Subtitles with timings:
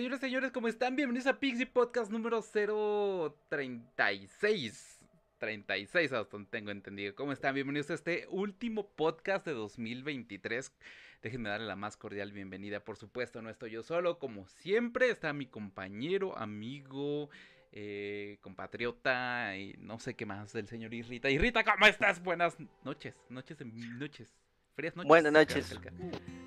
[0.00, 0.96] Señores, señores, ¿cómo están?
[0.96, 4.98] Bienvenidos a Pixie Podcast número 036.
[5.36, 7.14] 36, hasta donde tengo entendido.
[7.14, 7.54] ¿Cómo están?
[7.54, 10.72] Bienvenidos a este último podcast de 2023.
[11.20, 12.80] Déjenme darle la más cordial bienvenida.
[12.80, 14.18] Por supuesto, no estoy yo solo.
[14.18, 17.28] Como siempre, está mi compañero, amigo,
[17.70, 21.28] eh, compatriota y no sé qué más del señor Irrita.
[21.28, 22.22] Irrita, ¿cómo estás?
[22.22, 23.14] Buenas noches.
[23.28, 23.58] Noches,
[23.98, 24.34] noches.
[24.76, 25.08] Frías noches.
[25.08, 25.78] Buenas noches.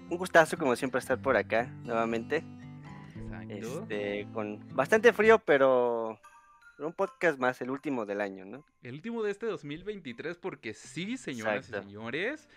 [0.10, 2.44] Un gustazo, como siempre, estar por acá nuevamente.
[3.50, 6.20] Este, con bastante frío, pero
[6.80, 8.66] un podcast más, el último del año, ¿no?
[8.82, 12.50] El último de este 2023, porque sí, señoras y señores,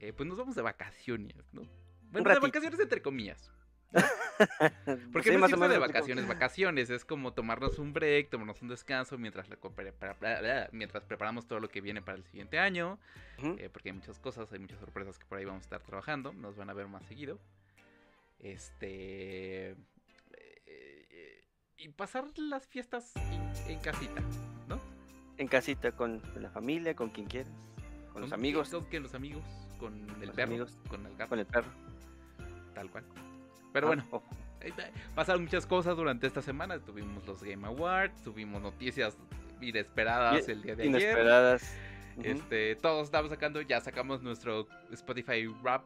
[0.00, 1.62] eh, pues nos vamos de vacaciones, ¿no?
[2.10, 3.50] Bueno, de vacaciones entre comillas.
[5.12, 9.48] Porque no es de vacaciones, vacaciones, es como tomarnos un break, tomarnos un descanso mientras,
[10.72, 12.98] mientras preparamos todo lo que viene para el siguiente año,
[13.38, 16.32] eh, porque hay muchas cosas, hay muchas sorpresas que por ahí vamos a estar trabajando,
[16.32, 17.38] nos van a ver más seguido.
[18.38, 19.76] Este
[21.78, 23.12] y pasar las fiestas
[23.68, 24.20] en, casita,
[24.68, 24.80] ¿no?
[25.36, 27.52] En casita, con la familia, con quien quieras,
[28.12, 28.70] con, los amigos.
[28.70, 29.44] Con los amigos,
[29.78, 31.28] con el perro, con el gato.
[31.28, 31.68] Con el perro.
[32.74, 33.04] Tal cual.
[33.72, 34.22] Pero ah, bueno, oh.
[35.14, 36.78] pasaron muchas cosas durante esta semana.
[36.78, 39.16] Tuvimos los Game Awards, tuvimos noticias
[39.60, 41.62] inesperadas el día de inesperadas.
[41.62, 41.76] ayer.
[42.16, 42.76] Inesperadas.
[42.76, 45.82] Este, todos estamos sacando, ya sacamos nuestro Spotify Rap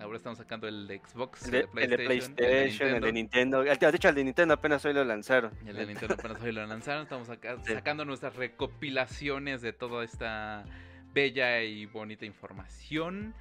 [0.00, 3.62] Ahora estamos sacando el de Xbox, el de, PlayStation, el de, Nintendo.
[3.62, 5.52] De hecho, el de Nintendo apenas hoy lo lanzaron.
[5.66, 7.02] El de Nintendo apenas hoy lo lanzaron.
[7.02, 10.64] Estamos sacando nuestras recopilaciones de toda esta
[11.12, 13.34] bella y bonita información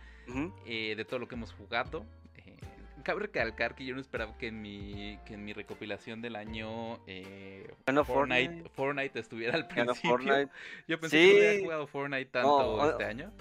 [0.65, 2.05] eh, de todo lo que hemos jugado.
[2.35, 2.57] Eh,
[3.03, 6.99] cabe recalcar que yo no esperaba que en mi, que en mi recopilación del año
[7.07, 7.71] eh,
[8.05, 10.19] Fortnite, Fortnite, estuviera al principio.
[10.87, 13.31] Yo pensé que no había jugado Fortnite tanto este año.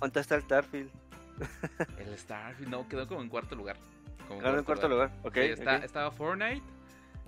[0.00, 1.07] ¿Dónde está el Starfield?
[1.98, 3.76] El Starfield, no, quedó como en cuarto lugar.
[4.26, 5.36] Como en cuarto lugar, ok.
[5.36, 6.62] Estaba Fortnite,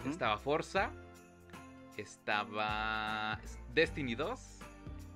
[0.08, 0.90] estaba Forza,
[1.96, 3.38] estaba
[3.74, 4.58] Destiny 2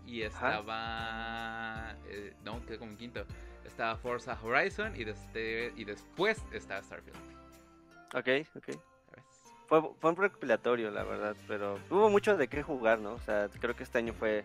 [0.07, 1.95] y estaba...
[2.09, 3.25] Eh, no, quedó como en quinto.
[3.65, 7.17] Estaba Forza Horizon y, y después estaba Starfield.
[8.15, 8.79] Ok, ok.
[9.67, 13.15] Fue, fue un recopilatorio, la verdad, pero hubo mucho de qué jugar, ¿no?
[13.15, 14.45] O sea, creo que este año fue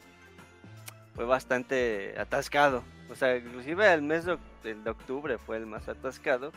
[1.20, 2.82] fue bastante atascado.
[3.10, 6.52] O sea, inclusive el mes de, octubre fue el más atascado.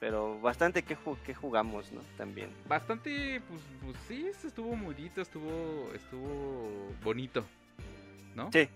[0.00, 2.00] Pero bastante que, que jugamos, ¿no?
[2.16, 2.50] También.
[2.68, 7.44] Bastante, pues, pues sí, estuvo bonito, estuvo, estuvo bonito,
[8.36, 8.48] ¿no?
[8.52, 8.68] Sí.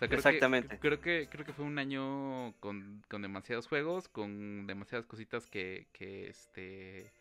[0.00, 0.78] exactamente.
[0.78, 5.88] creo que creo que fue un año con, con demasiados juegos, con demasiadas cositas que,
[5.92, 7.12] que este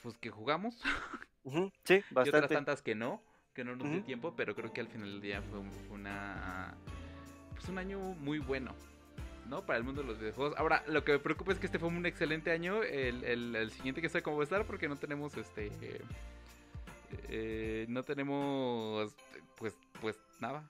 [0.00, 0.80] pues que jugamos.
[1.82, 2.26] sí, bastante.
[2.26, 3.20] Y otras tantas que no
[3.54, 5.60] que no nos dio tiempo, pero creo que al final del día fue
[5.90, 6.74] una
[7.64, 8.74] pues un año muy bueno.
[9.48, 9.64] ¿no?
[9.64, 10.56] Para el mundo de los videojuegos.
[10.58, 12.82] Ahora, lo que me preocupa es que este fue un excelente año.
[12.82, 15.70] El, el, siguiente que sé cómo va a estar porque no tenemos este.
[17.28, 19.14] Eh, no tenemos.
[19.56, 20.68] Pues, pues nada.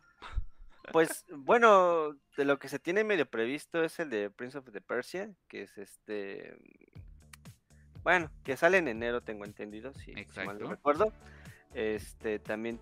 [0.93, 4.81] Pues bueno, de lo que se tiene medio previsto es el de Prince of the
[4.81, 6.57] Persia, que es este.
[8.03, 11.13] Bueno, que sale en enero, tengo entendido, si, si mal no recuerdo.
[11.75, 12.79] Este, también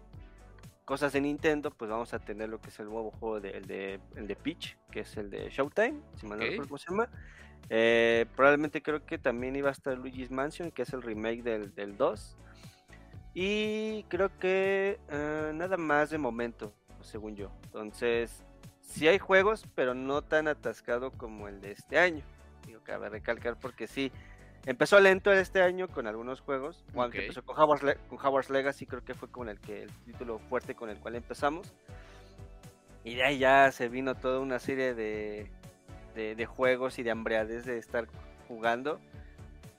[0.84, 3.66] cosas de Nintendo, pues vamos a tener lo que es el nuevo juego de, el,
[3.66, 6.90] de, el de Peach, que es el de Showtime, si mal no recuerdo cómo se
[6.90, 7.08] llama.
[7.70, 11.74] Eh, probablemente creo que también iba a estar Luigi's Mansion, que es el remake del,
[11.74, 12.36] del 2.
[13.34, 17.50] Y creo que eh, nada más de momento, según yo.
[17.64, 18.44] Entonces,
[18.80, 22.24] sí hay juegos, pero no tan atascado como el de este año.
[22.66, 24.12] Digo, cabe recalcar porque sí,
[24.64, 29.28] Empezó lento este año con algunos juegos, aunque empezó con Howard's, Legacy, creo que fue
[29.28, 31.72] con el que el título fuerte con el cual empezamos.
[33.02, 35.50] Y de ahí ya se vino toda una serie de,
[36.14, 38.06] de, juegos y de hambreades de estar
[38.46, 39.00] jugando.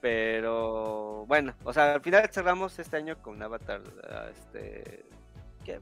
[0.02, 3.80] Pero bueno, o sea, al final cerramos este año con Avatar,
[4.30, 5.06] este,
[5.64, 5.80] que,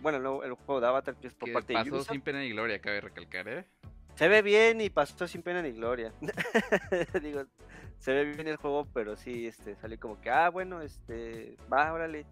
[0.00, 2.12] bueno, el, juego de Avatar que es por parte de Ubisoft.
[2.12, 3.66] sin pena ni gloria, cabe recalcar, ¿eh?
[4.14, 6.12] Se ve bien y pasó sin pena ni gloria.
[7.22, 7.44] Digo,
[7.98, 11.92] se ve bien el juego, pero sí, este, sale como que, ah, bueno, este, va,
[11.92, 12.26] órale,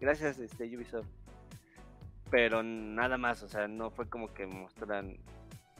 [0.00, 1.06] gracias, este, Ubisoft.
[2.30, 5.18] Pero nada más, o sea, no fue como que mostran,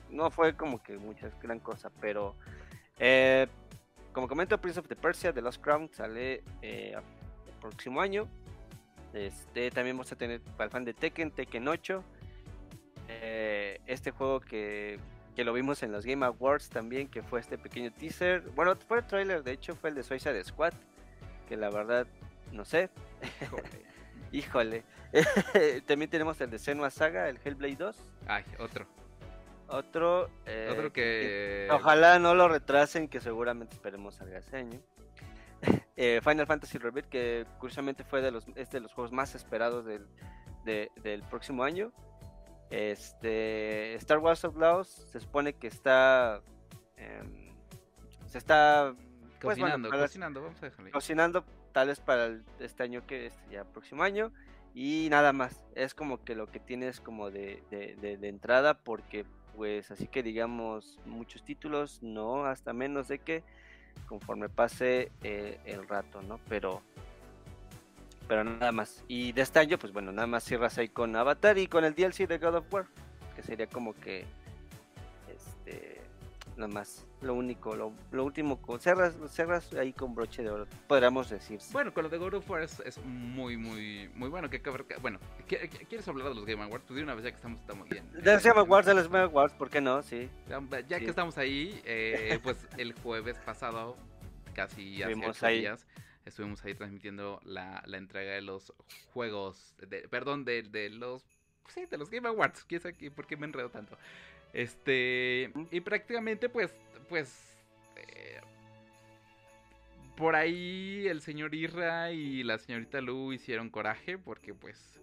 [0.09, 2.37] no fue como que muchas gran cosa, pero,
[2.99, 3.47] eh,
[4.13, 8.29] como comento, Prince of the Persia, The Lost Crown, sale eh, el próximo año.
[9.13, 12.05] Este, también vamos a tener para el fan de Tekken, Tekken 8.
[13.09, 14.99] Eh, este juego que
[15.41, 18.43] que lo vimos en los Game Awards también, que fue este pequeño teaser.
[18.55, 20.75] Bueno, fue el trailer, de hecho, fue el de Suicide Squad,
[21.49, 22.07] que la verdad,
[22.53, 22.91] no sé.
[24.33, 24.85] Híjole.
[25.87, 27.97] también tenemos el de Senua Saga, el Hellblade 2.
[28.27, 28.87] Ay, otro.
[29.69, 30.29] Otro.
[30.45, 31.69] Eh, otro que...
[31.71, 34.79] Ojalá no lo retrasen, que seguramente esperemos salga ese año.
[35.97, 39.87] eh, Final Fantasy Rebirth, que curiosamente fue de los, es de los juegos más esperados
[39.87, 40.07] del,
[40.67, 41.95] del próximo año.
[42.71, 46.41] Este, Star Wars Outlaws se supone que está.
[46.97, 47.53] Em,
[48.27, 48.95] se está.
[49.41, 53.65] Pues, cocinando, cocinando, vamos a dejarlo Cocinando, tal vez para este año que es ya
[53.65, 54.33] próximo año.
[54.73, 55.65] Y nada más.
[55.75, 59.25] Es como que lo que tienes como de, de, entrada, porque,
[59.57, 63.43] pues, así que digamos, muchos títulos, no, hasta menos de que
[64.07, 66.39] conforme pase eh, el rato, ¿no?
[66.49, 66.83] Pero
[68.31, 69.03] pero nada más.
[69.09, 71.97] Y de este año, pues bueno, nada más cierras ahí con Avatar y con el
[71.97, 72.87] DLC de God of War,
[73.35, 74.25] que sería como que,
[75.35, 76.01] este,
[76.57, 81.59] nada más, lo único, lo, último, cerras, cerras ahí con broche de oro, podríamos decir.
[81.73, 84.49] Bueno, con lo de God of War es, muy, muy, muy bueno.
[84.49, 84.63] Que,
[85.03, 85.19] bueno,
[85.49, 86.87] ¿quieres hablar de los Game Awards?
[86.87, 88.13] Tú de una vez ya que estamos, estamos bien.
[88.13, 90.05] De los Game Awards, de los Game Awards, ¿por qué no?
[90.05, 90.31] Sí.
[90.87, 93.97] Ya, que estamos ahí, eh, pues el jueves pasado,
[94.55, 95.85] casi hace ocho días
[96.31, 98.73] estuvimos ahí transmitiendo la, la entrega de los
[99.13, 101.23] juegos, de, perdón, de, de los,
[101.69, 103.97] sí, de los Game Awards, ¿Quién sabe por qué me enredo tanto?
[104.53, 106.73] Este, y prácticamente pues,
[107.09, 107.57] pues,
[107.97, 108.41] eh,
[110.17, 114.97] por ahí el señor Irra y la señorita Lu hicieron coraje porque pues...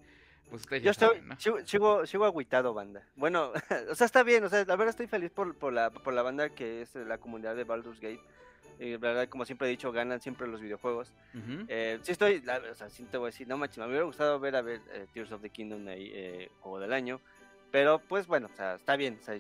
[0.50, 1.22] Pues ustedes Yo estoy,
[1.66, 3.04] sigo, sigo, agüitado, banda.
[3.18, 3.52] Bueno,
[3.90, 6.22] o sea, está bien, o sea, la verdad estoy feliz por, por, la, por la
[6.22, 8.22] banda que es la comunidad de Baldur's Gate
[8.80, 11.12] y verdad, como siempre he dicho, ganan siempre los videojuegos.
[11.68, 14.40] Eh, sí estoy, o sea, sí te voy a decir, no manches, me hubiera gustado
[14.40, 17.20] ver a ver eh, Tears of the Kingdom ahí, eh, juego del año.
[17.72, 19.40] Pero pues bueno, o sea, está bien, o sea,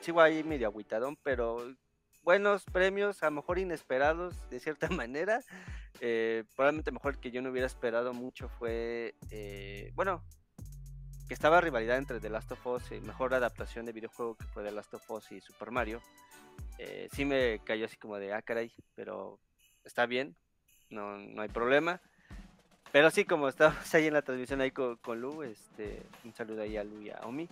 [0.00, 1.74] sigo ahí medio agüitadón, pero
[2.22, 5.40] buenos premios, a lo mejor inesperados de cierta manera.
[6.56, 9.14] probablemente mejor que yo no hubiera esperado mucho fue,
[9.94, 10.24] bueno,
[11.28, 14.72] que estaba rivalidad entre The Last of Us mejor adaptación de videojuego que fue The
[14.72, 16.00] Last of Us y Super Mario.
[16.78, 19.38] Eh, sí me cayó así como de, ah, caray, pero
[19.84, 20.34] está bien,
[20.90, 22.00] no, no hay problema.
[22.92, 26.76] Pero sí, como estábamos ahí en la transmisión ahí con, Lu, este, un saludo ahí
[26.76, 27.48] a Lu y a Omi.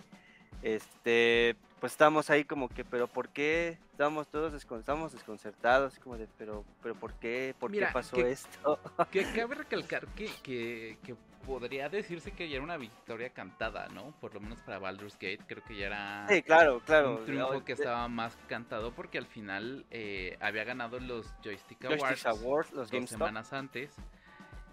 [0.61, 3.77] Este, pues estábamos ahí como que, pero ¿por qué?
[3.91, 7.53] Estábamos todos desconcertados, como de, pero, pero ¿por qué?
[7.59, 8.79] ¿Por qué pasó esto?
[9.11, 11.15] Que cabe recalcar que, que, que
[11.45, 14.13] podría decirse que ya era una victoria cantada, ¿no?
[14.19, 17.17] Por lo menos para Baldur's Gate, creo que ya era sí, claro, claro.
[17.17, 22.71] un triunfo que estaba más cantado porque al final eh, había ganado los Joystick Awards,
[22.71, 23.95] dos semanas antes.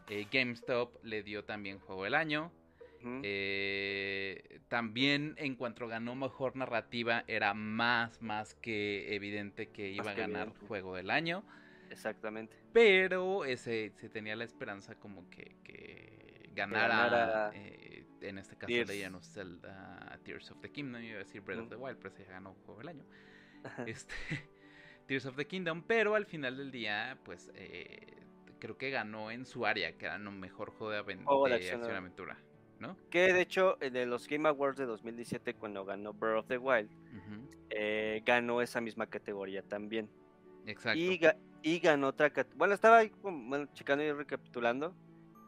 [0.08, 2.52] Eh, GameStop le dio también Juego del Año.
[3.22, 10.14] Eh, también en cuanto ganó mejor narrativa era más, más que evidente que iba a
[10.14, 11.42] ganar Juego del Año.
[11.90, 12.56] Exactamente.
[12.72, 15.56] Pero ese, se tenía la esperanza como que
[16.54, 18.88] ganara, eh, en este caso Tears.
[18.88, 22.10] Legend of Zelda Tears of the Kingdom, iba a decir Breath of the Wild, pero
[22.10, 23.04] se ganó Juego del Año.
[23.86, 24.14] Este,
[25.06, 28.16] Tears of the Kingdom, pero al final del día, pues eh,
[28.58, 32.38] creo que ganó en su área, que era un mejor juego de, acción aventura.
[32.78, 32.96] ¿no?
[33.10, 36.90] Que de hecho, en los Game Awards de 2017, cuando ganó Breath of the Wild,
[37.70, 40.08] eh, ganó esa misma categoría también.
[40.66, 40.98] Exacto.
[41.62, 42.58] Y, ganó otra categoría.
[42.58, 44.94] Bueno, estaba ahí bueno, checando y recapitulando.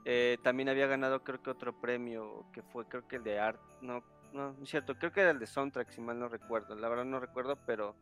[0.05, 3.61] Eh, también había ganado creo que otro premio que fue creo que el de art,
[3.81, 4.03] no,
[4.33, 7.05] no, es cierto, creo que era el de soundtrack si mal no recuerdo, la verdad
[7.05, 7.95] no recuerdo, pero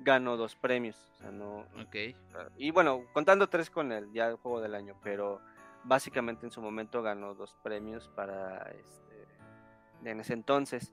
[0.00, 1.60] ganó dos premios, o sea, no.
[1.80, 1.96] Ok.
[2.56, 5.40] Y bueno, contando tres con el ya el juego del año, pero
[5.84, 9.28] básicamente en su momento ganó dos premios para este
[10.04, 10.92] en ese entonces.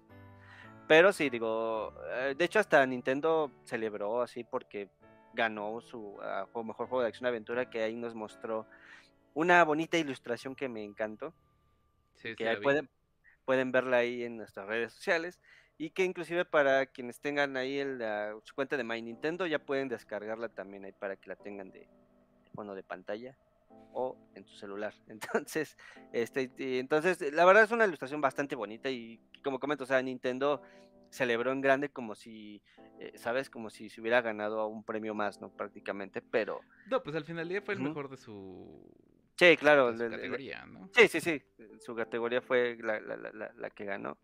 [0.88, 4.90] Pero sí, digo, eh, de hecho hasta Nintendo celebró así porque
[5.34, 6.20] ganó su
[6.54, 8.68] uh, mejor juego de acción aventura que ahí nos mostró
[9.34, 11.34] una bonita ilustración que me encantó.
[12.22, 12.90] que pueden,
[13.46, 15.40] pueden verla ahí en nuestras redes sociales.
[15.78, 18.04] Y que inclusive para quienes tengan ahí el,
[18.44, 21.90] su cuenta de My Nintendo ya pueden descargarla también ahí para que la tengan de,
[22.54, 23.36] fondo de pantalla
[23.94, 24.94] o en su celular.
[25.08, 25.78] Entonces,
[26.14, 30.62] este, entonces la verdad es una ilustración bastante bonita y como comento, o sea, Nintendo
[31.10, 32.62] celebró en grande como si,
[33.00, 33.50] eh, ¿sabes?
[33.50, 35.50] Como si se hubiera ganado un premio más, ¿no?
[35.50, 36.62] Prácticamente, pero...
[36.90, 38.88] No, pues al final del día fue el mejor de su
[39.36, 39.92] Sí, claro.
[39.98, 40.90] Su categoría, ¿no?
[40.94, 41.42] Sí, sí, sí.
[41.80, 44.18] Su categoría fue la, la, la, la que ganó.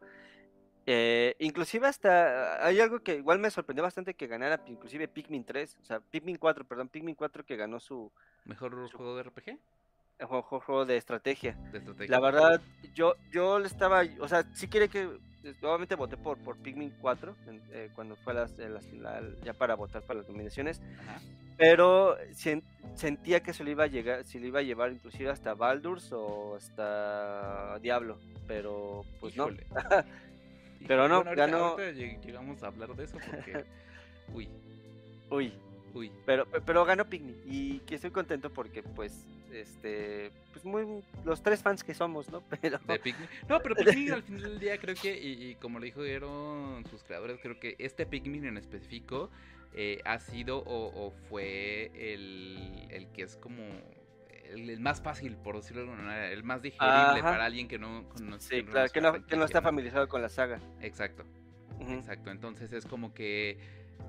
[0.89, 5.77] Eh, inclusive hasta hay algo que igual me sorprendió bastante que ganara inclusive Pikmin 3,
[5.81, 8.09] o sea, Pikmin 4, perdón, Pikmin 4 que ganó su...
[8.45, 9.59] ¿Mejor juego de RPG?
[10.19, 11.53] Juego, juego de estrategia.
[11.71, 12.11] de estrategia.
[12.11, 12.61] La verdad,
[12.95, 15.07] yo, yo le estaba, o sea, sí quiere que
[15.61, 17.35] nuevamente voté por, por Pikmin 4
[17.71, 18.55] eh, cuando fue las,
[19.43, 20.81] ya para votar para las nominaciones.
[21.57, 22.17] Pero
[22.95, 26.11] sentía que se le iba a llegar, se le iba a llevar inclusive hasta Baldur's
[26.11, 29.47] o hasta Diablo, pero pues no.
[30.87, 31.77] pero no, ganó.
[31.77, 33.65] llegamos a hablar de eso porque
[34.33, 34.49] uy.
[35.29, 35.53] Uy.
[36.25, 41.61] Pero, pero ganó Pikmin y que estoy contento porque pues este pues muy los tres
[41.61, 42.41] fans que somos, ¿no?
[42.61, 43.29] Pero de Pikmin.
[43.49, 47.39] No, pero Pikmin al final del día creo que y, como le dijeron sus creadores,
[47.41, 49.29] creo que este Pikmin en específico
[49.73, 53.63] eh, ha sido o, fue el, el que es como
[54.49, 58.05] el, más fácil, por decirlo de alguna manera, el más digerible para alguien que no
[58.39, 60.59] Sí, claro, que no, que no está familiarizado con la saga.
[60.81, 61.25] Exacto.
[61.79, 62.31] Exacto.
[62.31, 63.57] Entonces es como que.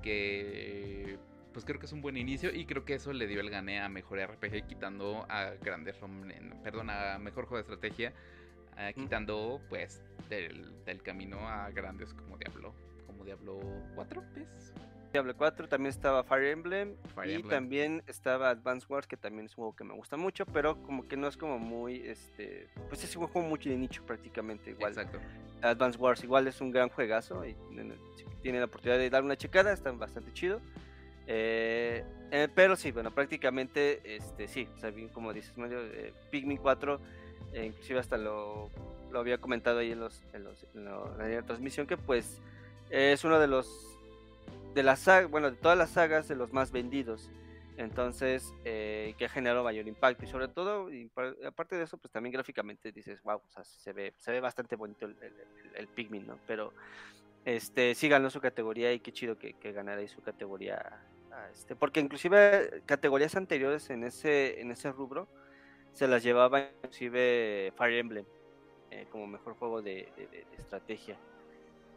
[0.02, 1.18] que
[1.52, 3.80] pues creo que es un buen inicio y creo que eso le dio el gane
[3.80, 5.96] a mejor RPG quitando a grandes
[6.62, 8.12] perdón a mejor juego de estrategia
[8.78, 12.74] eh, quitando pues del, del, camino a grandes como Diablo
[13.06, 13.60] como Diablo
[13.94, 14.72] 4 ¿ves?
[15.12, 19.56] Diablo 4, también estaba Fire Emblem y también estaba Advance Wars, que también es un
[19.56, 23.16] juego que me gusta mucho, pero como que no es como muy, este, pues es
[23.16, 24.92] un juego mucho de nicho prácticamente igual.
[24.92, 25.18] Exacto.
[25.62, 27.56] Advance Wars igual es un gran juegazo y
[28.16, 30.60] si tienen la oportunidad de dar una checada, está bastante chido.
[31.30, 36.12] Eh, eh, pero sí, bueno, prácticamente, este, sí, o sea, bien como dices, medio, eh,
[36.30, 37.00] Pikmin 4,
[37.62, 38.70] inclusive hasta lo,
[39.12, 42.40] lo había comentado ahí en, los, en, los, la transmisión, que pues
[42.90, 43.98] es uno de los
[44.74, 47.30] de la saga, bueno, de todas las sagas de los más vendidos.
[47.76, 50.24] Entonces, eh, que ha generado mayor impacto.
[50.24, 50.88] Y sobre todo,
[51.46, 54.74] aparte de eso, pues también gráficamente dices, wow, o sea, se ve, se ve bastante
[54.74, 55.16] bonito el,
[55.74, 56.38] el, Pikmin, ¿no?
[56.46, 56.72] Pero
[57.44, 61.00] este sí ganó su categoría y qué chido que, que ganara ahí su categoría.
[61.52, 65.28] Este, porque inclusive categorías anteriores en ese, en ese rubro
[65.92, 68.24] se las llevaba inclusive Fire Emblem
[68.90, 70.08] eh, como mejor juego de
[70.56, 71.18] estrategia.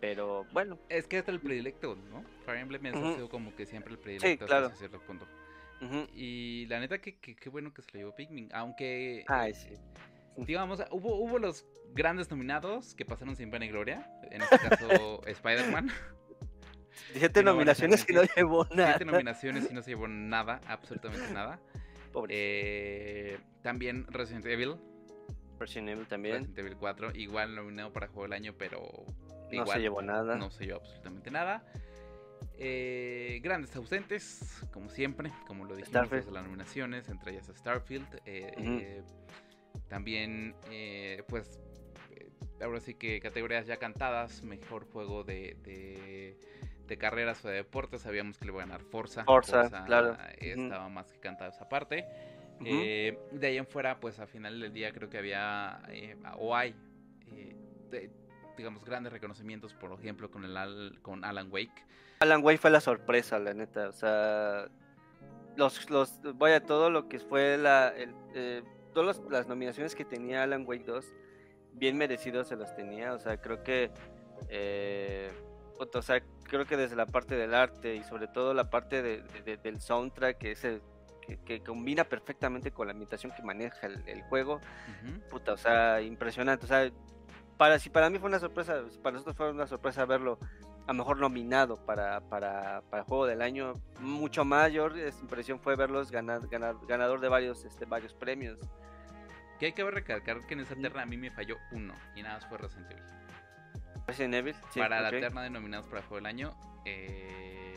[0.02, 0.80] Pero bueno.
[0.90, 2.26] Es que es el predilecto, ¿no?
[2.44, 5.26] Fire Emblem ha sido como que siempre el predilecto hasta cierto punto.
[6.14, 8.50] Y la neta, que, qué bueno que se le llevó Pikmin.
[8.54, 9.24] Aunque.
[9.28, 9.70] Ay, sí.
[10.38, 14.10] Digamos, hubo, hubo los grandes nominados que pasaron sin pena y gloria.
[14.32, 15.90] En este caso, Spider-Man.
[17.14, 18.98] Siete nominaciones y no llevó nada.
[18.98, 21.60] Siete nominaciones y no se llevó nada, absolutamente nada.
[22.12, 22.34] Pobre.
[22.34, 24.76] Eh, también Resident Evil.
[25.60, 26.36] Resident Evil también.
[26.36, 28.82] Resident Evil 4, igual nominado para Juego del Año, pero
[29.52, 30.36] no se llevó nada.
[30.36, 31.64] No se llevó absolutamente nada.
[32.58, 38.22] Eh, grandes ausentes, como siempre, como lo dijimos de las nominaciones, entre ellas Starfield.
[38.26, 39.04] Eh,
[39.88, 40.56] también,
[41.28, 41.60] pues,
[42.62, 46.38] ahora sí que categorías ya cantadas, mejor juego de, de,
[46.98, 49.24] carreras o de deportes, sabíamos que le iba a ganar Forza.
[49.24, 50.18] Forza, claro.
[50.38, 52.06] Estaba más que cantada esa parte.
[52.60, 55.82] de ahí en fuera, pues a final del día creo que había,
[56.38, 56.76] o hay,
[58.58, 61.86] digamos, grandes reconocimientos, por ejemplo, con, el, con Alan Wake.
[62.20, 64.68] Alan Wake fue la sorpresa, la neta, o sea,
[65.56, 70.66] los, los, vaya, todo lo que fue la, eh, todas las nominaciones que tenía Alan
[70.68, 71.06] Wake 2,
[71.74, 73.92] bien merecidos se los tenía, o sea, creo que,
[74.50, 75.32] eh,
[75.80, 76.22] o sea,
[76.52, 80.52] creo que desde la parte del arte y sobre todo la parte del soundtrack, que
[80.52, 80.68] es
[81.46, 84.60] que, combina perfectamente con la ambientación que maneja el, juego.
[85.30, 86.66] Puta, o sea, impresionante.
[86.66, 86.92] O sea,
[87.56, 90.40] para si para mí fue una sorpresa, para nosotros fue una sorpresa verlo
[90.88, 93.72] a mejor nominado para, para, para juego del año.
[94.02, 98.60] Mucho mayor esa impresión fue verlos ganar, ganar, ganador de varios, este, varios premios.
[99.58, 102.40] Que hay que recalcar que en esa terna a mí me falló uno y nada
[102.40, 103.21] más fue Resident Evil.
[104.08, 106.54] Resident Evil, sí, Para la terna de nominados para juego del año,
[106.86, 107.74] eh,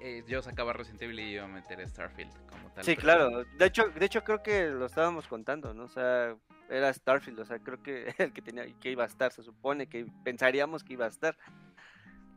[0.00, 2.84] eh, yo sacaba Resident Evil y iba a meter Starfield como tal.
[2.84, 3.44] Sí, claro.
[3.44, 5.84] De hecho, de hecho creo que lo estábamos contando, ¿no?
[5.84, 6.36] O sea,
[6.68, 9.86] era Starfield, o sea, creo que el que tenía que iba a estar, se supone
[9.86, 11.36] que pensaríamos que iba a estar.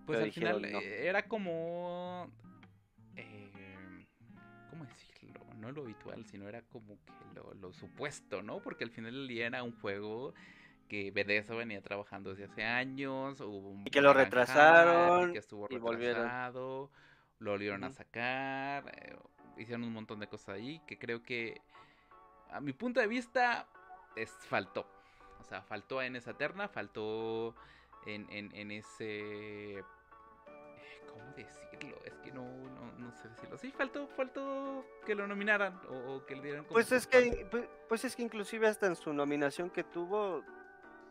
[0.06, 2.32] Pues al final eh, era como
[3.17, 4.08] eh,
[4.70, 5.41] ¿cómo decirlo?
[5.58, 7.12] No lo habitual, sino era como que
[7.60, 8.62] lo, supuesto, ¿no?
[8.62, 10.34] Porque al final del día era un juego
[10.88, 13.44] que Bethesda venía trabajando desde hace años,
[13.86, 16.89] y que lo retrasaron, que estuvo retrasado,
[17.39, 19.15] lo volvieron a sacar, eh,
[19.58, 21.62] hicieron un montón de cosas ahí que creo que
[22.50, 23.67] a mi punto de vista
[24.25, 24.88] faltó.
[25.39, 27.56] O sea, faltó en esa terna, faltó
[28.06, 29.84] en, en, ese...
[31.10, 31.98] ¿Cómo decirlo?
[32.06, 32.44] Es que no,
[32.98, 33.58] no, sé decirlo.
[33.58, 36.65] Sí, faltó, faltó que lo nominaran o, que le dieran...
[36.65, 40.44] pues es que, pues, pues, es que inclusive hasta en su nominación que tuvo,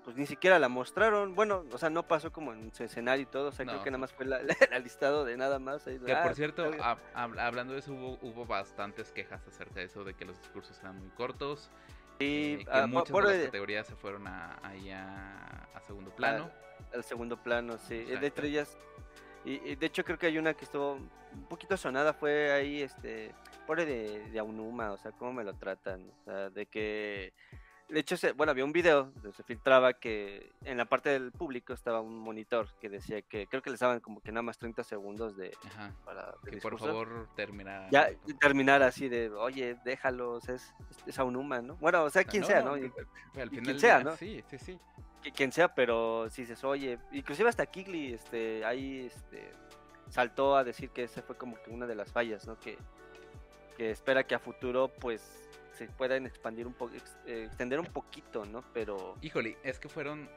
[0.06, 1.34] pues ni siquiera la mostraron.
[1.34, 3.48] Bueno, o sea, no pasó como en su escenario y todo.
[3.48, 4.38] O sea, creo que nada más fue la,
[4.80, 5.82] listado de nada más.
[5.82, 6.70] que por ah, cierto,
[7.12, 11.00] hablando de eso, hubo, hubo bastantes quejas acerca de eso, de que los discursos eran
[11.00, 11.72] muy cortos.
[12.20, 16.52] Y eh, que ah, muchas de las categorías se fueron a, ahí a, segundo plano.
[16.94, 18.04] Al, segundo plano, sí.
[18.04, 18.78] De estrellas.
[19.44, 23.34] Y, de hecho creo que hay una que estuvo un poquito sonada, fue ahí, este,
[23.66, 27.32] pobre de, de Aunuma, o sea, cómo me lo tratan, o sea, de que
[27.88, 31.72] de hecho, bueno, había un video donde se filtraba que en la parte del público
[31.72, 34.82] estaba un monitor que decía que creo que les daban como que nada más 30
[34.82, 35.56] segundos de
[36.04, 37.88] para que por favor terminara.
[37.90, 40.74] Ya terminar así de, oye, déjalos, es,
[41.06, 41.76] es a un humano, ¿no?
[41.76, 42.74] Bueno, o sea, quien sea, ¿no?
[42.74, 44.16] quien sea, ¿no?
[44.16, 44.78] Sí, sí, sí.
[45.34, 49.52] Quien sea, pero si dices, oye, inclusive hasta Kigli, este, ahí, este,
[50.08, 52.58] saltó a decir que esa fue como que una de las fallas, ¿no?
[52.60, 52.78] Que,
[53.76, 55.45] que espera que a futuro, pues,
[55.76, 56.94] se puedan expandir un poco,
[57.26, 58.64] eh, extender un poquito, ¿no?
[58.72, 59.16] Pero...
[59.20, 60.28] Híjole, es que fueron...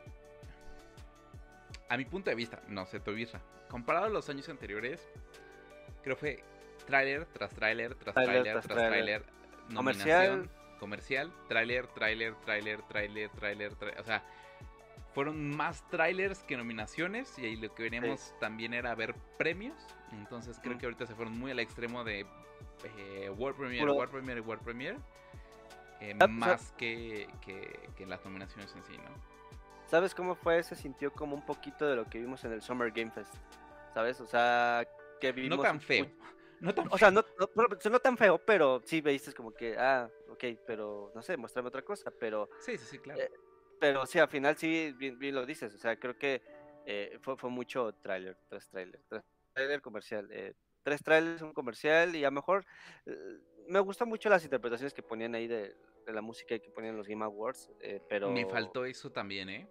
[1.87, 3.41] A mi punto de vista, no sé tu vista.
[3.69, 5.07] Comparado a los años anteriores,
[6.03, 6.43] creo que fue
[6.85, 9.23] tráiler tras tráiler, tras tráiler, tras tráiler,
[9.73, 14.23] comercial, comercial, tráiler, tráiler, tráiler, tráiler, tráiler, o sea,
[15.13, 19.75] fueron más trailers que nominaciones y ahí lo que veníamos también era ver premios.
[20.11, 22.25] Entonces creo que ahorita se fueron muy al extremo de
[22.97, 24.97] eh, World Premiere, World Premiere, World Premiere.
[26.01, 29.13] Eh, más que, que, las nominaciones en sí, ¿no?
[29.87, 30.63] ¿Sabes cómo fue?
[30.63, 33.33] Se sintió como un poquito de lo que vimos en el Summer Game Fest,
[33.93, 34.21] ¿sabes?
[34.21, 34.87] O sea,
[35.19, 35.57] que vimos...
[35.57, 36.07] No tan feo.
[36.61, 37.23] No tan o sea, no,
[37.55, 41.83] no, tan feo, pero sí veiste como que, ah, ok, pero no sé, muéstrame otra
[41.83, 42.49] cosa, pero...
[42.59, 43.21] Sí, sí, sí, claro.
[43.21, 43.31] Eh,
[43.79, 46.41] pero sí, al final sí, bien, lo dices, o sea, creo que
[46.85, 50.53] eh, fue, fue mucho tráiler, tres tráiler, tres tráiler comercial, eh,
[50.83, 52.65] tres trailers, un comercial y a lo mejor
[53.69, 55.75] me gustan mucho las interpretaciones que ponían ahí de,
[56.07, 58.31] la música que ponían los Game Awards, eh, pero...
[58.31, 59.67] Me faltó eso también, ¿eh?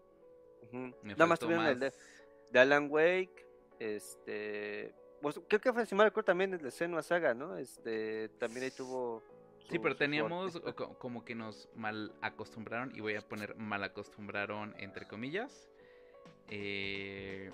[1.03, 3.47] Nada más tuvieron el de, Alan Wake,
[3.81, 4.95] este...
[5.21, 7.57] Pues, creo que fue, si me también el de Senua Saga, ¿no?
[7.57, 9.21] Este, también ahí tuvo...
[9.69, 10.61] sí, pero teníamos
[10.99, 15.69] como que nos mal acostumbraron, y voy a poner mal acostumbraron entre comillas,
[16.51, 17.51] eh,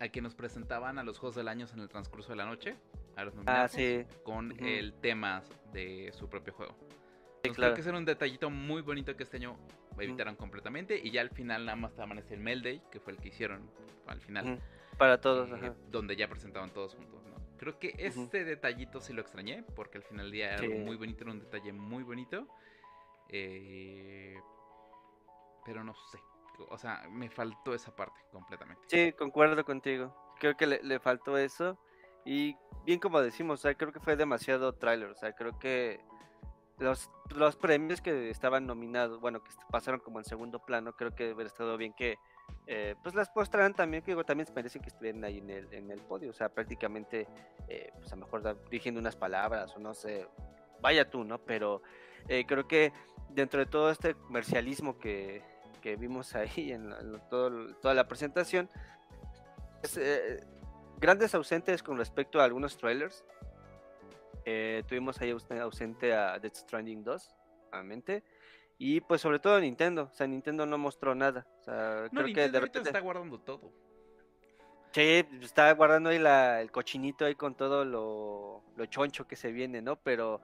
[0.00, 2.76] a que nos presentaban a los juegos del año en el transcurso de la noche,
[3.16, 4.04] a los ah, sí.
[4.22, 5.42] con el tema
[5.72, 6.76] de su propio juego.
[7.42, 9.56] Creo que era un detallito muy bonito que este año
[9.98, 11.00] evitaron completamente.
[11.02, 13.70] Y ya al final nada más estaban ese Mel Day, que fue el que hicieron
[14.06, 14.60] al final.
[14.98, 17.36] Para todos, eh, Donde ya presentaban todos juntos, ¿no?
[17.58, 21.24] Creo que este detallito sí lo extrañé, porque al final del día era muy bonito,
[21.24, 22.46] era un detalle muy bonito.
[23.28, 24.38] Eh,
[25.64, 26.18] pero no sé.
[26.70, 28.82] O sea, me faltó esa parte completamente.
[28.88, 30.14] Sí, concuerdo contigo.
[30.38, 31.78] Creo que le, le faltó eso.
[32.26, 35.10] Y bien como decimos, o sea, creo que fue demasiado trailer.
[35.10, 36.00] O sea, creo que
[36.78, 41.32] los, los premios que estaban nominados, bueno, que pasaron como en segundo plano, creo que
[41.32, 42.18] hubiera estado bien que
[42.66, 46.00] eh, pues las mostraran también, que también se que estuvieran ahí en el, en el
[46.00, 47.28] podio, o sea, prácticamente,
[47.68, 50.26] eh, pues a lo mejor dirigiendo unas palabras o no sé,
[50.80, 51.38] vaya tú, ¿no?
[51.38, 51.82] Pero
[52.28, 52.92] eh, creo que
[53.30, 55.42] dentro de todo este comercialismo que,
[55.80, 56.92] que vimos ahí en,
[57.30, 58.68] todo, toda la presentación,
[59.80, 59.98] pues,
[60.98, 63.24] grandes ausentes con respecto a algunos trailers,
[64.44, 67.34] eh, tuvimos ahí ausente a Death Stranding 2,
[67.72, 68.22] obviamente.
[68.78, 70.08] Y pues sobre todo Nintendo.
[70.12, 71.46] O sea, Nintendo no mostró nada.
[71.60, 73.72] O sea, creo que de repente está guardando todo.
[74.92, 79.52] Sí, está guardando ahí la, el cochinito ahí con todo lo, lo, choncho que se
[79.52, 79.96] viene, ¿no?
[79.96, 80.40] Pero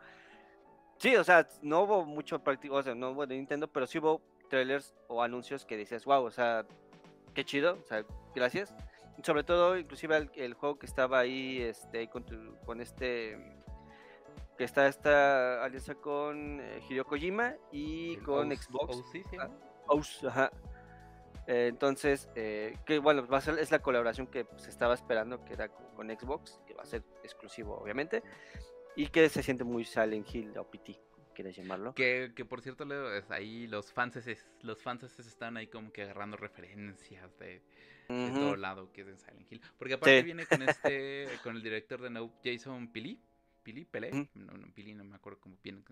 [0.99, 3.99] sí, o sea, no hubo mucho práctico, o sea, no hubo de Nintendo, pero sí
[3.99, 6.67] hubo trailers o anuncios que decías, wow, o sea,
[7.33, 8.75] qué chido, o sea, gracias.
[9.23, 12.25] Sobre todo, inclusive el, juego que estaba ahí, este, con,
[12.65, 13.37] con este
[14.57, 19.03] que está esta alianza con eh, Hideo Kojima y con Xbox.
[20.29, 20.51] Ah,
[21.47, 25.45] eh, entonces, eh, que bueno, va a ser, es la colaboración que se estaba esperando
[25.45, 28.23] que era con, Xbox, que va a ser exclusivo, obviamente,
[28.97, 31.01] y que se siente muy Silent Hill o PT,
[31.33, 31.95] quieres llamarlo.
[31.95, 32.87] Que, que por cierto,
[33.31, 34.19] ahí los fans
[34.63, 37.63] los fans están ahí como que agarrando referencias de,
[38.09, 39.61] todo lado que es en Silent Hill.
[39.79, 43.19] Porque aparte viene con este, con el director de Nope, Jason Pili
[43.63, 45.83] Pili, Pelé, no, no, Pili, no me acuerdo cómo viene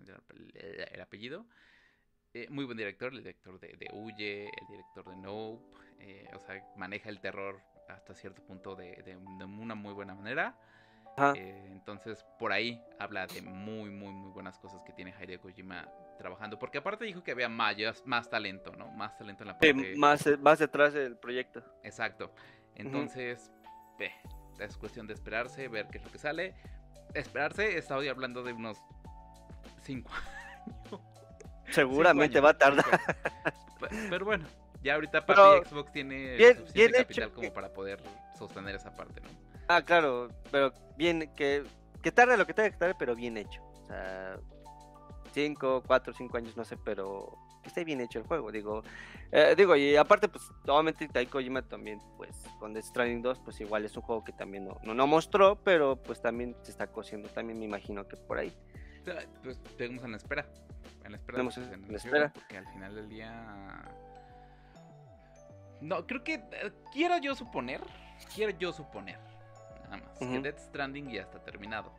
[0.55, 1.45] el, apellido.
[2.33, 5.63] Eh, muy buen director, el director de, de Huye, el director de Nope,
[5.99, 10.57] eh, o sea, maneja el terror hasta cierto punto de, de, una muy buena manera.
[11.35, 15.87] Eh, entonces, por ahí habla de muy, muy, muy buenas cosas que tiene Hideo Kojima
[16.17, 16.57] trabajando.
[16.57, 18.91] Porque aparte dijo que había más, más talento, ¿no?
[18.91, 19.95] Más talento en la parte...
[19.97, 21.63] más, más detrás del proyecto.
[21.83, 22.33] Exacto.
[22.75, 23.51] Entonces,
[24.59, 26.55] es cuestión de esperarse, ver qué es lo que sale
[27.13, 28.77] esperarse, estaba hablando de unos
[29.83, 31.01] 5 años.
[31.69, 32.85] Seguramente va a tardar.
[34.09, 34.45] Pero, bueno,
[34.83, 38.01] ya ahorita para Xbox tiene bien, suficiente capital como para poder
[38.37, 39.29] sostener esa parte, ¿no?
[39.73, 41.63] Ah, claro, pero bien, que,
[42.01, 43.63] que tarde lo que tenga que tarde, pero bien hecho.
[43.63, 44.37] O sea,
[45.33, 48.83] 5, 4, 5 años, no sé, pero que esté bien hecho el juego, digo.
[49.31, 53.61] Eh, digo, y aparte, pues, obviamente Taiko Kojima también, pues, con The Stranding 2, pues
[53.61, 57.29] igual es un juego que también no, no, mostró, pero pues también se está cociendo,
[57.29, 58.51] también me imagino que por ahí.
[59.41, 60.45] Pues tenemos en la espera,
[61.05, 62.33] en la espera tenemos en espera.
[62.33, 63.85] Porque al final del día.
[65.79, 66.33] No, creo que.
[66.33, 67.81] Eh, quiero yo suponer.
[68.35, 69.30] Quiero yo suponer.
[69.91, 70.17] Nada más.
[70.17, 71.91] Que Death Stranding ya está terminado.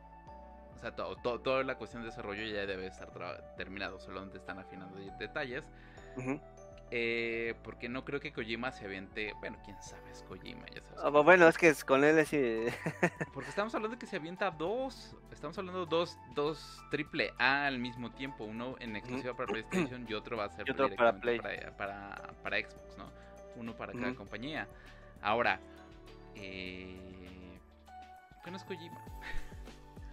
[0.75, 3.09] O sea, toda la cuestión de desarrollo ya debe estar
[3.55, 3.99] terminado.
[3.99, 5.69] Solamente están afinando detalles.
[6.95, 9.33] Eh, porque no creo que Kojima se aviente.
[9.39, 10.99] Bueno, quién sabe, es Kojima, ya sabes.
[11.03, 12.65] Ah, bueno, es que es con él así.
[13.33, 15.15] porque estamos hablando de que se avienta dos.
[15.31, 18.43] Estamos hablando de dos, dos triple A al mismo tiempo.
[18.43, 21.39] Uno en exclusiva para PlayStation y otro va a ser para, Play.
[21.39, 23.09] Para, para, Xbox, ¿no?
[23.55, 24.67] Uno para cada compañía.
[25.21, 25.59] Ahora,
[26.35, 27.13] eh,
[28.43, 28.99] ¿qué no es Kojima?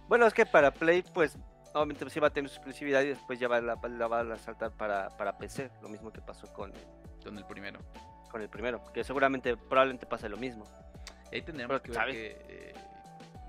[0.07, 1.37] Bueno, es que para Play, pues
[1.73, 4.37] obviamente sí va a tener su exclusividad y después ya va, la, la va a
[4.37, 6.71] saltar para, para PC, lo mismo que pasó con,
[7.23, 7.79] con el primero.
[8.29, 10.65] Con el primero, que seguramente probablemente pase lo mismo.
[11.31, 12.73] Y ahí tendríamos que ver que, eh,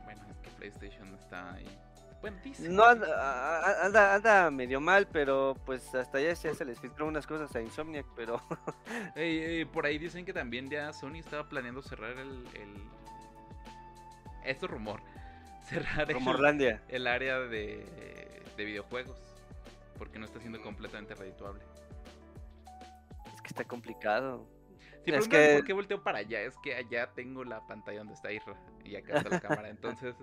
[0.04, 1.66] bueno, es que PlayStation está ahí.
[2.20, 2.68] Bueno, dice.
[2.68, 7.60] No, anda, anda, medio mal, pero pues hasta ya se, les filtró unas cosas a
[7.60, 8.40] Insomniac, pero...
[9.72, 12.46] por ahí dicen que también ya Sony estaba planeando cerrar el...
[12.54, 12.76] el...
[14.44, 15.00] Es rumor
[15.62, 19.16] cerrar el, área de, videojuegos
[19.98, 21.62] porque no está siendo completamente redituable.
[23.32, 24.46] Es que está complicado.
[25.04, 25.54] Si es que...
[25.56, 28.96] por qué volteo para allá, es que allá tengo la pantalla donde está Isra y
[28.96, 29.68] acá está la cámara.
[29.68, 30.14] Entonces,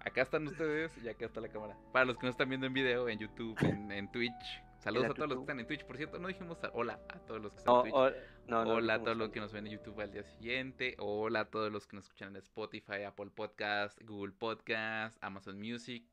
[0.00, 1.76] acá están ustedes y acá está la cámara.
[1.92, 5.28] Para los que no están viendo en video, en YouTube, en Twitch, Saludos a todos
[5.28, 5.84] los que están en Twitch.
[5.84, 8.14] Por cierto, no dijimos hola a todos los que están en Twitch.
[8.48, 10.94] Hola a todos los que nos ven en YouTube al día siguiente.
[10.98, 16.04] Hola a todos los que nos escuchan en Spotify, Apple Podcast, Google Podcast, Amazon Music.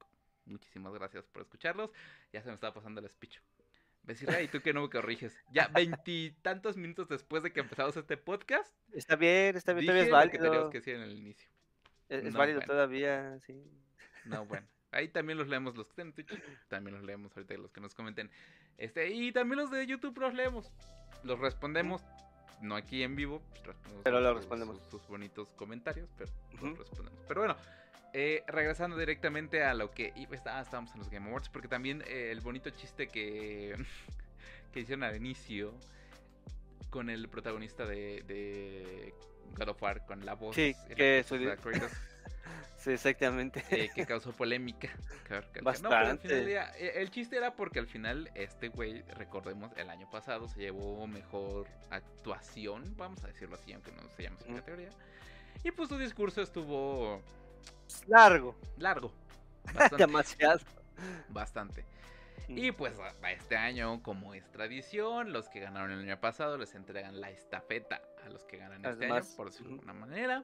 [0.46, 1.92] Muchísimas gracias por escucharlos.
[2.34, 3.40] Ya se me estaba pasando el speech.
[4.04, 5.38] Besira, ¿y tú que no me corriges?
[5.52, 8.74] Ya veintitantos minutos después de que empezamos este podcast.
[8.94, 10.32] Está bien, está bien, todavía es válido.
[10.32, 11.50] que teníamos que decir en el inicio.
[12.08, 13.64] Es, válido todavía, sí.
[14.26, 14.68] No, bueno.
[14.92, 16.42] Ahí también los leemos los que estén en Twitch.
[16.68, 18.30] También los leemos ahorita los que nos comenten.
[18.78, 20.72] Este, y también los de YouTube los leemos.
[21.24, 22.02] Los respondemos.
[22.62, 23.42] No aquí en vivo.
[23.64, 24.80] Pues, pero los respondemos.
[24.90, 26.10] Sus, bonitos comentarios.
[26.18, 27.20] Pero los respondemos.
[27.28, 27.56] Pero bueno.
[28.14, 30.12] Eh, regresando directamente a lo que.
[30.46, 31.50] Ah, estábamos en los Game Awards.
[31.50, 33.76] Porque también eh, el bonito chiste que.
[34.74, 35.74] que hicieron al inicio.
[36.90, 39.14] Con el protagonista de, de
[39.56, 40.06] God of War.
[40.08, 40.56] Con la voz.
[40.56, 41.48] Sí, que soy
[42.78, 43.64] Sí, exactamente.
[43.72, 44.90] Eh, que causó polémica.
[45.62, 46.56] Bastante.
[46.56, 51.06] Eh, el chiste era porque al final este güey, recordemos, el año pasado se llevó
[51.06, 54.90] mejor actuación, vamos a decirlo así, aunque no se llame su categoría.
[55.64, 57.22] Y pues su discurso estuvo...
[58.08, 58.56] Largo.
[58.78, 59.12] Largo.
[59.98, 60.62] Demasiado.
[61.28, 61.86] Bastante.
[62.48, 66.74] Y pues a este año, como es tradición, los que ganaron el año pasado les
[66.74, 70.44] entregan la estafeta a los que ganan este año, por decirlo de alguna manera.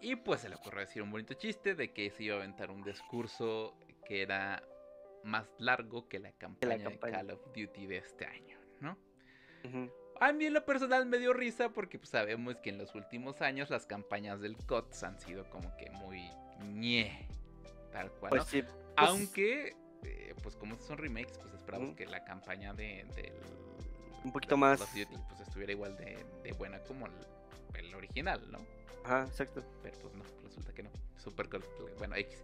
[0.00, 2.70] Y pues se le ocurrió decir un bonito chiste de que se iba a aventar
[2.70, 4.62] un discurso que era
[5.24, 8.96] más largo que la campaña, de Call of Duty de este año, ¿no?
[10.20, 13.42] A mí en lo personal me dio risa porque pues, sabemos que en los últimos
[13.42, 16.30] años las campañas del COTS han sido como que muy
[16.64, 17.28] ñe,
[17.92, 18.30] tal cual.
[18.30, 23.04] Pues sí, pues Aunque, eh, pues como son remakes, pues esperamos que la campaña de,
[23.14, 23.32] del...
[24.24, 24.78] Un poquito más...
[24.78, 27.12] Call of Duty, pues estuviera igual de, buena como el
[27.94, 28.58] original, ¿no?
[29.04, 29.62] Ajá, exacto.
[29.82, 30.90] Pero pues no, resulta que no.
[31.16, 31.48] Súper
[31.98, 32.42] Bueno, X.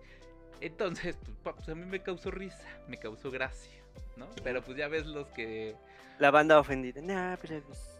[0.60, 3.82] Entonces, pues, pues, a mí me causó risa, me causó gracia,
[4.16, 4.28] ¿no?
[4.44, 5.74] Pero pues ya ves los que...
[6.20, 7.00] La banda ofendida.
[7.02, 7.98] Nah, pero pues...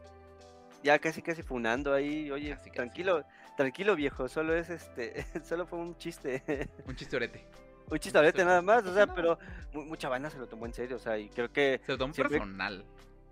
[0.85, 3.25] Ya casi casi funando ahí, oye, tranquilo,
[3.57, 6.69] tranquilo viejo, solo es este, solo fue un chiste.
[6.87, 7.45] Un chistorete.
[7.91, 9.39] Un chistorete nada más, o sea, pero
[9.73, 11.81] mucha banda se lo tomó en serio, o sea, y creo que...
[11.85, 12.85] Se lo tomó personal.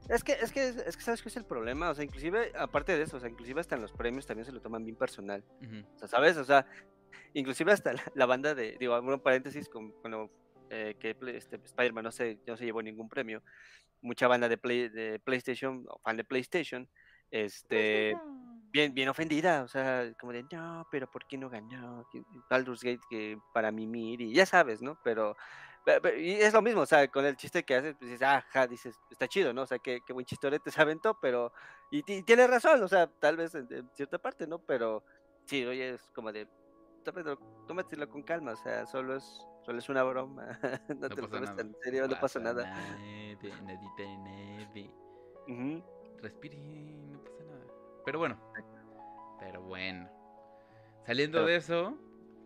[0.09, 2.97] Es que, es que, es que sabes qué es el problema, o sea, inclusive, aparte
[2.97, 5.45] de eso, o sea, inclusive hasta en los premios también se lo toman bien personal.
[5.95, 6.37] O sea, ¿sabes?
[6.37, 6.67] O sea,
[7.35, 10.31] inclusive hasta la, banda de, digo, un paréntesis, con, cuando
[10.71, 13.43] eh, que este, Spider-Man no se, no se llevó ningún premio,
[14.03, 16.89] mucha banda de, Play, de PlayStation, o fan de PlayStation,
[17.31, 18.17] este,
[18.73, 22.07] bien, bien ofendida, o sea, como de, no, pero ¿por qué no ganó?
[22.49, 24.99] Baldur's Gate que para mimir, y ya sabes, ¿no?
[25.05, 25.37] Pero
[26.19, 28.99] y es lo mismo, o sea, con el chiste que haces, pues dices, ah, dices,
[29.11, 29.63] está chido, ¿no?
[29.63, 31.53] O sea, qué, qué buen chistorete se aventó, pero.
[31.91, 34.59] Y, y tiene razón, o sea, tal vez en, cierta parte, ¿no?
[34.59, 35.03] Pero
[35.47, 36.47] sí, oye, es como de.
[37.67, 39.25] Tómatelo con calma, o sea, solo es,
[39.65, 40.59] solo es una broma.
[40.99, 42.65] no, te lo tomes tan en serio, no pasa nada.
[42.65, 44.91] Nadie, nadie,
[45.49, 45.83] uh
[46.21, 46.59] Respire,
[47.11, 47.65] no pasa nada.
[48.05, 48.39] Pero bueno.
[49.41, 50.11] Pero bueno.
[51.07, 51.97] Saliendo de eso,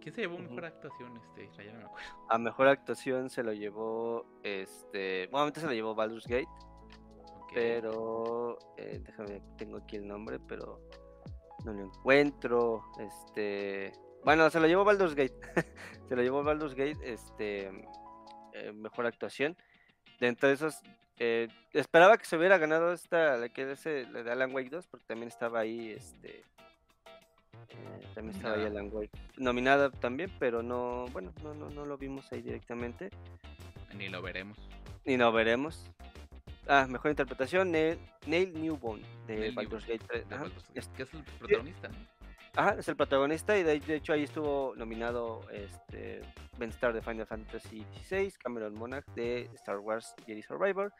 [0.04, 1.16] ¿Quién se llevó mejor actuación?
[1.16, 2.08] Este, ya no me acuerdo.
[2.28, 6.46] A mejor actuación se lo llevó, este, bueno, se lo llevó Baldur's Gate.
[7.54, 10.78] Pero, eh, déjame, tengo aquí el nombre, pero
[11.64, 12.84] no lo encuentro.
[12.98, 15.40] Este, bueno, se lo llevó Baldur's Gate.
[16.08, 17.68] se lo llevó Baldur's Gate, este,
[18.52, 19.56] eh, mejor actuación.
[20.20, 20.82] Dentro de esos,
[21.16, 24.86] eh, esperaba que se hubiera ganado esta, la que es la de Alan Wake 2,
[24.86, 26.44] porque también estaba ahí, este,
[27.70, 31.98] eh, también estaba ahí Alan Wake, nominada también, pero no, bueno, no, no, no lo
[31.98, 33.10] vimos ahí directamente.
[33.96, 34.58] Ni lo veremos.
[35.04, 35.90] Ni lo veremos.
[36.66, 40.24] Ah, mejor interpretación, Neil, Newborn de Baldur's Gate 3.
[40.72, 42.14] que es el protagonista, ¿no?
[42.56, 46.20] Ajá, es el protagonista y de, hecho ahí estuvo nominado este
[46.56, 50.92] Ben Star de Final Fantasy XVI, Cameron Monarch de Star Wars Jedi Survivor,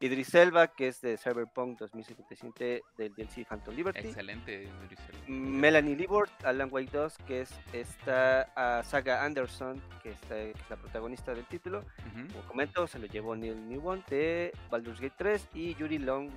[0.00, 4.08] Idris Elba que es de Cyberpunk 2077 del DLC Phantom Liberty.
[4.08, 5.24] Excelente, Idris Elba.
[5.26, 11.34] Melanie Libord, Alan Wake 2 que es esta uh, Saga Anderson que, es la protagonista
[11.34, 11.84] del título.
[12.32, 16.30] Como comento, se lo llevó Neil Newborn de Baldur's Gate 3 y Yuri Long,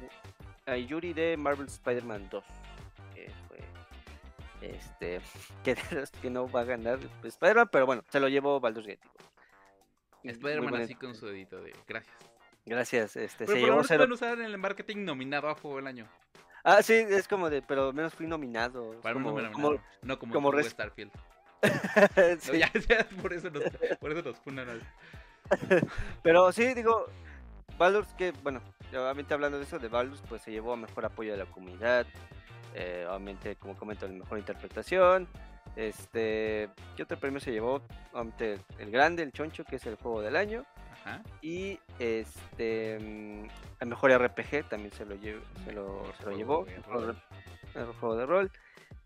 [0.68, 2.44] uh, Yuri de Marvel Spider-Man 2
[4.62, 5.22] este
[5.64, 5.76] que,
[6.22, 9.02] que no va a ganar Spider-Man, pero bueno, se lo llevó Baldur's Gate.
[10.24, 12.31] Spider-Man así con su dedito de gracias.
[12.66, 14.00] Gracias, este pero se llevó cero.
[14.00, 16.08] pueden usar en el marketing nominado a Juego del Año.
[16.64, 19.00] Ah, sí, es como de, pero menos fui nominado.
[19.02, 21.12] Para como, como, no como, como Starfield.
[22.40, 22.60] sí.
[22.60, 23.64] ya, ya, por eso nos,
[24.00, 24.38] por eso nos
[26.24, 27.08] pero sí, digo,
[27.78, 31.32] Baldur's que, bueno, obviamente hablando de eso, de Baldur's, pues se llevó a mejor apoyo
[31.32, 32.06] de la comunidad,
[32.76, 35.28] eh, obviamente, como comento, la mejor interpretación.
[35.76, 37.82] Este, ¿qué otro premio se llevó?
[38.14, 40.66] Obviamente, el grande, el choncho, que es el juego del año.
[41.42, 46.66] Y este, mm, el mejor RPG también se lo, se lo, se lo llevó.
[47.74, 48.52] El juego de rol.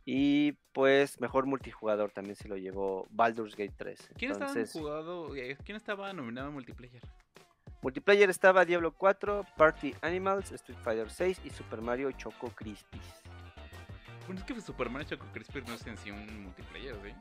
[0.06, 4.12] Y pues mejor multijugador también se lo llevó Baldur's Gate 3.
[4.18, 7.02] ¿Quién, estaba, jugado, eh, ¿quién estaba nominado a multiplayer?
[7.82, 13.24] Multiplayer estaba Diablo 4, Party Animals, Street Fighter 6 y Super Mario Choco Crispies.
[14.28, 17.14] Bueno, es que Super Mario Choco Crispy no es en sí un multiplayer, ¿sí?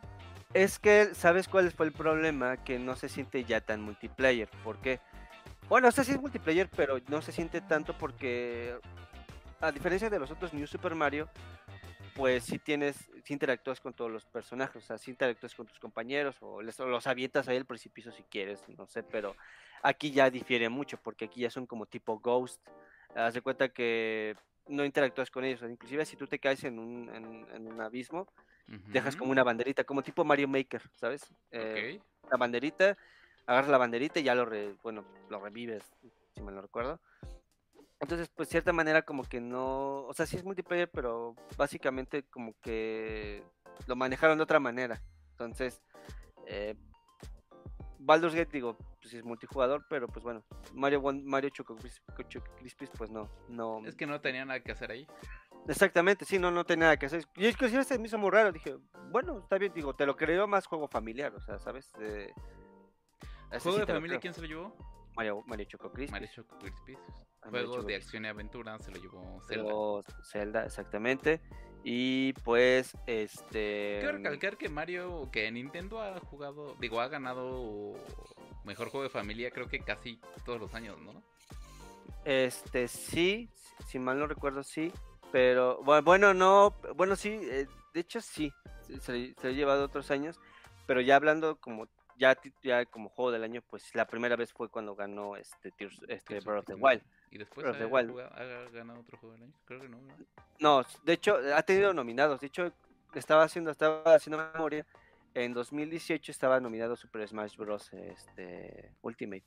[0.54, 2.62] Es que, ¿sabes cuál fue el problema?
[2.62, 4.48] Que no se siente ya tan multiplayer.
[4.62, 5.00] ¿Por qué?
[5.68, 8.78] Bueno, o sí es multiplayer, pero no se siente tanto porque,
[9.60, 11.28] a diferencia de los otros New Super Mario,
[12.14, 15.80] pues sí tienes, sí interactúas con todos los personajes, o sea, sí interactúas con tus
[15.80, 19.34] compañeros o, los avientas ahí al precipicio si quieres, no sé, pero
[19.82, 22.60] aquí ya difiere mucho porque aquí ya son como tipo Ghost.
[23.16, 24.36] Haz de cuenta que
[24.68, 25.62] no interactúas con ellos.
[25.68, 28.26] Inclusive si tú te caes en un, en, un abismo,
[28.66, 31.32] dejas como una banderita, como tipo Mario Maker, ¿sabes?
[31.50, 32.00] Eh,
[32.30, 32.96] la banderita,
[33.46, 34.48] agarras la banderita y ya lo,
[34.82, 35.84] bueno, lo revives,
[36.34, 37.00] si me lo recuerdo.
[38.00, 42.54] Entonces, pues, cierta manera como que no, o sea, sí es multiplayer, pero básicamente como
[42.60, 43.42] que
[43.86, 45.00] lo manejaron de otra manera.
[45.30, 45.82] Entonces,
[46.46, 46.74] eh,
[47.98, 53.28] Baldur's Gate, digo, pues es multijugador, pero pues bueno, Mario Mario Choco Crispis, pues no,
[53.48, 53.86] no.
[53.86, 55.06] Es que no tenía nada que hacer ahí.
[55.68, 57.22] Exactamente, sí, no, no tenía nada que hacer.
[57.36, 58.74] Y es que si se me hizo muy raro, dije,
[59.10, 61.92] bueno, está bien, digo, te lo creo más juego familiar, o sea, ¿sabes?
[63.60, 64.74] ¿Juego de familia quién se lo llevó?
[65.14, 66.12] Mario, Mario Choco Crispis.
[66.12, 66.98] Mario Choco Crispis.
[67.42, 69.70] Juego de acción y aventura se lo llevó Zelda.
[70.22, 71.42] Zelda, exactamente.
[71.86, 73.98] Y pues, este.
[74.00, 77.92] Quiero recalcar que Mario, que Nintendo ha jugado, digo, ha ganado
[78.64, 81.22] mejor juego de familia, creo que casi todos los años, ¿no?
[82.24, 83.50] Este, sí,
[83.86, 84.90] si mal no recuerdo, sí.
[85.30, 88.50] Pero, bueno, no, bueno, sí, eh, de hecho sí,
[89.00, 90.40] se, se, ha llevado otros años.
[90.86, 91.88] Pero ya hablando como
[92.18, 95.72] ya, ya como juego del año, pues la primera vez fue cuando ganó este,
[96.08, 97.02] este Breath of the Wild.
[97.30, 99.52] ¿Y después ha, ganado otro juego del año?
[99.64, 99.98] Creo que no.
[100.60, 102.40] No, de hecho, ha tenido nominados.
[102.40, 102.72] De hecho,
[103.14, 104.86] estaba haciendo, estaba haciendo memoria.
[105.34, 107.92] En 2018 estaba nominado Super Smash Bros.
[107.92, 109.42] Este, Ultimate.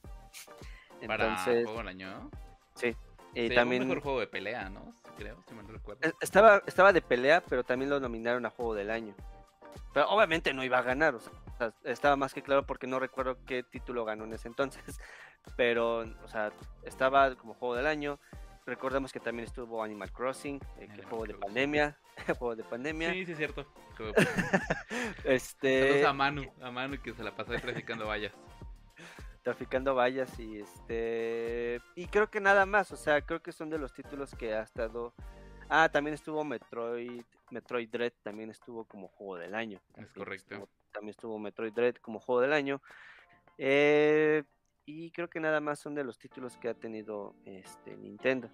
[1.00, 2.30] Entonces, ¿Para juego del año?
[2.76, 2.96] Sí.
[3.34, 4.94] Y también un mejor juego de pelea, ¿no?
[5.16, 6.02] Creo, si me recuerdo.
[6.22, 9.16] Estaba, estaba de pelea, pero también lo nominaron a juego del año.
[9.94, 13.38] Pero obviamente no iba a ganar, o sea, estaba más que claro porque no recuerdo
[13.46, 15.00] qué título ganó en ese entonces.
[15.56, 16.52] Pero, o sea,
[16.84, 18.20] estaba como juego del año.
[18.66, 21.98] Recordemos que también estuvo Animal Crossing, el eh, juego de pandemia.
[22.38, 23.14] juego de pandemia.
[23.14, 23.66] Sí, sí, es cierto.
[25.24, 25.88] este.
[25.88, 28.34] Saludos a Manu, a Manu que se la pasó traficando vallas.
[29.42, 31.80] Traficando vallas y este.
[31.96, 34.64] Y creo que nada más, o sea, creo que son de los títulos que ha
[34.64, 35.14] estado.
[35.70, 39.82] Ah, también estuvo Metroid, Metroid Dread, también estuvo como juego del año.
[39.96, 42.82] Es correcto también estuvo Metroid Dread como juego del año.
[43.60, 44.44] Eh,
[44.86, 48.50] y creo que nada más son de los títulos que ha tenido este Nintendo.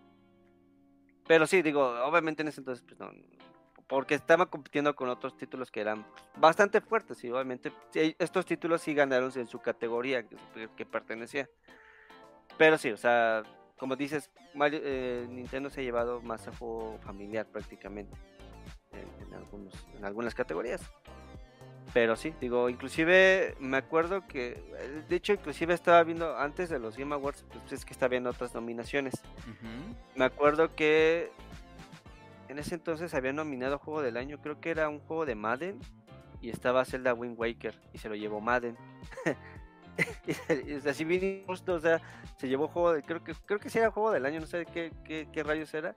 [1.26, 3.12] Pero sí, digo, obviamente en ese entonces, pues no,
[3.88, 7.72] porque estaba compitiendo con otros títulos que eran bastante fuertes y obviamente
[8.20, 10.28] estos títulos sí ganaron en su categoría
[10.76, 11.50] que, pertenecía.
[12.58, 13.44] Pero sí, o sea,
[13.78, 18.16] como dices, eh, Nintendo se ha llevado más a juego familiar prácticamente
[18.92, 20.82] en, algunos, en algunas categorías.
[21.94, 26.80] Pero sí, digo, inclusive me acuerdo que, eh, de hecho, inclusive estaba viendo antes de
[26.80, 29.14] los Game Awards, pues es que estaba viendo otras nominaciones.
[30.16, 31.32] Me acuerdo que
[32.48, 35.80] en ese entonces había nominado Juego del Año, creo que era un juego de Madden,
[36.42, 38.78] y estaba Zelda Wind Waker, y se lo llevó Madden.
[40.68, 42.02] y así bien justo, o sea,
[42.38, 44.66] se llevó juego de, creo que, creo que sí era Juego del Año, no sé
[44.66, 45.94] qué, qué, qué rayos era.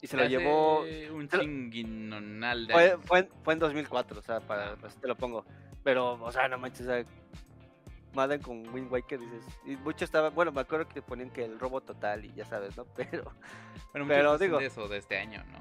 [0.00, 0.80] Y se lo llevó.
[1.12, 4.88] Un chinguinonal fue, fue, fue, en 2004, o sea, para, ah.
[5.00, 5.44] te lo pongo.
[5.82, 7.04] Pero, o sea, no manches, o sea,
[8.14, 9.44] Madden con Wind Waker, dices.
[9.64, 12.76] Y mucho estaba, bueno, me acuerdo que ponían que el robo total y ya sabes,
[12.76, 12.84] ¿no?
[12.96, 13.32] Pero.
[13.92, 14.58] Bueno, pero digo.
[14.58, 15.58] De eso de este año, ¿no?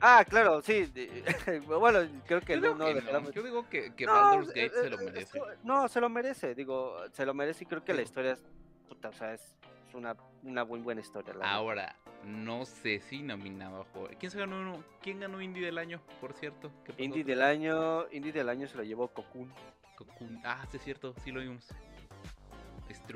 [0.00, 0.92] Ah, claro, sí.
[1.66, 5.40] bueno, creo que no, no, Yo digo que, que Baldur's Gate se lo merece.
[5.62, 8.44] No, se lo merece, digo, se lo merece y creo que la historia es.
[8.88, 9.56] Puta, o sea, es
[9.94, 11.34] una, una muy buena historia.
[11.42, 14.08] Ahora, no sé si nominado a juego.
[14.18, 14.84] ¿Quién se ganó uno?
[15.02, 16.70] ¿Quién ganó Indie del año, por cierto?
[16.96, 19.52] Indie del año, Indie del año se lo llevó Cocoon.
[19.96, 20.40] Cocoon.
[20.44, 21.66] Ah, sí es cierto, sí lo vimos.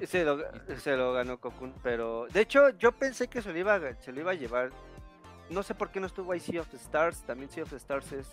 [0.07, 0.39] Se lo,
[0.79, 4.21] se lo, ganó Cocoon, pero de hecho yo pensé que se lo iba, se lo
[4.21, 4.71] iba a llevar.
[5.51, 7.23] No sé por qué no estuvo ahí Sea of the Stars.
[7.23, 8.27] También Sea of the Stars es,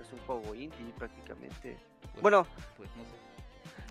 [0.00, 1.78] es un juego indie prácticamente.
[2.00, 2.46] Pues, bueno,
[2.76, 3.26] pues no sé.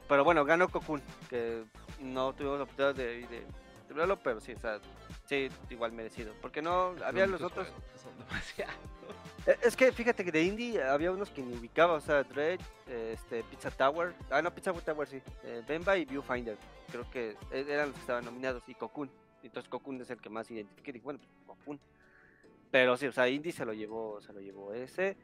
[0.08, 1.64] Pero bueno, ganó Cocoon, que
[2.00, 3.46] no tuvimos la oportunidad de, de,
[3.94, 4.80] verlo, pero sí, o sea,
[5.26, 6.34] sí, igual merecido.
[6.42, 7.68] Porque no, había los otros.
[8.02, 8.72] Son demasiado.
[9.46, 12.60] Eh, es que fíjate que de indie había unos que ni ubicaba, o sea, Dread,
[12.88, 16.58] este, Pizza Tower, ah no, Pizza Tower sí, eh, Bemba y Viewfinder,
[16.92, 19.12] creo que e, eran los que estaban nominados, y Cocoon,
[19.44, 21.80] entonces Cocoon es el que más identifique, y bueno, pues, Cocoon,
[22.72, 25.16] pero sí, o sea, indie se lo llevó, se lo llevó ese,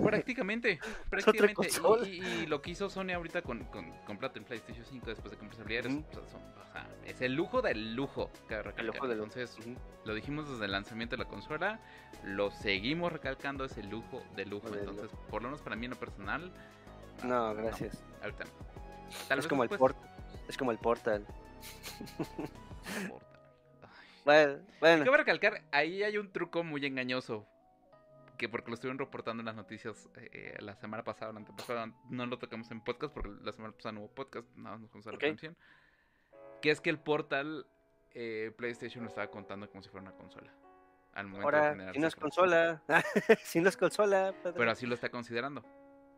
[0.00, 0.78] Prácticamente,
[1.10, 1.70] prácticamente.
[2.06, 5.38] Y, y, lo que hizo Sony ahorita con, con, con en PlayStation 5 después de
[5.38, 5.86] comprar es,
[7.04, 8.30] es el lujo del lujo.
[8.46, 9.58] Que el lujo del Entonces,
[10.04, 11.80] lo dijimos desde el lanzamiento de la consola,
[12.22, 14.68] lo seguimos recalcando, es el lujo del lujo.
[14.68, 16.52] Entonces, por lo menos para mí en lo personal.
[17.24, 18.04] No, gracias.
[18.22, 18.44] ahorita
[19.30, 19.70] es como, el
[20.48, 21.26] es como el Portal.
[24.24, 25.02] bueno, bueno.
[25.02, 27.46] Quiero recalcar, ahí hay un truco muy engañoso.
[28.36, 32.26] Que porque lo estuvieron reportando en las noticias eh, la semana pasada, la antepasada, no
[32.26, 35.14] lo tocamos en podcast porque la semana pasada no hubo podcast, nada más nos la
[35.14, 35.56] atención.
[36.62, 37.66] Que es que el Portal
[38.14, 40.52] eh, PlayStation lo estaba contando como si fuera una consola.
[41.14, 42.82] Al momento Ahora, si no es consola,
[43.42, 44.32] si no es consola.
[44.42, 45.64] Pero así lo está considerando.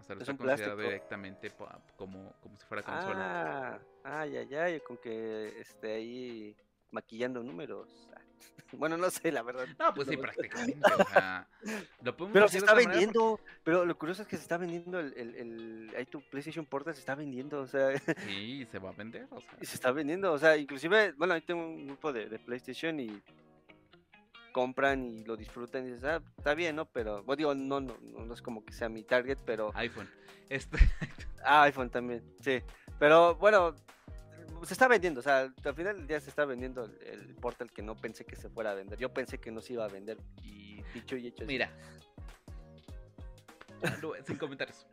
[0.01, 1.51] O sea, lo está considerado directamente
[1.97, 3.81] como, como si fuera consola.
[4.03, 6.57] Ah, ay, ay, ay, con que esté ahí
[6.91, 7.89] maquillando números.
[8.73, 9.67] Bueno, no sé, la verdad.
[9.79, 10.81] No, pues sí, prácticamente.
[10.95, 11.47] O sea,
[12.33, 13.41] pero se está vendiendo.
[13.65, 16.95] Pero lo curioso es que se está vendiendo el, el, el ahí tu PlayStation Portal
[16.95, 17.99] se está vendiendo, o sea.
[18.27, 19.59] Sí, se va a vender, o sea.
[19.61, 23.01] Y se está vendiendo, o sea, inclusive, bueno, ahí tengo un grupo de, de PlayStation
[23.01, 23.21] y
[24.53, 26.87] compran y lo disfrutan y dices, ah, está bien, ¿no?
[26.87, 29.71] Pero, bueno, digo, no, no, no, es como que sea mi target, pero...
[29.75, 30.09] iPhone.
[30.49, 30.79] Este...
[31.45, 32.61] ah, iPhone también, sí.
[32.99, 33.75] Pero bueno,
[34.65, 37.83] se está vendiendo, o sea, al final del día se está vendiendo el, Portal que
[37.83, 38.99] no pensé que se fuera a vender.
[38.99, 41.47] Yo pensé que no se iba a vender y dicho y hecho.
[41.47, 41.71] Mira.
[44.27, 44.87] sin comentarios.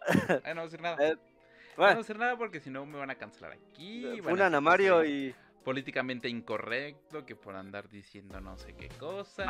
[0.28, 0.96] no voy a decir nada.
[1.00, 4.20] Eh, no voy a decir nada porque si no me van a cancelar aquí.
[4.22, 5.32] Funan a Mario y
[5.62, 9.44] políticamente incorrecto, que por andar diciendo no sé qué cosa.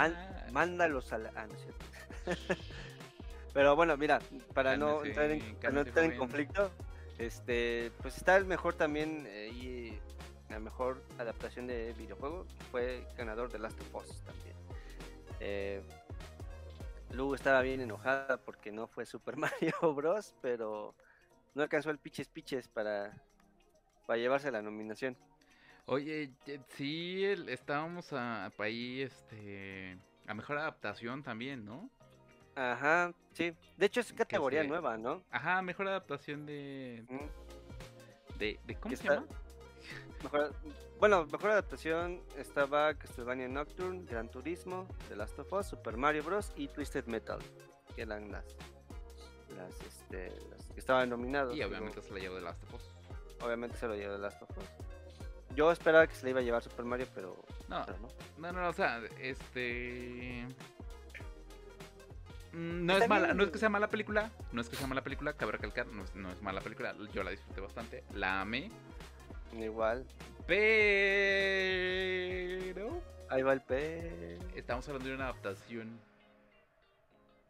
[0.52, 1.32] mándalos a la...
[1.34, 1.46] Ah,
[3.54, 4.18] Pero bueno, mira,
[4.54, 6.70] para no entrar en, conflicto,
[7.18, 9.98] este, pues está el mejor también eh, y
[10.50, 14.56] la mejor adaptación de videojuego fue ganador de Last of Us también.
[15.40, 15.82] Eh,
[17.34, 20.94] estaba bien enojada porque no fue Super Mario Bros, pero
[21.54, 23.12] no alcanzó el Piches Piches para,
[24.06, 25.16] para llevarse la nominación.
[25.86, 26.32] Oye,
[26.68, 31.90] sí, estábamos a, ahí, este, a mejor adaptación también, ¿no?
[32.54, 33.56] Ajá, sí.
[33.76, 35.24] De hecho es categoría nueva, ¿no?
[35.30, 37.04] Ajá, mejor adaptación de...
[38.38, 39.26] de, de, ¿Cómo se llama?
[41.00, 46.52] bueno, mejor adaptación estaba Castlevania Nocturne, Gran Turismo, The Last of Us, Super Mario Bros.
[46.56, 47.40] y Twisted Metal,
[47.96, 48.44] que eran las,
[49.56, 51.56] las, este, las que estaban nominadas.
[51.56, 52.90] Y obviamente se lo llevó The Last of Us.
[53.42, 54.81] Obviamente se lo llevó The Last of Us.
[55.54, 57.36] Yo esperaba que se le iba a llevar Super Mario, pero.
[57.68, 57.84] No,
[58.38, 60.46] no, no, o sea, este.
[62.52, 65.02] Mm, no es mala, no es que sea mala película, no es que sea mala
[65.02, 68.70] película, cabe recalcar, no es, no es mala película, yo la disfruté bastante, la amé.
[69.52, 70.06] Igual.
[70.46, 71.02] Pero.
[73.28, 74.38] Ahí va el P.
[74.54, 75.98] Estamos hablando de una adaptación.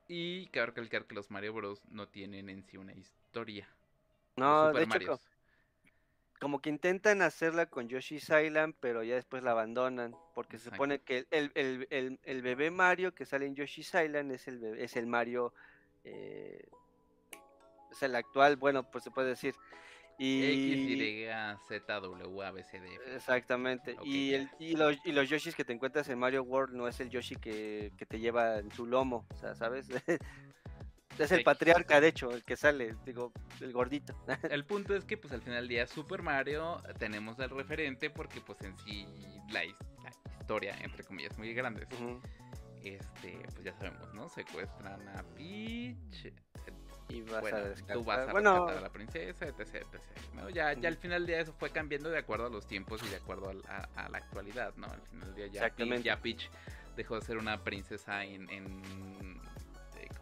[0.08, 1.80] Y cabe recalcar que los Mario Bros.
[1.90, 3.68] no tienen en sí una historia.
[4.36, 5.18] No, de hecho,
[6.42, 10.98] como que intentan hacerla con Yoshi's Island, pero ya después la abandonan, porque se supone
[10.98, 14.96] que el, el, el, el, bebé Mario que sale en Yoshi's Island es el, es
[14.96, 15.54] el Mario,
[16.02, 16.66] eh,
[17.92, 19.54] es el actual, bueno, pues se puede decir.
[20.18, 20.42] Y...
[20.44, 22.88] X, Y, Z, W, A, B, C, D.
[23.14, 23.96] Exactamente.
[24.02, 26.98] Y, el, y, los, y los Yoshis que te encuentras en Mario World no es
[26.98, 29.86] el Yoshi que, que te lleva en su lomo, o sea, ¿sabes?
[31.18, 34.14] Es el patriarca, de hecho, el que sale, digo, el gordito.
[34.50, 38.40] El punto es que, pues, al final del día, Super Mario tenemos el referente porque,
[38.40, 39.06] pues, en sí,
[39.50, 39.62] la,
[40.40, 41.86] historia, entre comillas, muy grande.
[42.82, 44.28] Este, pues ya sabemos, ¿no?
[44.28, 46.32] Secuestran a Peach.
[47.08, 48.66] Y vas a tú vas a bueno...
[48.68, 49.96] a la princesa, etc, etc.
[50.52, 53.08] Ya, ya al final del día eso fue cambiando de acuerdo a los tiempos y
[53.08, 54.86] de acuerdo a, la actualidad, ¿no?
[54.86, 56.50] Al final del día ya, ya Peach
[56.96, 58.48] dejó de ser una princesa en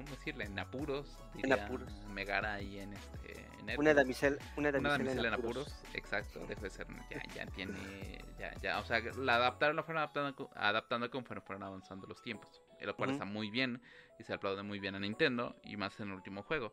[0.01, 0.45] ¿cómo decirle?
[0.45, 1.19] En apuros.
[1.43, 1.93] En apuros.
[2.09, 3.47] Megara ahí en este.
[3.77, 5.75] una damisela, una damisela, en, apuros.
[5.95, 6.87] Exacto, dejó de ser.
[7.11, 8.25] Ya, ya tiene.
[8.39, 12.63] Ya, ya, o sea, la adaptaron, la fueron adaptando, adaptando conforme fueron avanzando los tiempos.
[12.81, 13.83] Lo cual está muy bien
[14.19, 16.73] y se aplaude muy bien a Nintendo y más en el último juego.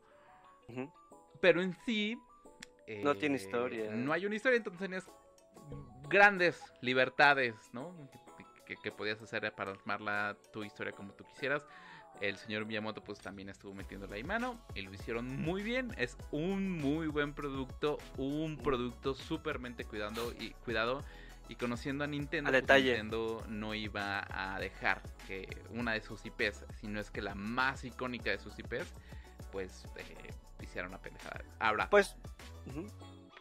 [1.41, 2.17] Pero en sí.
[3.03, 3.91] no tiene eh, historia.
[3.91, 5.09] No hay una historia, entonces tenías
[6.07, 8.09] grandes libertades, ¿no?
[8.65, 11.65] Que, que podías hacer para armar tu historia como tú quisieras.
[12.21, 15.93] El señor Miyamoto pues también estuvo metiéndole ahí mano y lo hicieron muy bien.
[15.97, 21.03] Es un muy buen producto, un producto súpermente cuidando y cuidado
[21.49, 26.65] y conociendo a Nintendo, pues, Nintendo no iba a dejar que una de sus IPs,
[26.79, 28.91] si no es que la más icónica de sus IPs,
[29.51, 31.43] pues eh, hiciera una pendejada.
[31.59, 32.15] Ahora, pues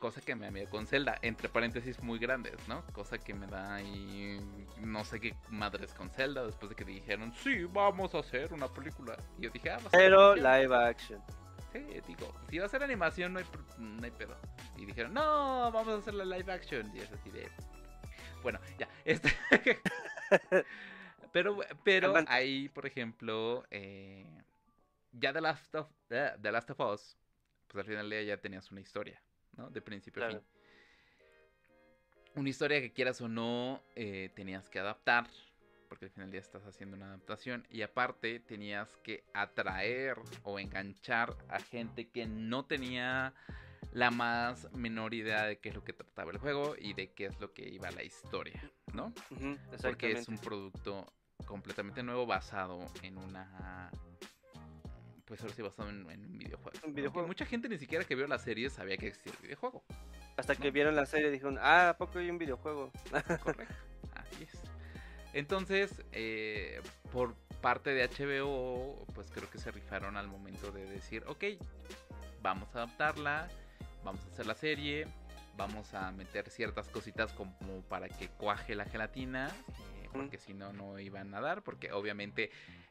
[0.07, 2.87] cosa que me amigo con Zelda, entre paréntesis muy grandes, ¿no?
[2.93, 4.41] Cosa que me da ahí
[4.79, 8.69] no sé qué madres con Zelda después de que dijeron, sí, vamos a hacer una
[8.69, 9.17] película.
[9.37, 11.21] Y yo dije, ah, Pero live action.
[11.73, 13.47] Sí, digo, si va a ser animación no hay,
[13.79, 14.37] no hay pedo.
[14.77, 16.89] Y dijeron, no, vamos a hacer la live action.
[16.95, 17.51] Y es así de...
[18.45, 19.37] Bueno, ya, este...
[21.33, 24.41] pero, pero ahí, por ejemplo, eh,
[25.11, 27.17] ya The Last, of, eh, The Last of Us,
[27.67, 29.21] pues al final del día ya tenías una historia.
[29.57, 29.71] ¿No?
[29.71, 30.41] De principio a fin.
[32.35, 35.27] Una historia que quieras o no eh, tenías que adaptar,
[35.89, 41.35] porque al final ya estás haciendo una adaptación, y aparte tenías que atraer o enganchar
[41.49, 43.33] a gente que no tenía
[43.93, 47.27] la más menor idea de qué es lo que trataba el juego y de qué
[47.27, 49.15] es lo que iba la historia, ¿no?
[49.81, 51.07] porque es un producto
[51.47, 53.91] completamente nuevo basado en una
[55.27, 56.79] pues ahora sí basado en, un videojuego.
[56.87, 57.29] Un videojuego.
[57.29, 59.83] Mucha gente ni siquiera que vio la serie sabía que existía el videojuego.
[60.37, 62.93] Hasta que vieron la serie dijeron, ah, ¿a poco hay un videojuego?
[63.43, 63.75] Correcto,
[64.15, 64.63] así es.
[65.33, 66.81] Entonces, eh,
[67.13, 71.45] por parte de HBO, pues creo que se rifaron al momento de decir, ok,
[72.41, 73.49] vamos a adaptarla,
[74.05, 75.07] vamos a hacer la serie,
[75.57, 79.49] vamos a meter ciertas cositas como para que cuaje la gelatina,
[79.97, 82.51] eh, porque si no, no iban a dar, porque obviamente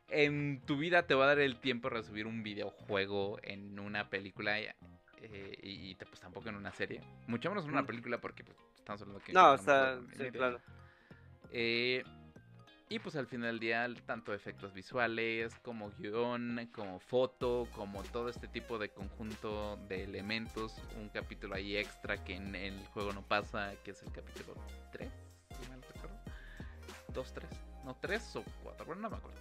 [0.10, 4.10] en tu vida te va a dar el tiempo de subir un videojuego en una
[4.10, 4.76] película eh,
[5.64, 9.24] y, pues tampoco en una serie, mucho menos en una película porque pues, estamos hablando
[9.24, 9.34] que...
[9.34, 10.60] No, o sea, sí, claro.
[11.52, 12.04] Eh,
[12.88, 18.30] y pues al final del día, tanto efectos visuales, como guion, como foto, como todo
[18.30, 20.76] este tipo de conjunto de elementos.
[20.96, 24.54] Un capítulo ahí extra que en el juego no pasa, que es el capítulo
[24.92, 25.12] 3,
[25.50, 26.20] si mal recuerdo.
[27.12, 27.50] 2, 3,
[27.86, 29.40] no 3 o 4, bueno, no me acuerdo.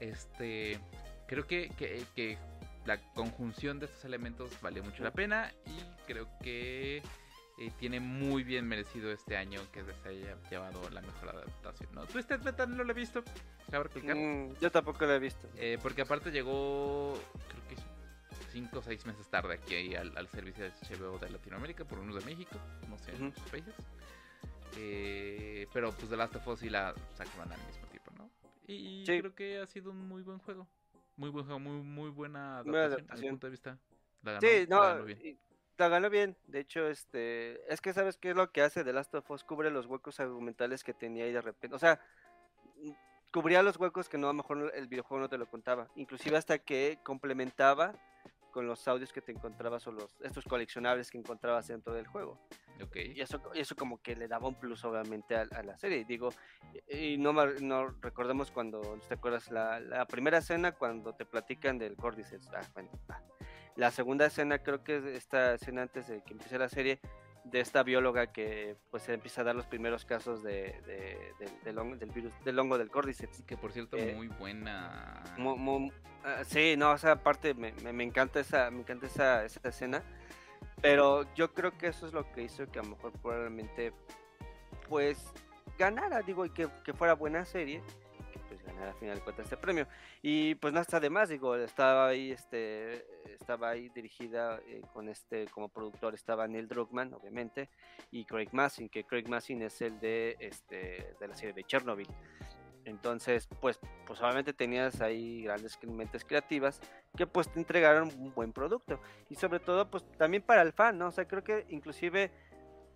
[0.00, 0.78] Este,
[1.26, 2.38] creo que, que, que
[2.86, 7.02] la conjunción de estos elementos vale mucho la pena y creo que
[7.60, 11.90] eh, tiene muy bien merecido este año que se haya llevado la mejor adaptación.
[11.92, 12.06] ¿no?
[12.06, 13.22] ¿Twisted Metal no lo he visto?
[14.02, 15.46] Mm, yo tampoco lo he visto.
[15.56, 17.12] Eh, porque aparte llegó,
[17.48, 17.76] creo que
[18.52, 22.24] 5 o 6 meses tarde aquí al, servicio de HBO de Latinoamérica, por unos de
[22.24, 22.56] México,
[22.88, 23.74] no sé, en muchos países.
[24.78, 27.89] Eh, pero pues The Last of Us y la sacaron al mismo
[28.72, 30.68] Y, creo que ha sido un muy buen juego.
[31.16, 33.78] Muy buen juego, muy, muy buena adaptación, desde punto de vista.
[34.40, 35.04] sí, no,
[35.76, 36.36] la ganó bien.
[36.46, 39.44] De hecho, este, es que sabes qué es lo que hace The Last of Us,
[39.44, 41.74] cubre los huecos argumentales que tenía ahí de repente.
[41.74, 42.00] O sea,
[42.76, 42.92] mm,
[43.32, 45.88] cubría los huecos que no a lo mejor el videojuego no te lo contaba.
[45.96, 47.94] Inclusive hasta que complementaba
[48.50, 52.38] con los audios que te encontrabas o los estos coleccionables que encontrabas dentro del juego.
[52.82, 53.12] Okay.
[53.14, 56.04] Y eso, eso como que le daba un plus obviamente a, la serie.
[56.04, 56.30] Digo,
[56.88, 59.50] y no, no recordemos cuando, ¿te acuerdas?
[59.50, 62.48] La, la primera escena cuando te platican del Cordyceps.
[62.54, 62.90] Ah, bueno,
[63.76, 67.00] la segunda escena, creo que es esta escena antes de que empiece la serie,
[67.44, 71.32] de esta bióloga que pues empieza a dar los primeros casos de,
[71.64, 73.42] del, hongo, del virus del hongo del Cordyceps.
[73.42, 75.22] Que por cierto, eh, muy buena.
[76.22, 80.02] Ah, sí, no, o sea, aparte me, me, encanta esa, me encanta esa, esa, escena.
[80.82, 83.92] Pero yo creo que eso es lo que hizo que a lo mejor probablemente
[84.88, 85.32] pues
[85.78, 87.82] ganara, digo, y que, que fuera buena serie
[88.88, 89.86] al final de cuentas este premio.
[90.22, 95.08] Y pues no está de más, digo, estaba ahí, este, estaba ahí dirigida eh, con
[95.08, 97.68] este, como productor estaba Neil Druckmann, obviamente,
[98.10, 102.08] y Craig Massin, que Craig Massin es el de, este, de la serie de Chernobyl.
[102.84, 106.80] Entonces, pues, pues obviamente tenías ahí grandes mentes creativas
[107.16, 109.00] que pues te entregaron un buen producto.
[109.28, 111.08] Y sobre todo, pues también para el fan, ¿no?
[111.08, 112.30] O sea, creo que inclusive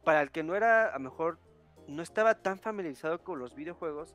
[0.02, 1.38] para el que no era, a lo mejor,
[1.86, 4.14] no estaba tan familiarizado con los videojuegos,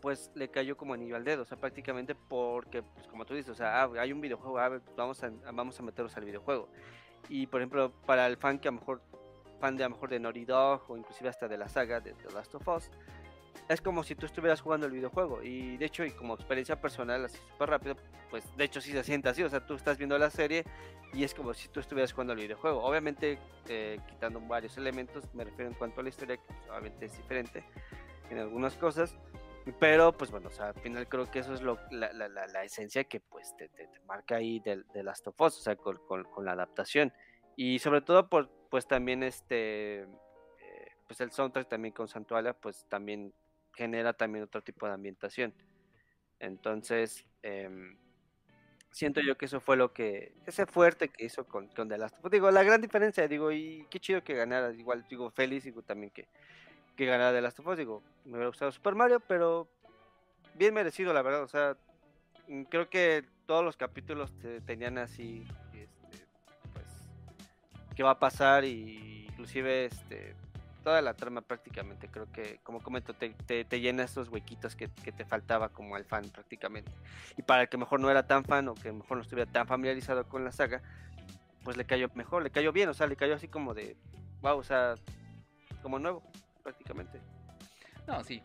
[0.00, 3.50] pues le cayó como anillo al dedo, o sea, prácticamente porque, pues como tú dices,
[3.50, 6.68] o sea, ah, hay un videojuego, ah, pues vamos a, vamos a meternos al videojuego.
[7.28, 9.00] Y por ejemplo, para el fan que a lo mejor,
[9.60, 12.12] fan de a lo mejor de Naughty Dog o inclusive hasta de la saga de
[12.14, 12.90] The Last of Us,
[13.68, 15.42] es como si tú estuvieras jugando el videojuego.
[15.42, 17.96] Y de hecho, y como experiencia personal, así súper rápido,
[18.30, 20.64] pues de hecho sí se siente así, o sea, tú estás viendo la serie
[21.12, 22.82] y es como si tú estuvieras jugando el videojuego.
[22.82, 23.38] Obviamente,
[23.68, 27.64] eh, quitando varios elementos, me refiero en cuanto a la historia, que obviamente es diferente
[28.30, 29.16] en algunas cosas
[29.72, 32.64] pero, pues bueno, o sea, al final creo que eso es lo, la, la, la,
[32.64, 35.98] esencia que pues te, te, marca ahí de, de Last of Us, o sea, con,
[35.98, 37.12] con, la adaptación.
[37.56, 40.06] Y sobre todo, por, pues también este, eh,
[41.08, 43.32] pues el soundtrack también con Santualia, pues también
[43.74, 45.52] genera también otro tipo de ambientación.
[46.38, 47.98] Entonces, em,
[48.92, 52.18] siento yo que eso fue lo que, ese fuerte que hizo con, con The Last
[52.18, 52.30] of Us.
[52.30, 56.12] Digo, la gran diferencia, digo, y qué chido que ganara, igual digo, feliz, digo también
[56.12, 56.28] que
[56.96, 57.76] que ganara de Last of Us.
[57.76, 59.68] Digo, me hubiera gustado Super Mario, pero
[60.54, 61.42] bien merecido, la verdad.
[61.42, 61.76] O sea,
[62.48, 64.32] mm, creo que todos los capítulos
[64.64, 66.26] tenían así, este,
[66.72, 66.86] pues,
[67.94, 70.34] qué va a pasar y inclusive, este,
[70.82, 72.08] toda la trama prácticamente.
[72.08, 76.04] Creo que, como comento, te, te, llena esos huequitos que, que, te faltaba como al
[76.04, 76.90] fan prácticamente.
[77.36, 79.66] Y para el que mejor no era tan fan o que mejor no estuviera tan
[79.66, 80.82] familiarizado con la saga,
[81.62, 83.96] pues le cayó mejor, le cayó bien, o sea, le cayó así como de,
[84.40, 84.94] wow, o sea,
[85.82, 86.22] como nuevo
[86.66, 87.20] prácticamente.
[88.08, 88.42] No, sí.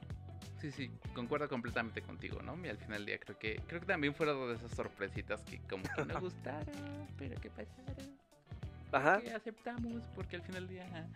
[0.59, 2.55] Sí, sí, concuerdo completamente contigo, ¿no?
[2.63, 5.59] Y al final del día creo que creo que también fueron de esas sorpresitas que
[5.61, 8.19] como que no gustaron, pero que pasaron.
[8.91, 9.21] Ajá.
[9.21, 11.09] Que aceptamos porque al final del día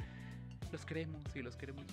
[0.71, 1.85] los queremos y los queremos.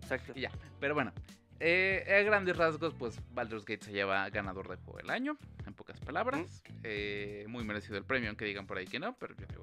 [0.00, 0.32] Exacto.
[0.34, 1.12] Y ya, pero bueno,
[1.60, 5.36] eh, a grandes rasgos, pues Baldur's Gate se lleva ganador de juego del año,
[5.66, 6.62] en pocas palabras.
[6.82, 9.61] Eh, muy merecido el premio, aunque digan por ahí que no, pero yo digo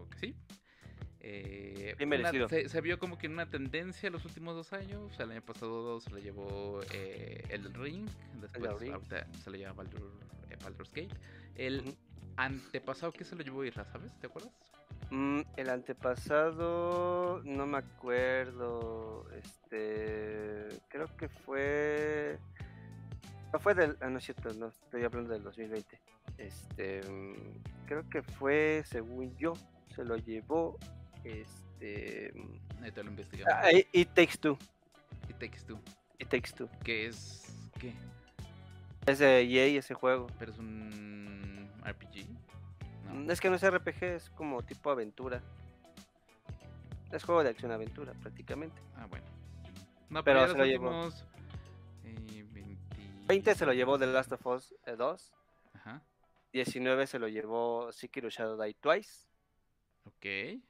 [1.19, 1.93] que
[2.31, 2.55] sí.
[2.55, 5.19] Eh, se, vio como que en una tendencia los últimos dos años.
[5.19, 8.07] el año pasado se le llevó eh, el Ring,
[8.41, 8.91] después
[9.43, 10.11] se le lleva Baldur,
[10.49, 11.15] eh, Baldur's Gate.
[11.55, 11.95] El
[12.37, 14.13] antepasado que se lo llevó Irra, ¿sabes?
[14.19, 14.51] ¿Te acuerdas?
[15.11, 19.25] Mm, el antepasado no me acuerdo.
[19.35, 22.37] Este creo que fue.
[23.51, 23.97] No fue del.
[24.01, 25.99] Ah, no es cierto, no estoy hablando del 2020.
[26.37, 29.53] Este mm, creo que fue, según yo,
[29.95, 30.77] se lo llevó
[31.23, 32.33] este.
[32.81, 33.53] Ahí te lo investigamos.
[33.53, 34.57] Ah, It Takes Two.
[35.29, 35.79] It Takes Two.
[36.17, 36.69] It Takes Two.
[36.83, 37.69] ¿Qué es.
[37.79, 37.93] ¿Qué?
[39.05, 40.27] Es de EA ese juego.
[40.37, 42.27] Pero es un RPG.
[43.29, 45.41] Es que no es RPG, es como tipo aventura.
[47.11, 48.79] Es juego de acción-aventura, prácticamente.
[48.95, 49.25] Ah, bueno.
[50.09, 51.09] No, pero, se lo llevó.
[53.27, 53.55] 20...
[53.55, 55.33] se lo llevó The Last of Us 2.
[55.73, 56.01] Ajá.
[56.53, 59.27] 19 se lo llevó Sekiro Shadow Die Twice.
[60.05, 60.61] Ok.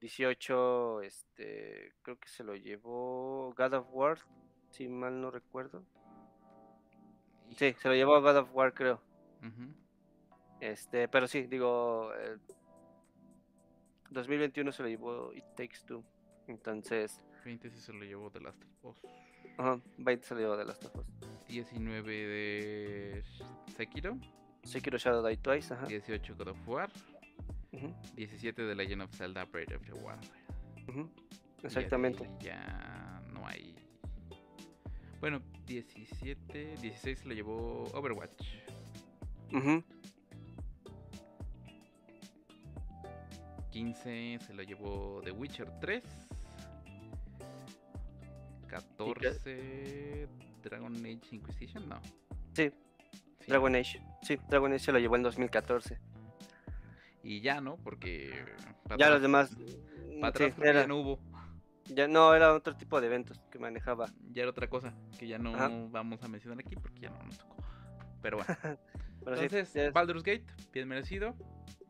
[0.00, 4.18] 18, este, creo que se lo llevó God of War,
[4.70, 5.84] si mal no recuerdo.
[7.56, 9.00] Sí, se lo llevó God of War, creo.
[10.60, 12.10] Este, pero sí, digo,
[14.10, 16.04] 2021 se lo llevó It Takes Two.
[16.46, 17.22] Entonces.
[17.44, 19.10] 20 sí se lo llevó The Last of Us.
[19.58, 21.06] Ajá, 20 se lo llevó The Last of Us.
[21.48, 23.24] 19 de
[23.76, 24.18] Sekiro.
[24.62, 25.86] Sekiro Shadow Die Twice, ajá.
[25.86, 26.90] 18 God of War.
[28.14, 31.08] 17 de Legend of Zelda Breath of the Wild.
[31.62, 32.28] Exactamente.
[32.40, 33.74] Ya no hay.
[35.20, 38.46] Bueno, 17, 16 se lo llevó Overwatch.
[43.70, 46.02] 15 se lo llevó The Witcher 3.
[48.68, 50.28] 14
[50.62, 52.00] Dragon Age Inquisition, no.
[52.54, 52.70] Sí,
[53.46, 54.02] Dragon Age.
[54.22, 55.98] Sí, Dragon Age se lo llevó en 2014
[57.28, 57.76] y ya, ¿no?
[57.76, 58.32] Porque...
[58.96, 59.54] Ya los demás...
[60.18, 61.20] Para mm, ya no hubo.
[61.84, 64.10] Ya no, era otro tipo de eventos que manejaba.
[64.32, 65.52] Ya era otra cosa que ya no
[65.90, 67.56] vamos a mencionar aquí porque ya no nos tocó.
[68.22, 68.78] Pero bueno.
[69.26, 71.36] Entonces, Baldur's Gate, bien merecido.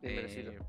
[0.01, 0.51] Bien merecido.
[0.51, 0.59] Eh,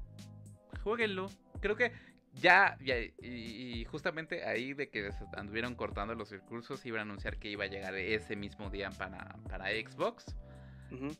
[0.84, 1.28] jueguenlo.
[1.60, 1.92] Creo que
[2.34, 2.78] ya,
[3.20, 7.64] y, justamente ahí de que se anduvieron cortando los recursos, iban a anunciar que iba
[7.64, 10.36] a llegar ese mismo día para, para Xbox.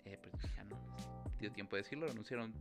[0.05, 2.55] eh, pues ya no dio tiempo de decirlo, lo anunciaron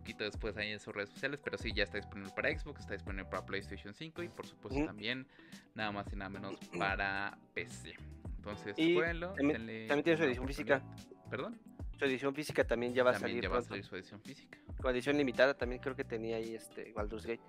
[0.00, 2.94] poquito después ahí en sus redes sociales, pero sí, ya está disponible para Xbox, está
[2.94, 5.26] disponible para PlayStation 5 y por supuesto también
[5.74, 7.94] nada más y nada menos para PC.
[8.36, 9.34] Entonces, jueguenlo.
[9.34, 10.82] También, tiene su edición física.
[11.28, 11.60] ¿Perdón?
[11.98, 13.42] Su edición física también ya va a salir.
[13.42, 14.58] Ya va a salir su edición física.
[14.80, 17.42] Con edición limitada también creo que tenía ahí este Baldur's Gate.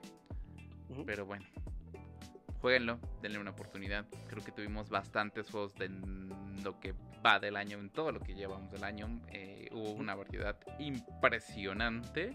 [1.06, 1.46] Pero bueno,
[2.60, 4.06] jueguenlo, denle una oportunidad.
[4.28, 5.88] Creo que tuvimos bastantes juegos de
[6.62, 6.94] lo que
[7.26, 9.22] va del año, en todo lo que llevamos del año.
[9.30, 12.34] Eh, hubo una variedad impresionante.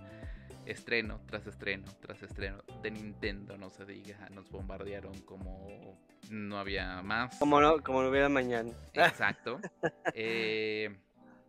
[0.64, 5.96] Estreno tras estreno tras estreno de Nintendo, no se diga, nos bombardearon como
[6.30, 7.38] no había más.
[7.38, 8.72] Como no, como no hubiera mañana.
[8.92, 9.60] Exacto.
[10.14, 10.96] Eh,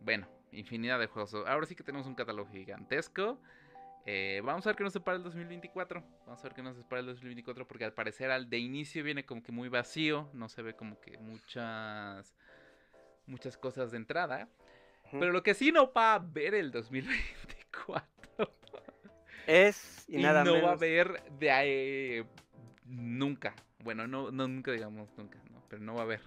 [0.00, 1.34] bueno, infinidad de juegos.
[1.46, 3.40] Ahora sí que tenemos un catálogo gigantesco.
[4.06, 6.02] Eh, vamos a ver qué nos separa el 2024.
[6.26, 9.24] Vamos a ver qué nos separa el 2024 porque al parecer al de inicio viene
[9.24, 10.30] como que muy vacío.
[10.32, 12.34] No se ve como que muchas
[13.28, 14.48] muchas cosas de entrada.
[15.10, 18.06] Pero lo que sí no va a ver el 2024
[19.46, 22.26] es y, nada no va a haber de ahí
[22.84, 23.54] nunca.
[23.82, 26.20] Bueno, no, no nunca digamos nunca, no, pero no va a haber.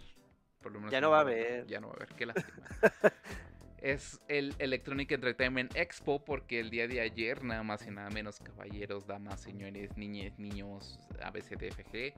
[0.62, 1.68] Por lo menos ya no va a haber.
[1.68, 2.66] Ya no va a haber, qué lástima.
[3.82, 8.40] es el Electronic Entertainment Expo porque el día de ayer, nada más y nada menos,
[8.40, 12.14] caballeros, damas, señores, niñes, niños, ABCDFG,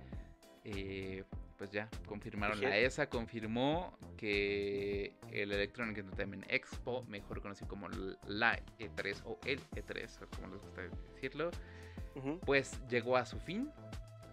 [0.66, 1.24] eh,
[1.58, 7.88] pues ya confirmaron la ESA, confirmó que el Electronic Entertainment Expo, mejor conocido como
[8.28, 10.82] la E3 o el E3, como les gusta
[11.14, 11.52] decirlo,
[12.46, 13.70] pues llegó a su fin.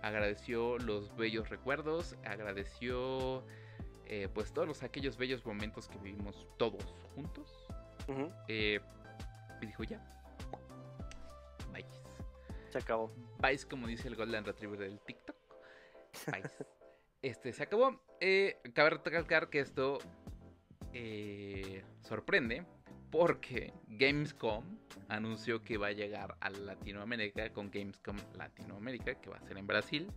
[0.03, 3.45] Agradeció los bellos recuerdos, agradeció
[4.07, 7.49] eh, pues todos los, aquellos bellos momentos que vivimos todos juntos.
[8.49, 8.81] Eh,
[9.63, 10.05] y dijo ya.
[11.73, 11.87] Bye.
[12.71, 13.13] Se acabó.
[13.41, 15.20] Bye, como dice el Golden Retriever del TikTok.
[17.23, 18.01] Este se acabó.
[18.21, 19.99] Eh, cabe recalcar que esto
[22.01, 22.65] sorprende
[23.11, 24.65] porque Gamescom
[25.09, 29.67] anunció que va a llegar a Latinoamérica con Gamescom Latinoamérica, que va a ser en
[29.67, 30.11] Brasil.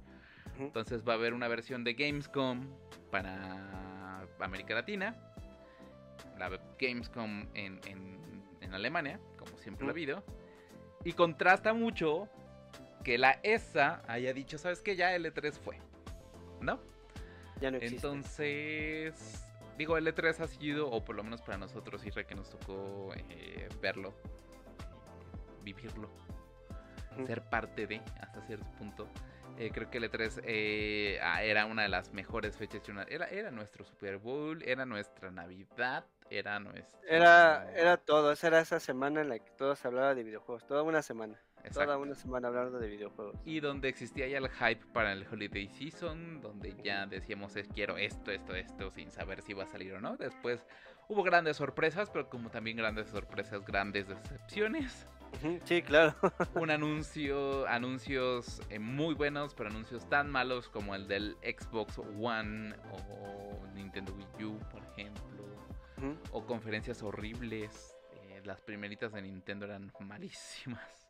[0.60, 2.68] Entonces va a haber una versión de Gamescom
[3.10, 5.16] para América Latina.
[6.38, 6.50] La
[6.80, 10.24] Gamescom en, en, Alemania, como siempre lo ha habido.
[11.04, 12.28] Y contrasta mucho
[13.04, 14.96] que la ESA haya dicho, ¿sabes qué?
[14.96, 15.78] Ya L3 fue.
[16.64, 16.80] ¿No?
[17.60, 17.96] Ya no existe.
[17.96, 19.46] Entonces,
[19.78, 23.70] digo, L3 ha sido, o por lo menos para nosotros, Isra, que nos tocó eh,
[23.82, 24.14] verlo,
[25.62, 26.10] vivirlo,
[27.26, 29.08] ser parte de, hasta cierto punto.
[29.58, 32.82] Eh, creo que el E3 eh, ah, era una de las mejores fechas.
[33.08, 37.00] Era, era nuestro Super Bowl, era nuestra Navidad, era nuestro...
[37.08, 40.82] Era, era todo, esa era esa semana en la que todos hablaban de videojuegos, toda
[40.82, 41.40] una semana.
[41.72, 43.36] Toda una semana hablando de videojuegos.
[43.46, 48.32] Y donde existía ya el hype para el Holiday Season, donde ya decíamos quiero esto,
[48.32, 50.18] esto, esto, sin saber si va a salir o no.
[50.18, 50.66] Después
[51.08, 55.08] hubo grandes sorpresas, pero como también grandes sorpresas, grandes decepciones.
[55.64, 56.16] Sí, claro.
[56.56, 62.76] un anuncio, anuncios eh, muy buenos, pero anuncios tan malos como el del Xbox One
[62.92, 65.24] o Nintendo Wii U, por ejemplo.
[66.32, 67.94] O conferencias horribles
[68.46, 71.03] las primeritas de Nintendo eran malísimas.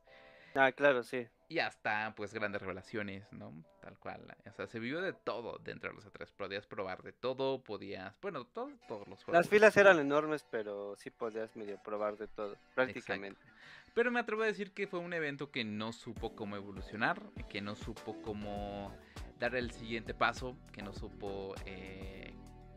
[0.56, 1.28] Ah, claro, sí.
[1.50, 3.54] Y hasta, pues, grandes revelaciones, ¿no?
[3.82, 4.36] Tal cual.
[4.48, 6.32] O sea, se vivió de todo dentro de los E3.
[6.36, 8.20] Podías probar de todo, podías...
[8.22, 9.40] Bueno, todo, todos los juegos.
[9.40, 13.42] Las filas eran enormes, pero sí podías medio probar de todo, prácticamente.
[13.94, 17.62] Pero me atrevo a decir que fue un evento que no supo cómo evolucionar, que
[17.62, 18.96] no supo cómo
[19.38, 21.56] dar el siguiente paso, que no supo...
[21.66, 22.34] Eh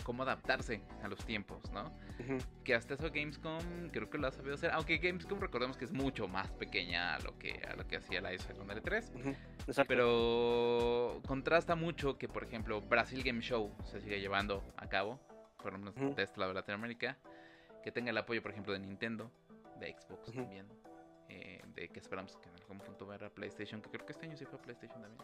[0.07, 1.92] cómo adaptarse a los tiempos, ¿no?
[2.62, 5.90] Que hasta eso Gamescom creo que lo ha sabido hacer, aunque Gamescom recordemos que es
[5.90, 9.36] mucho más pequeña a lo que, a lo que hacía la S con L3.
[9.88, 15.18] Pero contrasta mucho que, por ejemplo, Brasil Game Show se sigue llevando a cabo,
[15.61, 17.18] por lo menos de este lado de Latinoamérica,
[17.82, 19.32] que tenga el apoyo, por ejemplo, de Nintendo,
[19.80, 20.68] de Xbox también,
[21.28, 24.26] eh, de que esperamos que en algún punto vaya a PlayStation, que creo que este
[24.26, 25.20] año sí fue PlayStation también.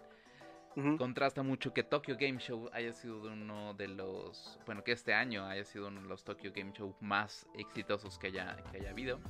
[0.97, 5.45] Contrasta mucho que Tokyo Game Show haya sido uno de los, bueno, que este año
[5.47, 9.21] haya sido uno de los Tokyo Game Show más exitosos que haya, que haya habido.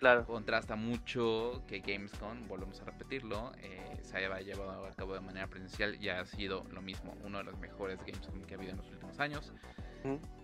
[0.00, 0.24] Claro.
[0.24, 5.46] Contrasta mucho que Gamescom, volvemos a repetirlo, eh, se haya llevado a cabo de manera
[5.46, 8.78] presencial y ha sido lo mismo, uno de los mejores Gamescom que ha habido en
[8.78, 9.52] los últimos años.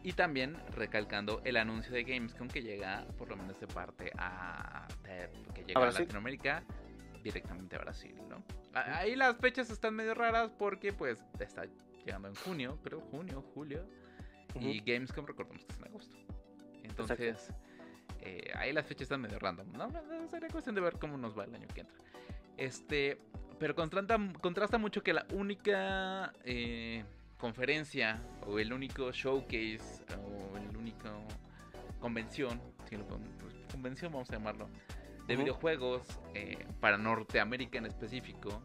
[0.03, 4.87] Y también recalcando el anuncio de Gamescom que llega, por lo menos de parte a,
[5.55, 6.63] que llega a Latinoamérica
[7.27, 8.43] directamente a Brasil, ¿no?
[8.73, 11.65] Ahí las fechas están medio raras porque pues está
[12.05, 13.85] llegando en junio, creo, junio, julio.
[14.59, 16.17] Y Gamescom recordamos que es en agosto.
[16.83, 17.53] Entonces,
[18.21, 19.71] eh, ahí las fechas están medio random.
[19.73, 19.91] No,
[20.31, 21.99] sería cuestión de ver cómo nos va el año que entra.
[22.57, 23.19] Este,
[23.59, 27.05] pero contrasta, contrasta mucho que la única eh,
[27.39, 31.09] conferencia o el único showcase o el único
[32.01, 34.69] convención, si pues, convención vamos a llamarlo,
[35.27, 38.63] de videojuegos eh, para Norteamérica en específico,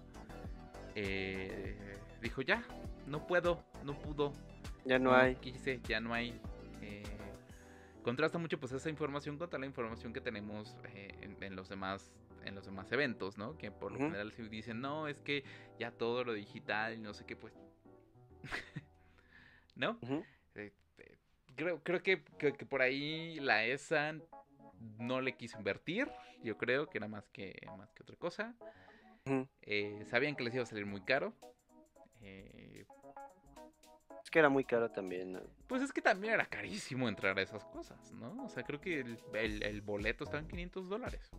[0.95, 2.63] eh, dijo ya,
[3.07, 4.33] no puedo, no pudo.
[4.85, 5.35] Ya no, hay.
[5.35, 6.39] Quise, ya no hay.
[6.81, 7.03] Eh,
[8.03, 10.75] contrasta mucho pues esa información contra la información que tenemos
[11.41, 12.11] en, los demás
[12.45, 13.57] en los demás eventos, ¿no?
[13.57, 15.43] Que por lo general se dicen, no, es que
[15.79, 17.53] ya todo lo digital y no sé qué, pues...
[19.75, 19.99] ¿No?
[21.55, 24.15] creo, creo que, que, por ahí la ESA
[24.97, 26.07] no le quiso invertir,
[26.43, 28.55] yo creo que era más que, más que otra cosa.
[29.61, 31.33] Eh, sabían que les iba a salir muy caro.
[32.21, 32.85] Eh,
[34.31, 35.39] que era muy caro también.
[35.67, 38.45] Pues es que también era carísimo entrar a esas cosas, ¿no?
[38.45, 41.29] O sea, creo que el, el boleto estaba en 500 dólares.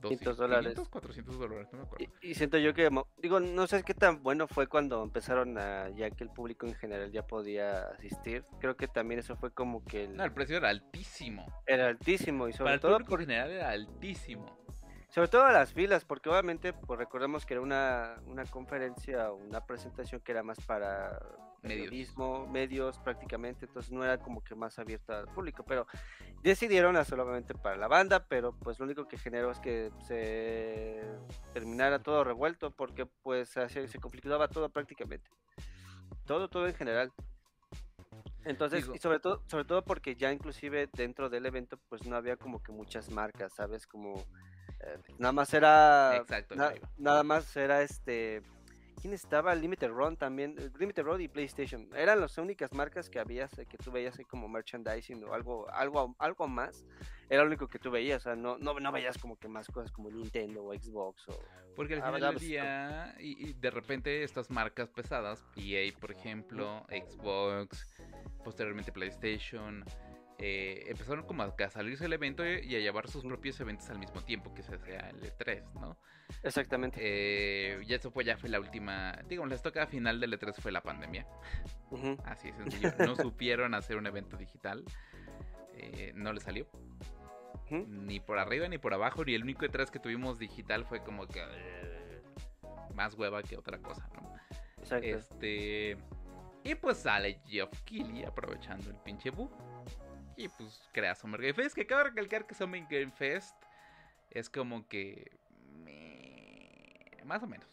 [0.00, 0.80] 500 dólares.
[0.88, 2.06] 400 dólares, no me acuerdo.
[2.20, 2.88] Y, siento yo que,
[3.18, 6.74] digo, no sé qué tan bueno fue cuando empezaron a, ya que el público en
[6.74, 8.44] general ya podía asistir.
[8.60, 10.04] Creo que también eso fue como que...
[10.04, 10.16] El...
[10.16, 11.46] No, el precio era altísimo.
[11.66, 12.96] Era altísimo y sobre Para todo...
[12.96, 14.58] El público en general era altísimo.
[15.08, 20.20] Sobre todo las filas, porque obviamente pues recordemos que era una, una conferencia, una presentación
[20.20, 21.18] que era más para
[21.62, 22.48] medios.
[22.48, 25.86] medios prácticamente, entonces no era como que más abierta al público, pero
[26.42, 31.02] decidieron hacerlo obviamente para la banda, pero pues lo único que generó es que se
[31.52, 35.30] terminara todo revuelto, porque pues se, se complicaba todo prácticamente,
[36.26, 37.12] todo, todo en general.
[38.44, 42.36] Entonces, y sobre todo, sobre todo porque ya inclusive dentro del evento pues no había
[42.36, 43.86] como que muchas marcas, ¿sabes?
[43.86, 44.14] Como
[44.80, 46.24] eh, nada más era.
[46.96, 48.42] nada más era este.
[49.00, 49.54] ¿Quién estaba?
[49.54, 50.56] Limited Run también.
[50.58, 51.88] Eh, Limited Run y PlayStation.
[51.94, 56.48] Eran las únicas marcas que habías, que tú veías como merchandising o algo, algo, algo
[56.48, 56.84] más.
[57.28, 58.22] Era lo único que tú veías.
[58.22, 61.28] O sea, no, no, no veías como que más cosas como Nintendo o Xbox.
[61.28, 61.38] O,
[61.76, 67.86] Porque al final del día, y, de repente estas marcas pesadas, EA por ejemplo, Xbox,
[68.44, 69.84] posteriormente PlayStation
[70.42, 74.22] eh, empezaron como a, salirse del evento y a llevar sus propios eventos al mismo
[74.22, 75.98] tiempo que se hacía el E3, ¿no?
[76.42, 76.98] Exactamente.
[77.02, 80.72] Eh, y eso fue ya fue la última, digo, la estoca final del E3 fue
[80.72, 81.26] la pandemia.
[82.24, 82.90] Así es sencillo.
[83.00, 84.82] No supieron hacer un evento digital.
[85.74, 86.66] Eh, no le salió.
[87.70, 89.22] Ni por arriba ni por abajo.
[89.26, 91.44] Y el único E3 que tuvimos digital fue como que
[92.94, 94.34] más hueva que otra cosa, ¿no?
[94.78, 95.06] Exacto.
[95.06, 95.98] Este.
[96.64, 99.50] Y pues sale Geoff Keighley aprovechando el pinche bug
[100.40, 101.74] y pues crea Summer Game Fest.
[101.74, 103.56] Que cabe recalcar que Summer Game Fest
[104.30, 105.30] es como que.
[107.24, 107.68] más o menos.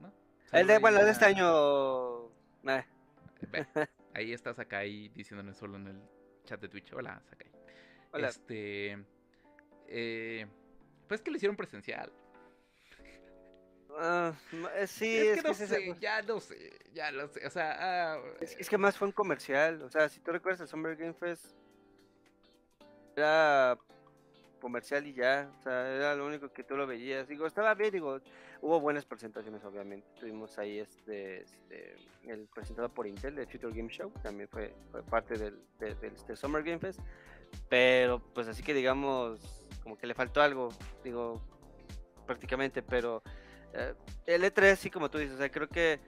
[0.00, 0.12] ¿no?
[0.52, 2.28] El de, bueno, de este año.
[2.64, 2.84] Eh.
[4.14, 6.02] ahí está Sakai diciéndonos solo en el
[6.44, 6.92] chat de Twitch.
[6.92, 7.50] Hola, Sakai.
[8.12, 8.28] Hola.
[8.28, 9.04] Este.
[9.86, 10.46] Eh,
[11.06, 12.12] pues que lo hicieron presencial.
[13.90, 14.32] Uh,
[14.86, 18.14] sí, es, que, no sé, ya no sé, ya lo sé, o sea...
[18.14, 21.14] Ah, es, que más fue un comercial, o sea, si tú recuerdas el Summer Game
[21.14, 21.56] Fest,
[23.18, 23.78] era
[24.58, 27.28] comercial y ya, o sea, era lo único que tú lo veías.
[27.28, 28.20] Digo, estaba bien, digo,
[28.60, 30.06] hubo buenas presentaciones, obviamente.
[30.18, 31.96] Tuvimos ahí este, este
[32.26, 34.74] el presentado por Intel, de Future Game Show, también fue,
[35.10, 37.00] parte del, este Summer Game Fest.
[37.68, 40.68] Pero, pues así que digamos, como que le faltó algo,
[41.02, 41.40] digo,
[42.26, 43.22] prácticamente, pero
[43.72, 43.94] eh,
[44.26, 45.98] el E3 sí, como tú dices, o sea, creo que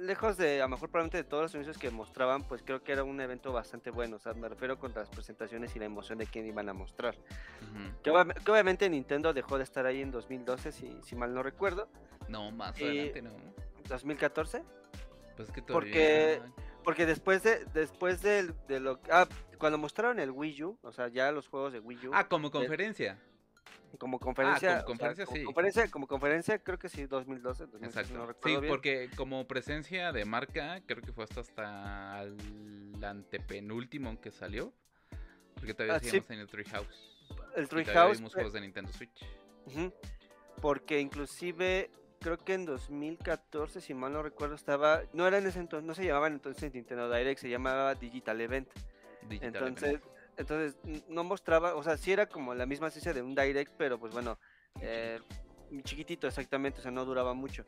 [0.00, 2.92] lejos de, a lo mejor probablemente de todos los anuncios que mostraban, pues creo que
[2.92, 4.16] era un evento bastante bueno.
[4.16, 7.16] O sea, me refiero con las presentaciones y la emoción de quién iban a mostrar.
[8.02, 11.88] que, obviamente Nintendo dejó de estar ahí en 2012, si, si mal no recuerdo.
[12.28, 13.30] No, más adelante no.
[13.88, 14.62] ¿2014?
[15.36, 15.72] Pues que todavía...
[15.72, 16.40] Porque,
[16.84, 19.26] porque después de, después de, de lo ah,
[19.58, 22.10] cuando mostraron el Wii U, o sea, ya los juegos de Wii U.
[22.14, 23.18] Ah, como conferencia.
[23.98, 25.44] Como conferencia, ah, como conferencia, sí.
[25.44, 27.64] conferencia, como conferencia, creo que sí, 2012.
[27.82, 28.36] Exacto.
[28.44, 34.72] sí, porque como presencia de marca, creo que fue hasta, hasta el antepenúltimo que salió.
[35.54, 37.28] Porque todavía ah, seguimos en el Treehouse.
[37.56, 38.18] El Treehouse.
[38.18, 39.26] vimos juegos de Nintendo Switch.
[40.60, 45.02] Porque inclusive creo que en 2014, si mal no recuerdo, estaba.
[45.12, 48.68] No era en ese entonces, no se llamaban entonces Nintendo Direct, se llamaba Digital Event.
[49.28, 49.88] Digital entonces.
[49.90, 50.76] Event entonces
[51.08, 54.12] no mostraba, o sea, sí era como la misma esencia de un direct, pero pues
[54.12, 54.38] bueno,
[54.80, 55.20] eh,
[55.82, 57.66] chiquitito exactamente, o sea, no duraba mucho.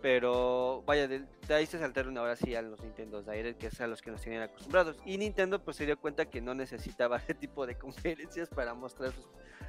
[0.00, 3.86] Pero vaya, de, ahí se saltaron ahora sí a los Nintendo Direct, que es a
[3.86, 4.98] los que nos tenían acostumbrados.
[5.04, 9.12] Y Nintendo pues se dio cuenta que no necesitaba ese tipo de conferencias para mostrar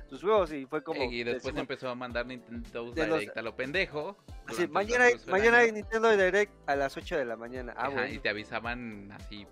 [0.10, 1.02] sus, juegos y fue como...
[1.04, 4.16] Y después empezó a mandar Nintendo Direct a lo pendejo.
[4.52, 7.74] Sí, mañana, hay, mañana hay Nintendo Direct a las 8 de la mañana.
[7.76, 9.48] Ah, Ajá, y te avisaban así,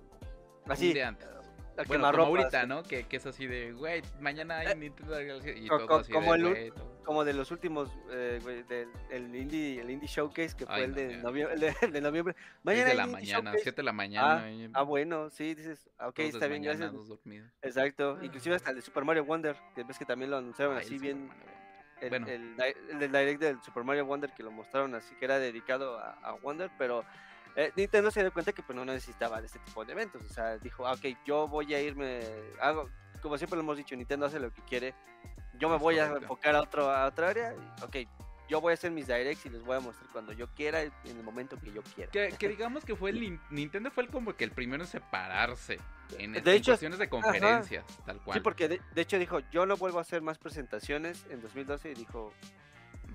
[0.67, 1.34] así un antes
[1.87, 2.83] bueno, como ahorita, ¿no?
[2.83, 6.67] Que, que, es así de, güey, mañana hay eh, Nintendo y todo así como, de,
[6.67, 6.73] el,
[7.03, 10.93] como de los últimos, eh, güey, del el indie, el indie Showcase, que fue el,
[10.93, 12.35] de noviembre, el de, noviembre.
[12.63, 14.45] Mañana de la mañana, 7 de la mañana.
[14.45, 16.93] Ah, ah, bueno, sí, dices, ah, ok, está bien, gracias.
[17.61, 20.97] Exacto, inclusive hasta el de Super Mario Wonder, que ves que también lo anunciaron así
[20.97, 21.29] bien.
[22.01, 22.27] El, bueno.
[22.27, 22.55] el,
[22.91, 26.11] el, del direct del Super Mario Wonder que lo mostraron así que era dedicado a,
[26.23, 27.05] a Wonder, pero
[27.55, 30.21] eh, Nintendo se dio cuenta que pues no necesitaba de este tipo de eventos.
[30.23, 32.21] O sea, dijo, ah, ok, yo voy a irme,
[32.61, 32.89] hago,
[33.21, 34.93] como siempre lo hemos dicho, Nintendo hace lo que quiere.
[35.57, 37.55] Yo me voy a enfocar a, otro, a otra área.
[37.81, 37.97] Ok,
[38.49, 40.91] yo voy a hacer mis directs y les voy a mostrar cuando yo quiera, en
[41.05, 42.11] el momento que yo quiera.
[42.11, 45.79] Que, digamos que fue el Nintendo fue el como que el primero en separarse
[46.19, 48.37] en, de cuestiones de conferencias, tal cual.
[48.37, 51.91] Sí, porque de, de, hecho dijo, yo no vuelvo a hacer más presentaciones en 2012
[51.91, 52.33] y dijo,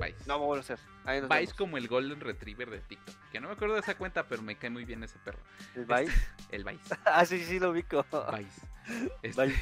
[0.01, 0.25] Vice.
[0.27, 0.79] No voy a hacer.
[1.05, 3.15] Vice como el Golden Retriever de TikTok.
[3.31, 5.41] Que no me acuerdo de esa cuenta, pero me cae muy bien ese perro.
[5.75, 6.05] ¿El Vice?
[6.05, 6.25] Este,
[6.57, 6.95] el Vice.
[7.05, 8.05] ah, sí, sí, lo ubico.
[8.37, 8.61] Vice.
[9.23, 9.55] Este,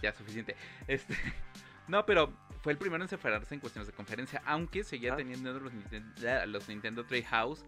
[0.00, 0.56] ya, suficiente.
[0.86, 1.14] Este,
[1.88, 5.16] no, pero fue el primero en separarse en cuestiones de conferencia, aunque seguía ah.
[5.16, 5.72] teniendo los,
[6.46, 7.66] los Nintendo Treehouse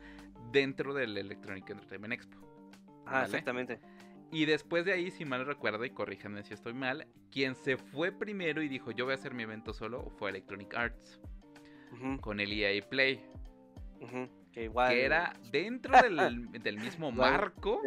[0.51, 2.39] dentro del Electronic Entertainment Expo.
[3.07, 3.81] Ah, exactamente.
[4.31, 8.13] Y después de ahí, si mal recuerdo, y corríjanme si estoy mal, quien se fue
[8.13, 11.21] primero y dijo yo voy a hacer mi evento solo fue Electronic Arts
[12.21, 13.25] con el EA Play.
[14.53, 14.91] que, igual...
[14.91, 17.83] que era dentro del, del mismo marco,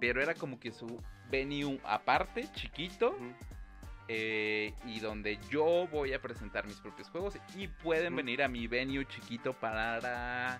[0.00, 3.16] pero era como que su venue aparte, chiquito.
[4.12, 8.66] Eh, y donde yo voy a presentar mis propios juegos y pueden venir a mi
[8.66, 10.58] venue chiquito para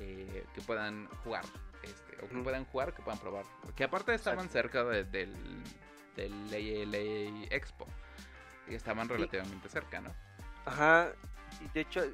[0.00, 1.44] eh, que puedan jugar
[1.84, 3.44] este, o que puedan jugar que puedan probar.
[3.76, 5.32] Que aparte estaban cerca del
[6.16, 7.86] del LA Expo.
[8.68, 10.12] Y estaban relativamente cerca no
[10.66, 11.12] ajá
[11.60, 12.04] y de hecho,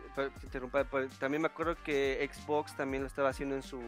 [0.43, 0.85] interrumpa,
[1.19, 3.81] también me acuerdo que Xbox también lo estaba haciendo en su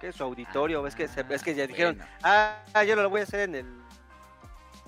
[0.00, 0.12] ¿qué?
[0.12, 0.82] su auditorio.
[0.82, 3.66] ves que ves que ya dijeron, ah, yo lo voy a hacer en el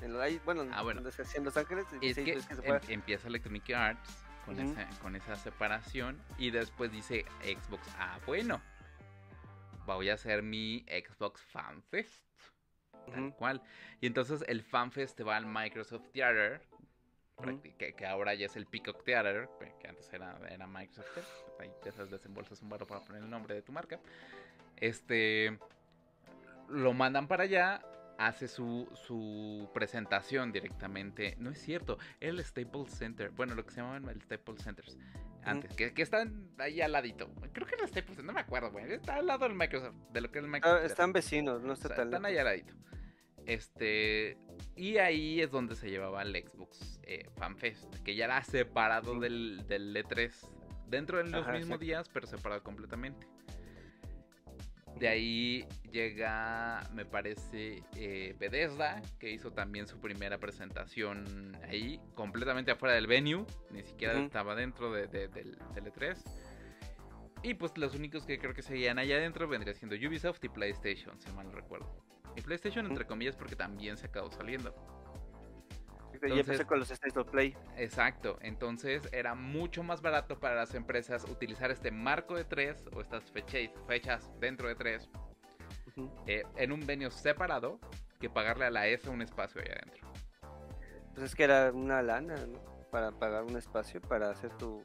[0.02, 1.02] en bueno, ah, bueno.
[1.34, 1.86] en Los Ángeles.
[2.00, 7.86] Es que, em, empieza Electronic Arts con, esa, con esa separación y después dice Xbox,
[7.98, 8.62] ah, bueno,
[9.86, 12.24] voy a hacer mi Xbox Fan Fest.
[13.12, 13.62] Tal cual.
[14.00, 16.60] Y entonces el Fan Fest va al Microsoft Theater,
[17.78, 19.48] que, ahora ya es el Peacock Theater,
[19.80, 21.18] que antes era, era Microsoft,
[21.58, 24.00] ahí sabes, desembolsas un barro para poner el nombre de tu marca.
[24.76, 25.58] Este,
[26.68, 27.82] lo mandan para allá,
[28.18, 31.36] hace su, su presentación directamente.
[31.38, 34.98] No es cierto, el Staples Center, bueno, lo que se llamaban el Staples Centers.
[35.42, 37.32] Antes, que, que, están ahí al ladito.
[37.52, 38.92] Creo que el Staples Center, no me acuerdo, güey.
[38.92, 40.84] Está al lado del Microsoft, de lo que es el Microsoft.
[40.84, 42.74] están vecinos, no está tan Están ahí al ladito.
[43.46, 44.36] Este,
[44.76, 49.66] y ahí es donde se llevaba el Xbox eh, FanFest, que ya era separado del,
[49.66, 50.32] del E3,
[50.88, 53.26] dentro de los mismos días, pero separado completamente.
[54.98, 62.70] De ahí llega, me parece, eh, Bethesda, que hizo también su primera presentación ahí, completamente
[62.70, 66.18] afuera del venue, ni siquiera estaba dentro de, del, del, E3.
[67.42, 71.18] Y pues los únicos que creo que seguían allá adentro vendría siendo Ubisoft y PlayStation,
[71.18, 72.04] si mal no recuerdo.
[72.36, 74.74] Y PlayStation, entre comillas, porque también se acabó saliendo.
[76.22, 77.56] y empecé con los State of Play.
[77.76, 83.00] Exacto, entonces era mucho más barato para las empresas utilizar este marco de tres o
[83.00, 85.08] estas fechas, fechas dentro de tres
[86.26, 87.78] eh, en un venue separado
[88.20, 90.12] que pagarle a la S un espacio ahí adentro.
[91.14, 92.60] pues es que era una lana, ¿no?
[92.90, 94.82] Para pagar un espacio para hacer tu...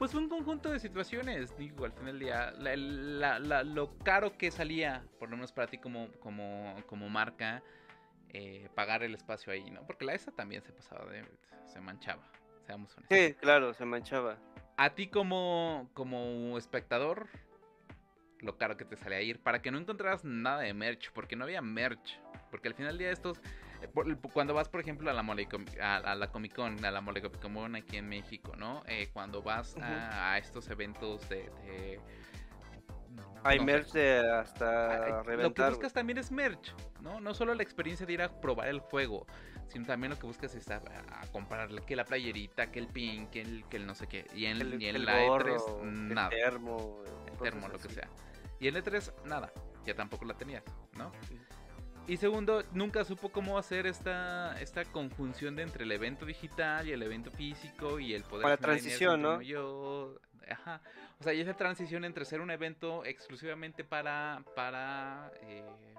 [0.00, 5.04] Pues fue un conjunto de situaciones, digo, al final del día, lo caro que salía,
[5.18, 7.62] por lo menos para ti como, como, como marca,
[8.30, 9.86] eh, pagar el espacio ahí, ¿no?
[9.86, 11.22] Porque la ESA también se pasaba de,
[11.66, 12.22] se manchaba,
[12.64, 13.18] seamos honestos.
[13.18, 14.38] Sí, claro, se manchaba.
[14.78, 17.26] A ti como, como espectador,
[18.38, 21.36] lo caro que te sale a ir, para que no encontraras nada de merch, porque
[21.36, 22.18] no había merch,
[22.50, 23.42] porque al final del día estos,
[24.32, 25.48] cuando vas por ejemplo a la, Mole,
[25.80, 28.82] a, la Comic Con, a la Mole Comic Con aquí en México, ¿no?
[28.86, 31.50] Eh, cuando vas a, estos eventos de
[33.42, 35.48] hay merch de hasta reventar.
[35.48, 37.20] Lo que buscas también es merch, ¿no?
[37.20, 39.26] No solo la experiencia de ir a probar el juego,
[39.68, 40.80] sino también lo que buscas es a,
[41.32, 44.26] comprarle que la playerita, que el pin, que el, que el no sé qué.
[44.34, 46.28] Y en, el, y la E3, nada.
[46.28, 47.02] El termo.
[47.26, 48.08] El termo, lo que sea.
[48.58, 49.52] Y en E3, nada.
[49.84, 50.62] Ya tampoco la tenías,
[50.96, 51.10] ¿no?
[52.06, 56.92] Y segundo, nunca supo cómo hacer esta, esta conjunción de entre el evento digital y
[56.92, 58.42] el evento físico y el poder...
[58.42, 59.40] Para la transición, ¿no?
[59.42, 60.80] Yo, ajá.
[61.20, 65.94] O sea, y esa transición entre ser un evento exclusivamente para, para, eh,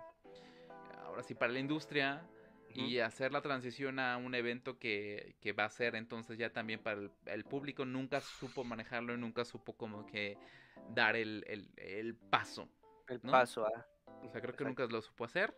[1.05, 2.27] ahora sí, para la industria
[2.73, 6.79] y hacer la transición a un evento que, que, va a ser entonces ya también
[6.81, 10.37] para el, público, nunca supo manejarlo y nunca supo como que
[10.89, 12.69] dar el, el, el paso.
[13.07, 13.85] El paso, ah.
[14.23, 15.53] O sea, creo que nunca lo supo hacer.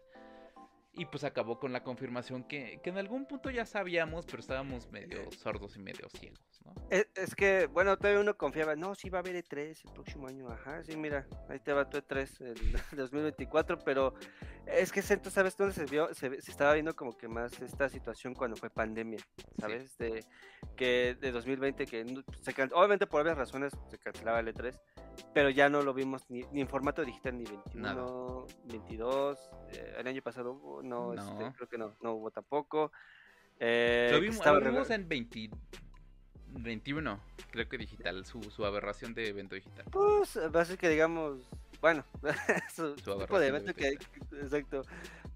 [0.95, 4.91] Y pues acabó con la confirmación que, que, en algún punto ya sabíamos, pero estábamos
[4.91, 6.73] medio sordos y medio ciegos, ¿no?
[6.89, 10.47] Es, que, bueno, todavía uno confiaba, no, sí va a haber E3 el próximo año,
[10.49, 14.13] ajá, sí, mira, ahí te va tu E3 el 2024, pero
[14.65, 16.13] es que ¿sabes dónde se vio?
[16.13, 19.19] Se, estaba viendo como que más esta situación cuando fue pandemia,
[19.59, 19.97] ¿sabes?
[19.97, 20.23] De,
[20.75, 24.79] que de 2020, que se, obviamente por obvias razones se cancelaba el E3,
[25.33, 30.21] pero ya no lo vimos ni, en formato digital ni 21, 22, eh, el año
[30.21, 32.91] pasado no, este, creo que no, no hubo tampoco.
[33.59, 35.07] Eh, lo vimos, en
[36.53, 37.19] 21,
[37.51, 39.85] creo que digital, su, su aberración de evento digital.
[39.91, 41.39] Pues va a ser que digamos,
[41.81, 42.05] bueno,
[42.73, 43.97] su, tipo de evento que,
[44.41, 44.83] exacto,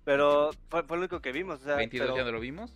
[0.05, 1.61] pero fue, fue, lo único que vimos.
[1.61, 2.71] O sea, 22 ya no lo vimos.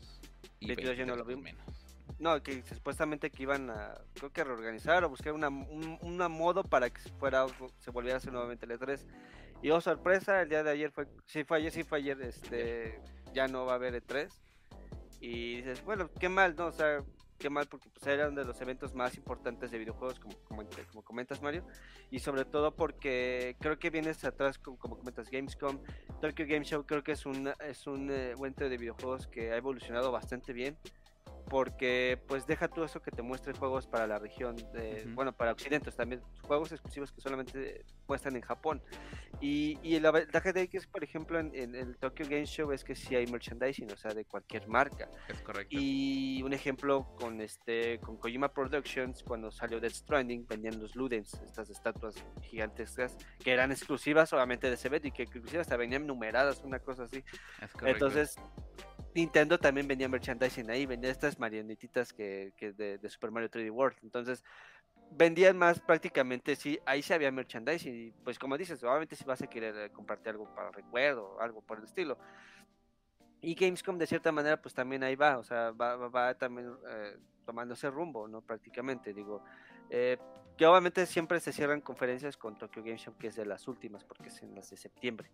[0.59, 1.43] Y 22 ya no lo vimos.
[1.43, 1.81] Menos.
[2.19, 6.89] No, que supuestamente que iban a, creo que reorganizar o buscar una, un modo para
[6.89, 7.47] que fuera,
[7.79, 8.99] se volviera a hacer nuevamente el E3.
[9.63, 12.99] Y oh sorpresa, el día de ayer fue, sí fue ayer, sí fue ayer, este,
[13.33, 14.29] ya no va a haber E3.
[15.19, 16.67] Y dices, bueno, qué mal, ¿no?
[16.67, 17.03] O sea,
[17.41, 21.03] qué mal porque pues era uno de los eventos más importantes de videojuegos, como, como,
[21.03, 21.65] comentas Mario,
[22.11, 25.79] y sobre todo porque creo que vienes atrás, como, como comentas, Gamescom,
[26.21, 29.57] Tokyo Game Show creo que es un, es un eh, evento de videojuegos que ha
[29.57, 30.77] evolucionado bastante bien,
[31.51, 35.51] porque pues deja todo eso que te muestre juegos para la región, de, bueno, para
[35.51, 38.81] occidentes también, juegos exclusivos que solamente muestran en Japón.
[39.41, 42.85] Y, y la ventaja de que es, por ejemplo, en, el Tokyo Game Show es
[42.85, 45.09] que sí hay merchandising, o sea, de cualquier marca.
[45.27, 45.75] Es correcto.
[45.77, 51.33] Y un ejemplo con este con Kojima Productions, cuando salió Death Stranding, vendían los Ludens,
[51.45, 56.61] estas estatuas gigantescas, que eran exclusivas obviamente de ese y que inclusive hasta venían numeradas,
[56.63, 57.25] una cosa así.
[57.61, 58.05] Es correcto.
[58.05, 58.37] Entonces
[59.13, 63.97] Nintendo también vendía merchandising ahí, vendía estas marionetitas que, que de, Super Mario 3D World.
[64.03, 64.43] Entonces,
[65.11, 67.93] vendían más prácticamente, sí, ahí sí había merchandising.
[67.93, 71.61] Y pues como dices, obviamente si vas a querer eh, compartir algo para recuerdo, algo
[71.61, 72.17] por el estilo.
[73.41, 77.17] Y Gamescom de cierta manera pues también ahí va, o sea, va, va, también eh,
[77.45, 78.41] tomando ese rumbo, ¿no?
[78.41, 79.43] Prácticamente, digo.
[79.89, 80.17] Eh,
[80.57, 84.03] que obviamente siempre se cierran conferencias con Tokyo Game Show, que es de las últimas,
[84.03, 85.31] porque es en las de septiembre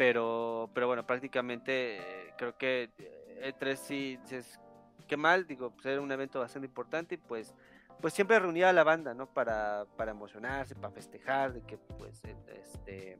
[0.00, 2.88] pero pero bueno prácticamente eh, creo que
[3.42, 4.58] E3 eh, e sí es
[5.06, 7.54] qué mal digo pues era un evento bastante importante y pues
[8.00, 12.24] pues siempre reunía a la banda no para, para emocionarse para festejar de que pues
[12.24, 13.18] este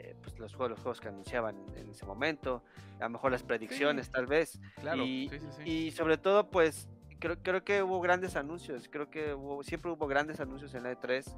[0.00, 2.64] eh, pues los juegos los juegos que anunciaban en ese momento
[2.98, 4.58] a lo mejor las predicciones tal vez.
[4.80, 5.30] Claro, y,
[5.64, 6.88] y sobre todo pues
[7.20, 10.90] creo, creo que hubo grandes anuncios creo que hubo, siempre hubo grandes anuncios en la
[11.00, 11.36] E3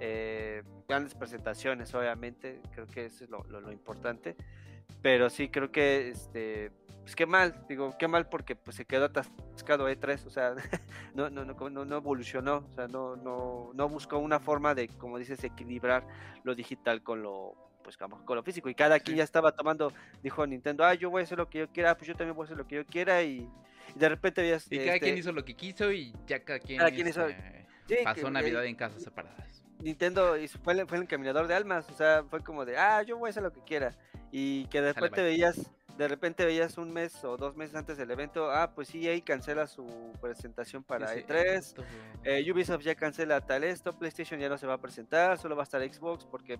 [0.00, 4.34] eh, grandes presentaciones, obviamente, creo que eso es lo, importante.
[5.02, 6.72] Pero sí, creo que, este,
[7.02, 10.54] pues qué mal, digo, qué mal porque pues se quedó atascado E3, o sea,
[11.14, 15.18] no, no, no, no, evolucionó, o sea, no, no, no buscó una forma de, como
[15.18, 16.06] dices, equilibrar
[16.44, 19.92] lo digital con lo, pues con lo físico y cada quien ya estaba tomando,
[20.22, 22.44] dijo Nintendo, ah, yo voy a hacer lo que yo quiera, pues yo también voy
[22.44, 23.48] a hacer lo que yo quiera y,
[23.94, 24.66] de repente veías...
[24.70, 28.64] Y cada quien este hizo lo que quiso y ya cada quien, este, pasó Navidad
[28.64, 29.64] en casas separadas.
[29.80, 33.18] Nintendo fue el, fue el encaminador de almas, o sea, fue como de, ah, yo
[33.18, 33.96] voy a hacer lo que quiera.
[34.30, 38.10] Y que después te veías, de repente veías un mes o dos meses antes del
[38.10, 41.84] evento, ah, pues sí, ahí cancela su presentación para E3,
[42.24, 45.62] eh, Ubisoft ya cancela tal esto, PlayStation ya no se va a presentar, solo va
[45.62, 46.58] a estar Xbox porque...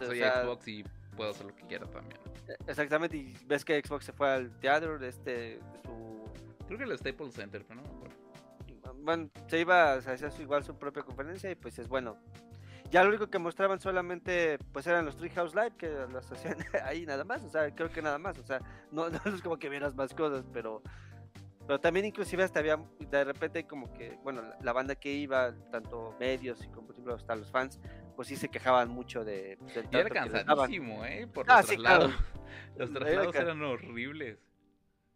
[0.00, 0.84] Soy Xbox y
[1.16, 2.20] puedo hacer lo que quiera también.
[2.66, 6.24] Exactamente, y ves que Xbox se fue al teatro de este, su...
[6.66, 8.25] Creo que el Staples Center, pero no
[9.06, 12.18] Bueno, se iba a hacer igual su propia conferencia y pues es bueno.
[12.90, 17.06] Ya lo único que mostraban solamente pues eran los Treehouse Live que las hacían ahí
[17.06, 19.68] nada más, o sea, creo que nada más, o sea, no, no es como que
[19.68, 20.82] vieras más cosas, pero
[21.68, 26.16] pero también inclusive hasta había, de repente como que, bueno, la, banda que iba, tanto
[26.18, 27.80] medios y como hasta los fans,
[28.16, 29.56] pues sí se quejaban mucho de...
[29.74, 31.26] Del era cansadísimo, ¿eh?
[31.26, 32.14] Por ah, los traslados.
[32.76, 34.38] Los traslados eran horribles.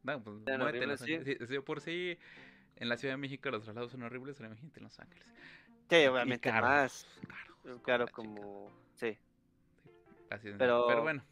[0.02, 2.18] No, pues no por sí,
[2.80, 5.26] en la Ciudad de México los traslados son horribles, pero imagínate en Los Ángeles.
[5.88, 7.06] Sí, obviamente más.
[7.62, 8.70] Caro, caro como...
[8.96, 9.16] Sí.
[10.30, 11.22] Así es, pero, pero bueno.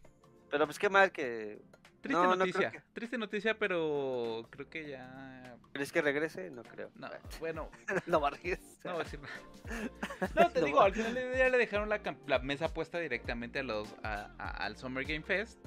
[0.50, 1.60] Pero pues qué mal que
[2.00, 5.56] Triste noticia, triste noticia, pero creo que ya.
[5.72, 6.48] ¿Crees que regrese?
[6.50, 6.90] No creo.
[6.94, 7.08] No,
[7.40, 7.70] bueno.
[8.06, 8.60] no Vargas.
[8.84, 8.98] No,
[10.36, 13.94] no, te digo, al final ya le dejaron la, la, mesa puesta directamente a los
[14.02, 15.58] al Summer Game Fest.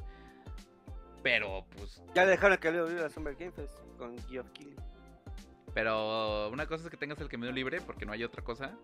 [1.22, 2.02] Pero pues.
[2.16, 4.91] Ya le dejaron que le al Summer Game Fest con Geoff Keighley.
[5.74, 8.78] Pero una cosa es que tengas el camino libre, porque no hay otra cosa.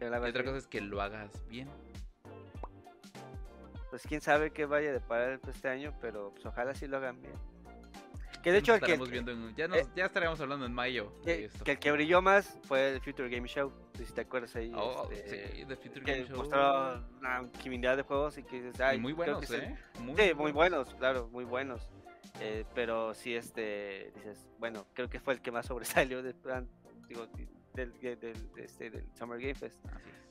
[0.00, 1.68] Y otra cosa es que lo hagas bien
[3.90, 7.20] pues quién sabe qué vaya a deparar este año, pero pues ojalá sí lo hagan
[7.20, 7.34] bien.
[8.42, 11.12] Que de hecho el que, viendo ya, nos, eh, ya estaremos hablando en mayo.
[11.24, 13.72] Que, el que brilló más fue el Future Game Show.
[13.94, 14.70] si te acuerdas ahí.
[14.76, 16.36] Oh, este, sí, The Future que Game Show.
[16.36, 19.76] mostró una infinidad de juegos y que dices, ay, muy buenos, ¿eh?
[19.98, 21.90] Muy sí, muy buenos, claro, muy buenos.
[22.40, 26.34] Eh, pero sí, este, dices, bueno, creo que fue el que más sobresalió de,
[27.08, 27.26] digo,
[27.74, 29.84] del, del, este, del Summer Game Fest.
[29.86, 30.28] Así es.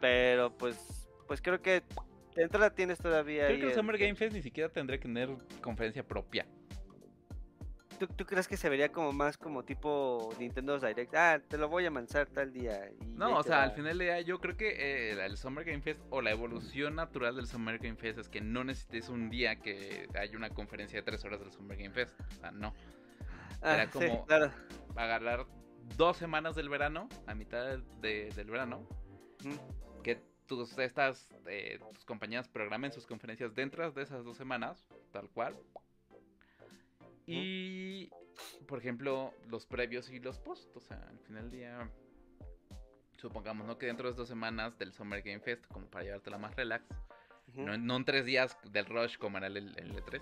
[0.00, 1.82] Pero pues, pues creo que
[2.34, 3.46] de entrada tienes todavía.
[3.46, 6.46] Creo que el Summer Game Fest ni siquiera tendré que tener conferencia propia.
[7.98, 11.14] ¿Tú, crees que se vería como más como tipo Nintendo Direct?
[11.14, 12.90] Ah, te lo voy a lanzar tal día.
[13.16, 16.00] no, o sea, al final del día yo creo que eh, el Summer Game Fest
[16.10, 20.08] o la evolución natural del Summer Game Fest es que no necesites un día que
[20.18, 22.12] haya una conferencia de tres horas del Summer Game Fest.
[22.20, 22.74] O sea, no.
[23.62, 24.26] Ah, Era como
[24.96, 25.46] agarrar
[25.96, 28.86] dos semanas del verano, a mitad del verano,
[30.02, 35.28] que tus, estas, eh, tus compañías programen sus conferencias dentro de esas dos semanas, tal
[35.30, 35.56] cual.
[37.26, 38.10] Y,
[38.66, 41.90] por ejemplo, los previos y los post, o sea, al final del día,
[43.16, 43.78] supongamos, ¿no?
[43.78, 46.84] Que dentro de dos semanas del Summer Game Fest, como para llevártela más relax,
[47.54, 50.20] no, no, en tres días del rush como era el, el E3,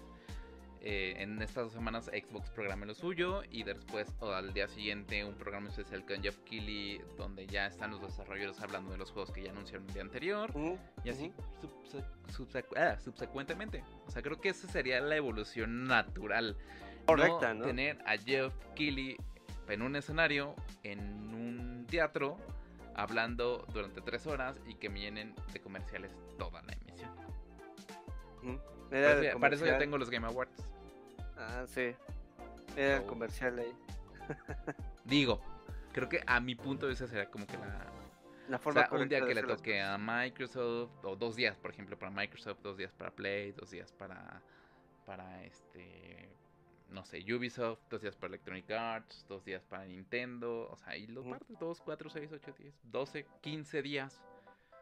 [0.85, 5.25] eh, en estas dos semanas Xbox programe lo suyo y después o al día siguiente
[5.25, 9.31] un programa especial con Jeff Keighley donde ya están los desarrolladores hablando de los juegos
[9.31, 10.53] que ya anunciaron el día anterior
[11.05, 11.33] y así
[12.77, 13.85] ah, subsecuentemente.
[14.09, 16.57] O sea, creo que esa sería la evolución natural.
[17.07, 17.65] Correcta, ¿no?
[17.65, 19.17] Tener a Jeff Keighley
[19.69, 21.01] en un escenario, en
[21.35, 22.37] un teatro,
[22.95, 27.11] hablando durante tres horas y que vienen de comerciales toda la emisión.
[29.41, 30.69] para eso ya tengo los Game Awards.
[31.37, 31.95] Ah, sí.
[32.77, 33.73] Era el comercial ahí.
[35.05, 35.41] Digo,
[35.93, 37.87] creo que a mi punto de vista sería como que la.
[38.49, 41.71] La forma o sea, un día que le toque a Microsoft, o dos días, por
[41.71, 44.43] ejemplo, para Microsoft, dos días para Play, dos días para.
[45.07, 46.22] Para este.
[46.93, 51.07] No sé, Ubisoft, dos días para Electronic Arts, dos días para Nintendo, o sea, y
[51.07, 54.23] los partes, dos, cuatro, seis, ocho, diez, doce, quince días.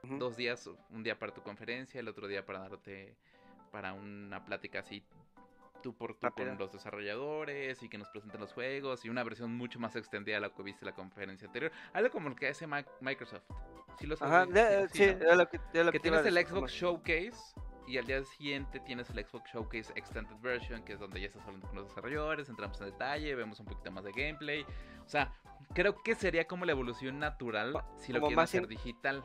[0.03, 3.15] Dos días, un día para tu conferencia, el otro día para darte
[3.71, 5.05] para una plática así
[5.83, 9.55] tú por tú con los desarrolladores y que nos presenten los juegos y una versión
[9.55, 11.73] mucho más extendida de la que viste en la conferencia anterior.
[11.93, 12.67] Algo como lo que hace
[13.01, 13.43] Microsoft.
[13.99, 14.91] Sí, lo sabes.
[14.93, 15.61] sí, lo que,
[15.93, 17.55] que tienes el Xbox Showcase
[17.87, 21.43] y al día siguiente tienes el Xbox Showcase Extended Version, que es donde ya estás
[21.43, 24.65] hablando con los desarrolladores, entramos en detalle, vemos un poquito más de gameplay.
[25.05, 25.33] O sea,
[25.75, 29.23] creo que sería como la evolución natural si lo quieres hacer digital.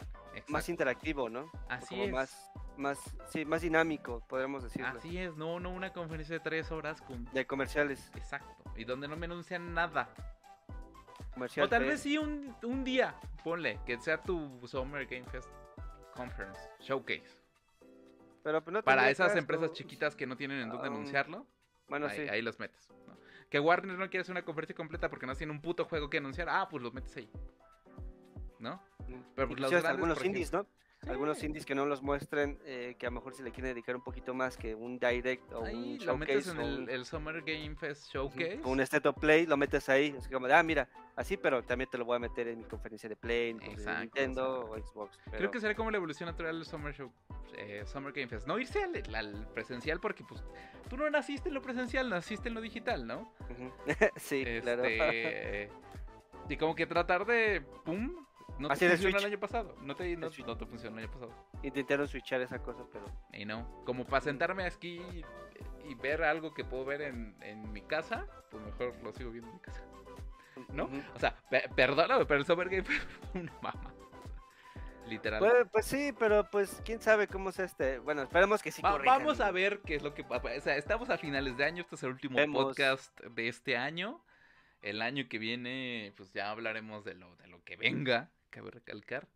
[0.47, 1.49] Más interactivo, ¿no?
[1.69, 2.11] Así es.
[2.11, 4.87] Más, más, sí, más dinámico, podríamos decirlo.
[4.89, 7.25] Así es, no, no una conferencia de tres horas con...
[7.33, 8.11] De comerciales.
[8.15, 10.09] Exacto, y donde no me anuncian nada.
[11.37, 15.49] o tal vez sí un, un día, ponle, que sea tu Summer Game Fest
[16.15, 17.44] Conference, Showcase.
[18.45, 21.47] Pero pues, no Para esas empresas chiquitas que no tienen en dónde ah, anunciarlo,
[21.89, 22.29] bueno, ahí, sí.
[22.29, 22.87] ahí los metes.
[23.49, 26.19] Que Warner no quiere hacer una conferencia completa porque no tiene un puto juego que
[26.19, 27.27] anunciar, ah, pues los metes ahí.
[28.59, 28.75] ¿No?
[29.07, 29.21] Mm.
[29.35, 30.67] Pero pues los grandes, algunos indies, ¿no?
[31.07, 33.95] Algunos indies que no los muestren, eh, que a lo mejor se le quieren dedicar
[33.95, 36.05] un poquito más que un direct o un showcase.
[36.05, 38.61] Lo metes en el, Summer Game Fest Showcase.
[38.63, 40.15] Un State of Play, lo metes ahí.
[40.17, 43.07] Es como, ah, mira, así, pero también te lo voy a meter en mi conferencia
[43.07, 45.17] de Play, de Nintendo o Xbox.
[45.31, 47.11] Creo que sería como la evolución natural del Summer, Show,
[47.57, 48.47] eh, Summer Game Fest.
[48.47, 50.43] No irse al, presencial porque, pues,
[50.89, 53.31] tú no naciste en lo presencial, naciste en lo digital, ¿no?
[54.15, 54.83] sí, claro.
[54.83, 55.69] Este,
[56.49, 58.24] y como que tratar de, pum,
[58.59, 59.75] no te funcionó el año pasado.
[59.81, 61.31] No te, no, te funcionó el año pasado.
[61.63, 63.05] Intentaron switchar esa cosa, pero.
[63.33, 63.83] Y no.
[63.85, 65.01] Como para sentarme aquí
[65.83, 69.49] y, ver algo que puedo ver en, en, mi casa, pues mejor lo sigo viendo
[69.49, 69.83] en mi casa.
[70.69, 70.89] ¿No?
[71.13, 71.35] O sea,
[71.75, 72.83] perdóname, pero el Summer Game
[73.31, 73.93] fue una mamá.
[75.07, 75.39] Literal.
[75.39, 77.99] Pues, pues, sí, pero pues quién sabe cómo es este.
[77.99, 78.81] Bueno, esperemos que sí.
[78.81, 80.49] vamos a ver qué es lo que pasa.
[80.57, 81.81] O sea, estamos a finales de año.
[81.81, 84.23] Este es el último podcast de este año.
[84.81, 89.27] El año que viene, pues ya hablaremos de lo, de lo que venga, cabe recalcar.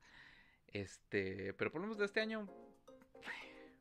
[0.67, 2.47] Este, pero por lo menos de este año,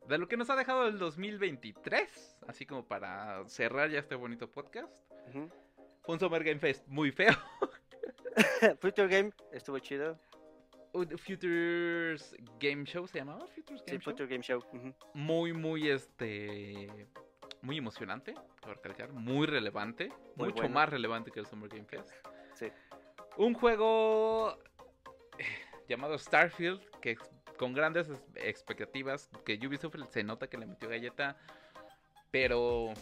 [0.07, 4.51] de lo que nos ha dejado el 2023, así como para cerrar ya este bonito
[4.51, 4.91] podcast.
[6.01, 7.31] Fue un Summer Game Fest muy feo.
[8.81, 10.19] Future Game estuvo chido.
[11.17, 14.11] Futures Game Show se llamaba Futures Game sí, Show.
[14.11, 14.63] Future Game Show.
[15.13, 17.07] Muy, muy este
[17.61, 18.33] muy emocionante,
[18.63, 22.09] recalcar, muy relevante, mucho más relevante que el Summer Game Fest.
[22.55, 22.71] Sí.
[23.37, 24.57] Un juego
[25.89, 27.17] llamado Starfield, que
[27.57, 31.35] con grandes expectativas, que Ubisoft se nota que le metió galleta,
[32.31, 32.93] pero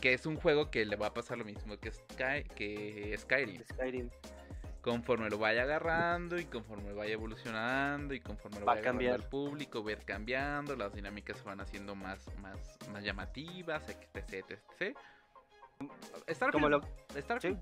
[0.00, 3.64] que es un juego que le va a pasar lo mismo que, Sky, que Skyrim.
[3.64, 4.10] Skyrim
[4.84, 9.22] conforme lo vaya agarrando y conforme vaya evolucionando y conforme lo Va vaya cambiar el
[9.22, 14.44] público, va a ir cambiando, las dinámicas se van haciendo más, más, más llamativas, etc,
[14.78, 14.96] etc.
[16.26, 16.82] Estar Como lo...
[17.16, 17.56] Estar ¿Sí?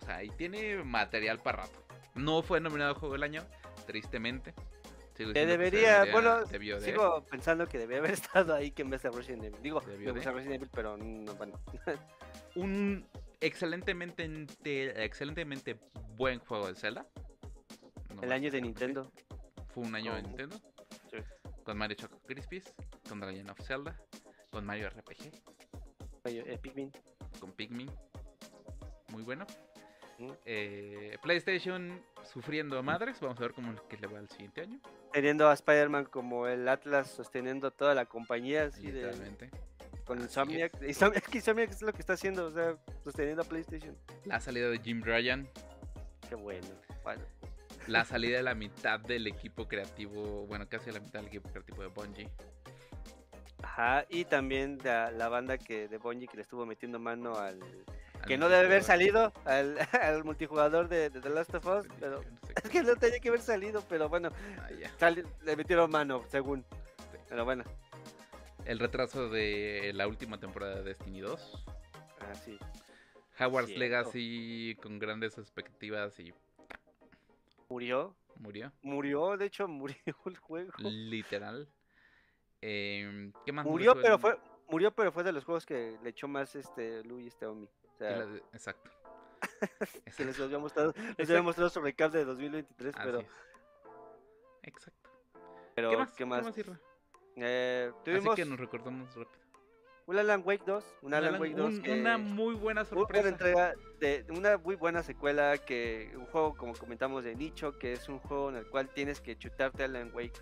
[0.00, 1.85] o sea, y tiene material para rato.
[2.16, 3.42] No fue nominado Juego del Año,
[3.86, 4.54] tristemente.
[5.14, 6.46] que debería, bueno,
[6.80, 9.62] sigo pensando que debería haber estado ahí que en vez de Resident Evil.
[9.62, 11.60] Digo, me gusta Resident Evil, pero no, bueno.
[12.54, 13.06] un
[13.40, 15.78] excelentemente, excelentemente
[16.16, 17.06] buen juego de Zelda.
[18.22, 19.12] el año de Nintendo.
[19.68, 20.56] Fue un año de Nintendo.
[21.10, 21.18] Sí.
[21.64, 22.72] Con Mario Choco Crispies,
[23.08, 24.00] con Legend of Zelda,
[24.50, 25.32] con Mario RPG.
[26.24, 26.90] Eh, Pikmin.
[27.38, 27.90] Con Pikmin.
[29.08, 29.46] Muy bueno.
[30.44, 33.20] Eh, PlayStation sufriendo a madres.
[33.20, 34.80] Vamos a ver cómo que le va el siguiente año.
[35.12, 38.64] Teniendo a Spider-Man como el Atlas sosteniendo toda la compañía.
[38.64, 38.92] Así
[40.04, 40.72] con Insomniac.
[41.30, 43.96] Que Insomniac es lo que está haciendo, o sea, sosteniendo a PlayStation.
[44.24, 45.46] La salida de Jim Ryan.
[46.28, 46.66] Qué bueno.
[47.02, 47.22] bueno.
[47.86, 51.82] La salida de la mitad del equipo creativo, bueno, casi la mitad del equipo creativo
[51.82, 52.30] de Bungie.
[53.62, 57.58] Ajá, y también de la banda que de Bungie que le estuvo metiendo mano al,
[58.26, 62.22] que no debe haber salido al, al multijugador de, The Last of Us, pero
[62.62, 64.30] es que no tenía que haber salido, pero bueno,
[65.00, 66.64] ah, le metieron mano, según.
[67.28, 67.64] Pero bueno,
[68.66, 71.64] el retraso de la última temporada de Destiny 2.
[72.20, 72.58] Ah, sí.
[73.38, 76.34] Howard's Legacy con grandes expectativas y.
[77.68, 78.16] ¿Murió?
[78.36, 78.72] Murió.
[78.82, 79.96] Murió, de hecho, murió
[80.26, 80.72] el juego.
[80.80, 81.68] Literal.
[82.60, 83.94] Em, ¿Qué más murió?
[84.00, 84.36] pero fue
[84.68, 87.68] Murió, pero fue de los juegos que le echó más este Luis Teomi.
[87.96, 88.26] O sea...
[88.52, 88.90] Exacto.
[90.12, 93.24] se les había mostrado, les había mostrado sobre el de 2023, pero.
[94.62, 95.10] Exacto.
[95.74, 96.12] Pero, ¿qué más?
[96.12, 96.54] ¿Qué más?
[96.54, 96.78] ¿Qué más
[97.36, 98.32] eh, tuvimos...
[98.32, 99.46] Así que nos recordamos rápido.
[100.06, 103.22] Un Alan Wake 2, un Alan Wake 2 una muy buena sorpresa.
[103.22, 107.92] Una entrega de una muy buena secuela que un juego como comentamos de nicho, que
[107.92, 110.40] es un juego en el cual tienes que chutarte Alan Wake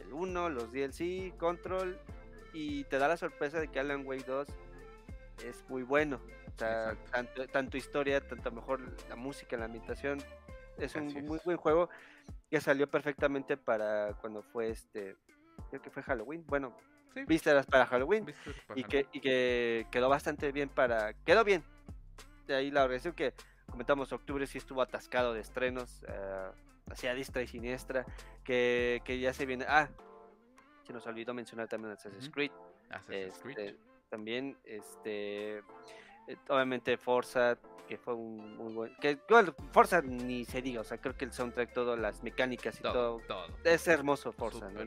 [0.00, 1.98] el 1, los DLC, Control
[2.52, 4.48] y te da la sorpresa de que Alan Wake 2
[5.44, 6.20] es muy bueno.
[6.56, 10.18] Tanto, tanto, historia, tanto mejor la música, la ambientación.
[10.78, 11.88] Es un muy buen juego
[12.50, 15.16] que salió perfectamente para cuando fue este
[15.68, 16.76] creo que fue Halloween, bueno,
[17.14, 17.24] sí.
[17.26, 18.26] vísperas para Halloween,
[18.74, 21.62] y, Que, y que quedó bastante bien para, quedó bien,
[22.46, 23.34] de ahí la organización que
[23.66, 28.04] comentamos octubre sí estuvo atascado de estrenos, uh, hacia diestra y siniestra,
[28.44, 29.88] que, que, ya se viene, ah,
[30.86, 32.50] se nos olvidó mencionar también Assassin's Creed,
[33.08, 33.76] este,
[34.08, 35.62] también, este,
[36.26, 38.96] eh, obviamente Forza, que fue un muy buen.
[38.96, 42.78] Que, bueno, Forza ni se diga, o sea, creo que el soundtrack, todas las mecánicas
[42.78, 43.20] y todo.
[43.26, 44.80] todo, es hermoso Forza, ¿no?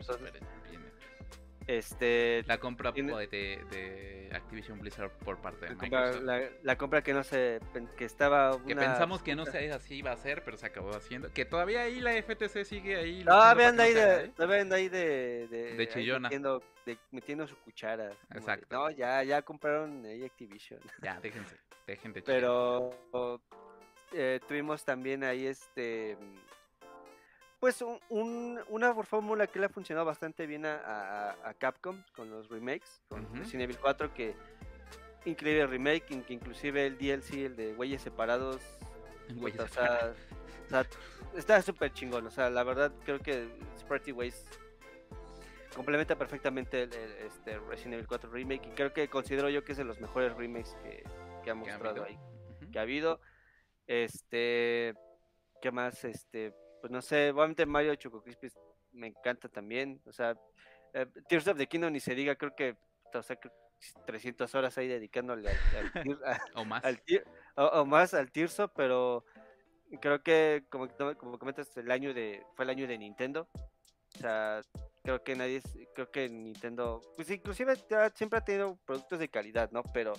[1.67, 6.23] Este, la compra de, de, Activision Blizzard por parte de Microsoft.
[6.63, 7.59] la, compra que no se
[7.97, 11.31] que estaba que pensamos que no sé así iba a ser, pero se acabó haciendo.
[11.31, 13.23] Que todavía ahí la FTC sigue ahí.
[13.23, 14.31] Todavía anda ahí, de, ¿eh?
[14.35, 16.29] todavía ahí de de, chillona.
[16.29, 16.61] Metiendo,
[17.11, 18.11] metiendo, su cuchara.
[18.33, 18.67] Exacto.
[18.75, 20.79] no, ya ya compraron ahí Activision.
[21.01, 22.21] Ya, déjense, déjense.
[22.21, 22.91] Pero
[24.13, 26.17] eh, tuvimos también ahí este
[27.63, 33.01] pues un, una fórmula que le ha funcionado bastante bien a, Capcom con los remakes,
[33.07, 34.35] con Resident Evil 4, que
[35.23, 38.61] increíble remake, que inclusive el DLC, el de Güeyes Separados,
[41.37, 43.47] está súper chingón, o sea, la verdad creo que
[43.79, 44.45] Sprite Ways
[45.73, 49.77] complementa perfectamente el, este Resident Evil 4 remake y creo que considero yo que es
[49.77, 50.75] de los mejores remakes
[51.45, 52.19] que, ha mostrado ahí,
[52.73, 53.21] que ha habido.
[53.87, 54.95] Este
[55.61, 56.03] ¿qué más?
[56.03, 56.53] Este,
[56.83, 58.59] pues no sé, obviamente Mario Choco Crispis
[58.91, 60.01] me encanta también.
[60.05, 60.37] O sea,
[60.93, 62.75] eh, Tears of the Kingdom ni se diga, creo que,
[63.13, 63.39] o sea,
[64.05, 66.83] 300 horas ahí dedicándole al, o más.
[67.55, 69.23] o, más al Tirso, pero
[70.01, 73.47] creo que, como, como comentas, el año de, fue el año de Nintendo.
[74.17, 74.59] O sea,
[75.03, 75.61] creo que nadie,
[75.95, 77.77] creo que Nintendo, pues inclusive
[78.13, 79.83] siempre ha tenido productos de calidad, ¿no?
[79.93, 80.11] Pero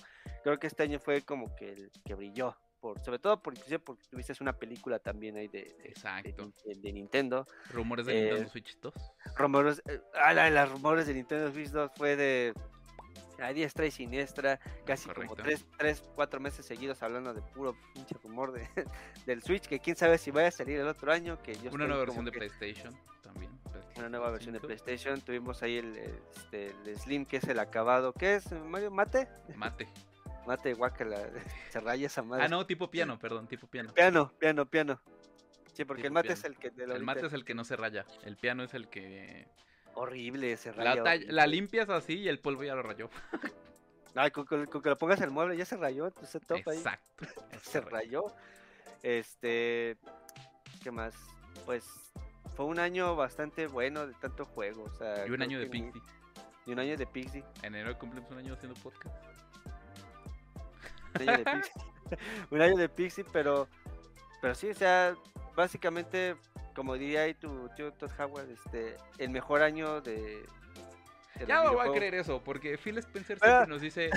[0.42, 2.56] creo que este año fue como que el que brilló.
[2.84, 5.74] Por, sobre todo por, porque tuviste una película también ahí de,
[6.82, 7.46] de, Nintendo.
[7.72, 8.94] Rumores de Nintendo eh, Switch 2.
[9.36, 12.52] Rumores, eh, ah, las rumores de Nintendo Switch 2 fue de
[13.40, 15.64] a diestra y siniestra, casi como 3,
[16.14, 18.68] 4 meses seguidos hablando de puro pinche rumor de,
[19.24, 21.40] del Switch, que quién sabe si vaya a salir el otro año.
[21.42, 23.50] que yo Una nueva versión de PlayStation también.
[23.96, 25.22] Una nueva versión de PlayStation.
[25.22, 25.96] Tuvimos ahí el,
[26.36, 28.12] este, el Slim, que es el acabado.
[28.12, 28.90] ¿Qué es, Mario?
[28.90, 29.26] ¿Mate?
[29.56, 29.88] Mate.
[30.46, 31.18] Mate, guacala,
[31.70, 32.44] se raya esa madre.
[32.44, 33.92] Ah, no, tipo piano, perdón, tipo piano.
[33.94, 35.00] Piano, piano, piano.
[35.72, 36.68] Sí, porque el mate es el que...
[36.68, 39.48] el mate es el que no se raya, el piano es el que
[39.94, 41.04] Horrible ese rayo.
[41.28, 43.10] La, limpias así y el polvo ya lo rayó.
[44.14, 46.78] Ay, con, que lo pongas en el mueble ya se rayó tu setup ahí.
[46.78, 47.26] Exacto.
[47.62, 48.26] se rayó.
[49.02, 49.96] Este.
[50.82, 51.14] ¿Qué más?
[51.64, 51.84] Pues
[52.56, 54.84] fue un año bastante bueno de tanto juego.
[54.84, 56.02] O sea, y un año de Pixie.
[56.66, 57.44] Y un año de Pixie.
[57.62, 59.14] En enero cumplimos un año haciendo podcast.
[61.20, 61.72] Un año de Pixie.
[62.50, 63.68] un año de Pixie, pero.
[64.40, 65.14] Pero sí, o sea,
[65.56, 66.36] básicamente
[66.74, 70.44] como diría ahí tu tío Todd Howard, este, el mejor año de.
[71.46, 74.10] ya me voy a creer eso, porque Phil Spencer siempre nos dice.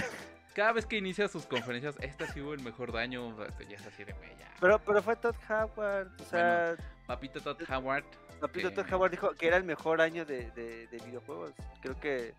[0.54, 3.38] Cada vez que inicia sus conferencias, este ha sido el mejor año,
[3.70, 4.50] ya es así de bella.
[4.60, 6.76] Pero, pero fue Todd Howard, o sea.
[7.06, 8.04] papito Todd Howard.
[8.42, 11.54] Papito Todd Howard dijo que era el mejor año de, de, de videojuegos.
[11.82, 12.34] Creo que.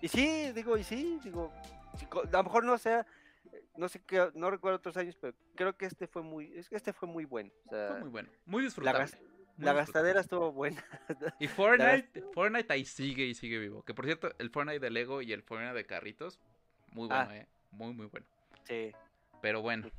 [0.00, 1.52] Y sí, digo, y sí, digo.
[2.32, 3.06] A lo mejor no sea
[3.76, 6.76] no sé qué, no recuerdo otros años, pero creo que este fue muy, es que
[6.76, 7.50] este fue muy bueno.
[7.68, 9.06] fue muy bueno, muy disfrutable
[9.58, 10.84] la gastadera estuvo buena.
[11.40, 13.82] Y Fortnite, Fortnite ahí sigue y sigue vivo.
[13.82, 16.38] Que por cierto, el Fortnite de Lego y el Fortnite de carritos,
[16.90, 17.36] muy bueno, ah.
[17.36, 17.46] eh.
[17.70, 18.26] Muy, muy bueno.
[18.64, 18.92] Sí.
[19.40, 19.90] Pero bueno.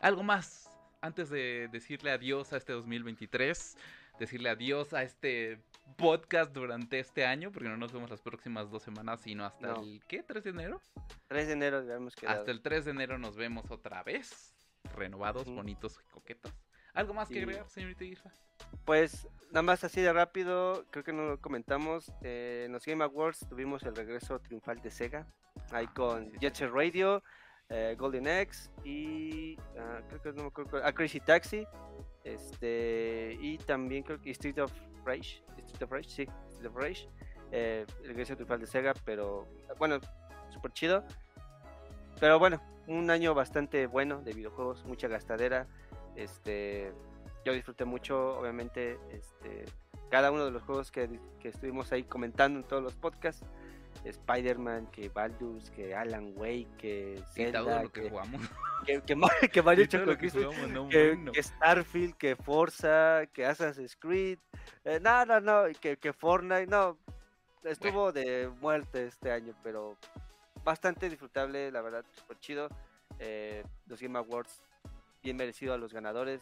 [0.00, 0.68] Algo más
[1.00, 3.76] antes de decirle adiós a este 2023.
[4.18, 5.60] Decirle adiós a este
[5.96, 10.02] podcast durante este año, porque no nos vemos las próximas dos semanas, sino hasta el,
[10.08, 10.26] ¿qué?
[10.26, 10.80] ¿3 de enero?
[11.28, 12.26] 3 de enero, digamos que.
[12.26, 14.54] Hasta el 3 de enero nos vemos otra vez,
[14.96, 16.52] renovados, bonitos y coquetos.
[16.94, 18.34] ¿Algo más que agregar, señorita Isla?
[18.84, 22.12] Pues nada más así de rápido, creo que no lo comentamos.
[22.22, 25.26] Eh, en los Game Awards tuvimos el regreso triunfal de Sega,
[25.70, 27.22] ahí ah, con Set Radio,
[27.70, 31.66] eh, Golden X y uh, creo que no me acuerdo, a Crazy Taxi,
[32.24, 34.72] este y también creo que Street of
[35.04, 37.08] Rage, Street of Rage, sí, Street of Rage,
[37.52, 39.46] eh, el regreso triunfal de Sega, pero
[39.78, 39.98] bueno,
[40.50, 41.04] súper chido.
[42.20, 45.66] Pero bueno, un año bastante bueno de videojuegos, mucha gastadera.
[46.16, 46.92] Este,
[47.44, 49.64] yo disfruté mucho, obviamente, este,
[50.10, 51.08] cada uno de los juegos que,
[51.42, 53.44] estuvimos ahí comentando en todos los podcasts.
[54.04, 58.40] Spider-Man, que Baldur's, que Alan Wake, que Zelda, que, jugamos.
[58.86, 64.38] Que, que, Mario que, Starfield, que Forza, que Assassin's Creed,
[64.86, 66.96] eh, no, no, no, que, que Fortnite, no,
[67.62, 69.98] estuvo de muerte este año, pero
[70.64, 72.68] bastante disfrutable, la verdad, súper chido.
[73.18, 74.62] Eh, los Game Awards
[75.22, 76.40] bien merecido a los ganadores,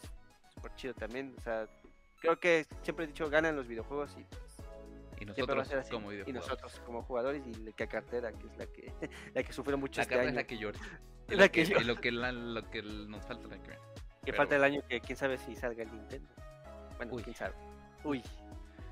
[0.54, 1.66] súper chido también, o sea,
[2.20, 4.24] creo que siempre he dicho, ganan los videojuegos y
[5.20, 8.92] y nosotros como Y nosotros como jugadores y la que cartera, que es la que,
[9.34, 10.28] la que sufrió mucho la este año.
[10.28, 10.78] es la que llora.
[11.28, 13.78] Y, la que, lo que, lo que nos falta la que
[14.24, 16.28] Que falta el año que quién sabe si salga el Nintendo.
[16.96, 17.54] Bueno, quién sabe.
[18.04, 18.22] Uy,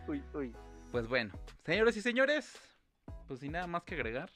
[0.06, 0.54] uy, uy.
[0.92, 1.32] Pues bueno,
[1.64, 2.58] señores y señores,
[3.26, 4.30] pues sin nada más que agregar,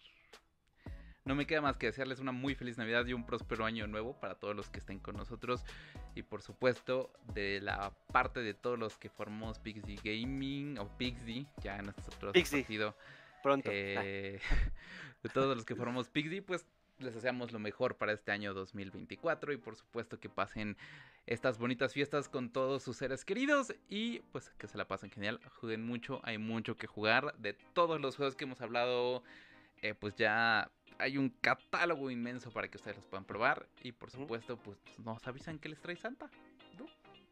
[1.24, 4.18] no me queda más que desearles una muy feliz Navidad y un próspero año nuevo
[4.18, 5.64] para todos los que estén con nosotros.
[6.14, 11.46] Y por supuesto, de la parte de todos los que formamos Pixie Gaming o Pixie,
[11.62, 12.96] ya en nuestro partido.
[13.42, 13.70] Pronto.
[13.72, 14.40] Eh,
[15.22, 16.66] de todos los que formamos Pixie, pues
[17.00, 20.76] les deseamos lo mejor para este año 2024 y por supuesto que pasen
[21.26, 25.40] estas bonitas fiestas con todos sus seres queridos y pues que se la pasen genial,
[25.60, 29.22] jueguen mucho, hay mucho que jugar de todos los juegos que hemos hablado,
[29.82, 30.70] eh, pues ya
[31.00, 33.66] hay un catálogo inmenso para que ustedes los puedan probar.
[33.82, 36.30] Y por supuesto, pues nos avisan que les trae Santa.
[36.78, 36.86] ¿No?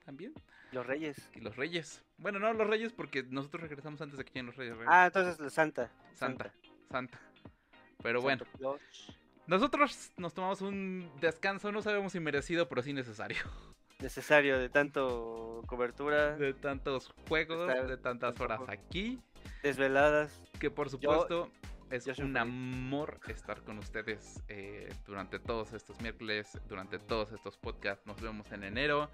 [0.04, 0.32] También.
[0.72, 1.30] Los Reyes.
[1.34, 2.02] Y los Reyes.
[2.16, 4.76] Bueno, no los Reyes porque nosotros regresamos antes de que lleguen los Reyes.
[4.86, 5.90] Ah, entonces Santa.
[6.14, 6.52] Santa.
[6.90, 7.20] Santa.
[8.02, 8.44] Pero bueno.
[9.46, 13.38] Nosotros nos tomamos un descanso, no sabemos si merecido, pero sí necesario.
[13.98, 16.36] Necesario de tanto cobertura.
[16.36, 19.20] De tantos juegos, de tantas horas aquí.
[19.64, 20.40] Desveladas.
[20.60, 21.50] Que por supuesto
[21.90, 28.06] es un amor estar con ustedes eh, durante todos estos miércoles, durante todos estos podcasts.
[28.06, 29.10] Nos vemos en enero.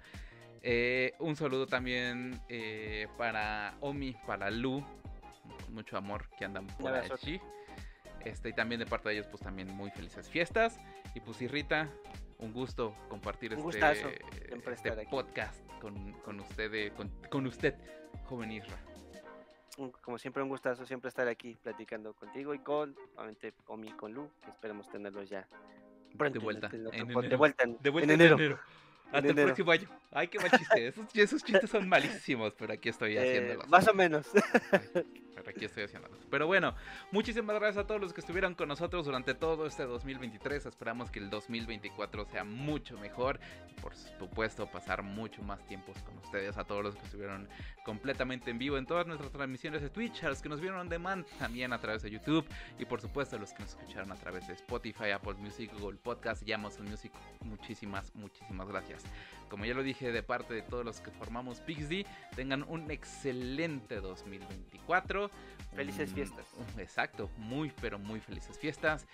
[0.61, 4.83] Eh, un saludo también eh, para Omi, para Lu,
[5.69, 7.39] mucho amor que andan por allí.
[8.23, 10.79] Este, y también de parte de ellos, pues también muy felices fiestas.
[11.13, 11.89] Y pues Rita,
[12.39, 14.19] un gusto compartir este,
[14.71, 17.75] este podcast con, con usted, con, con, usted,
[18.25, 18.77] joven Isra.
[20.01, 24.29] Como siempre, un gustazo siempre estar aquí platicando contigo y con, obviamente, Omi con Lu,
[24.47, 25.47] esperemos tenerlos ya
[26.17, 26.69] de vuelta.
[26.71, 28.59] En, de vuelta en, de vuelta en enero.
[29.11, 29.89] Hasta el próximo año.
[30.11, 30.87] Ay, qué mal chiste.
[31.13, 33.67] Esos, chistes son malísimos, pero aquí estoy eh, haciéndolos.
[33.67, 34.27] más o menos.
[35.47, 36.19] aquí estoy haciéndolos.
[36.29, 36.75] Pero bueno,
[37.11, 40.65] muchísimas gracias a todos los que estuvieron con nosotros durante todo este 2023.
[40.65, 43.39] Esperamos que el 2024 sea mucho mejor.
[43.81, 46.57] Por supuesto, pasar mucho más tiempos con ustedes.
[46.57, 47.47] A todos los que estuvieron
[47.83, 50.23] completamente en vivo en todas nuestras transmisiones de Twitch.
[50.23, 52.47] A los que nos vieron on demand también a través de YouTube.
[52.79, 55.97] Y por supuesto, a los que nos escucharon a través de Spotify, Apple Music, Google
[55.97, 57.11] Podcast y Amazon Music.
[57.41, 59.03] Muchísimas, muchísimas gracias.
[59.49, 62.05] Como ya lo dije de parte de todos los que formamos Pixdy,
[62.35, 65.24] tengan un excelente 2024.
[65.75, 66.45] Felices fiestas.
[66.77, 69.05] exacto, muy pero muy felices fiestas.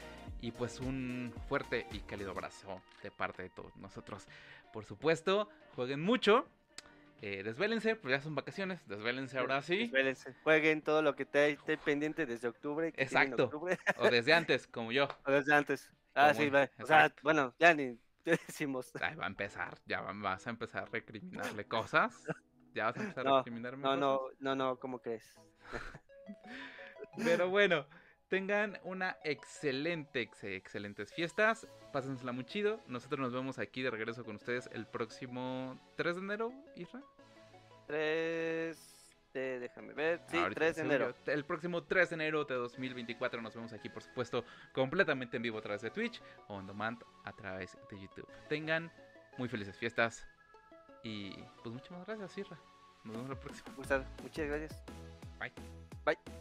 [0.41, 4.27] Y pues un fuerte y cálido abrazo de parte de todos nosotros.
[4.71, 6.47] Por supuesto, jueguen mucho.
[7.23, 9.77] Eh, desvélense, pues ya son vacaciones, desvélense ahora sí.
[9.77, 12.91] Desvélense, jueguen todo lo que te esté pendiente desde octubre.
[12.97, 13.51] Exacto.
[13.97, 15.07] o desde antes, como yo.
[15.25, 15.89] O desde antes.
[16.15, 16.69] Ah, sí, va.
[16.81, 18.91] O sea, bueno, ya ni te decimos.
[18.99, 22.23] va a empezar, ya vas a empezar a recriminarle cosas.
[22.73, 25.35] Ya vas a empezar a recriminarme no, No, no, no, ¿cómo crees?
[27.17, 27.85] Pero bueno,
[28.29, 31.67] tengan una excelente, excelentes fiestas.
[31.91, 32.79] Pásensela muy chido.
[32.87, 37.01] Nosotros nos vemos aquí de regreso con ustedes el próximo 3 de enero, Isra.
[37.87, 38.91] 3
[39.33, 40.21] déjame ver.
[40.27, 41.13] Sí, 3 de enero.
[41.25, 44.43] El próximo 3 de enero de 2024 nos vemos aquí, por supuesto,
[44.73, 48.27] completamente en vivo a través de Twitch o on demand a través de YouTube.
[48.49, 48.91] Tengan
[49.37, 50.27] muy felices fiestas
[51.03, 51.31] y
[51.63, 52.57] pues muchas gracias, Sierra.
[53.03, 53.73] Nos vemos la próxima.
[53.77, 54.83] Muchas gracias.
[55.39, 55.51] Bye.
[56.05, 56.40] Bye.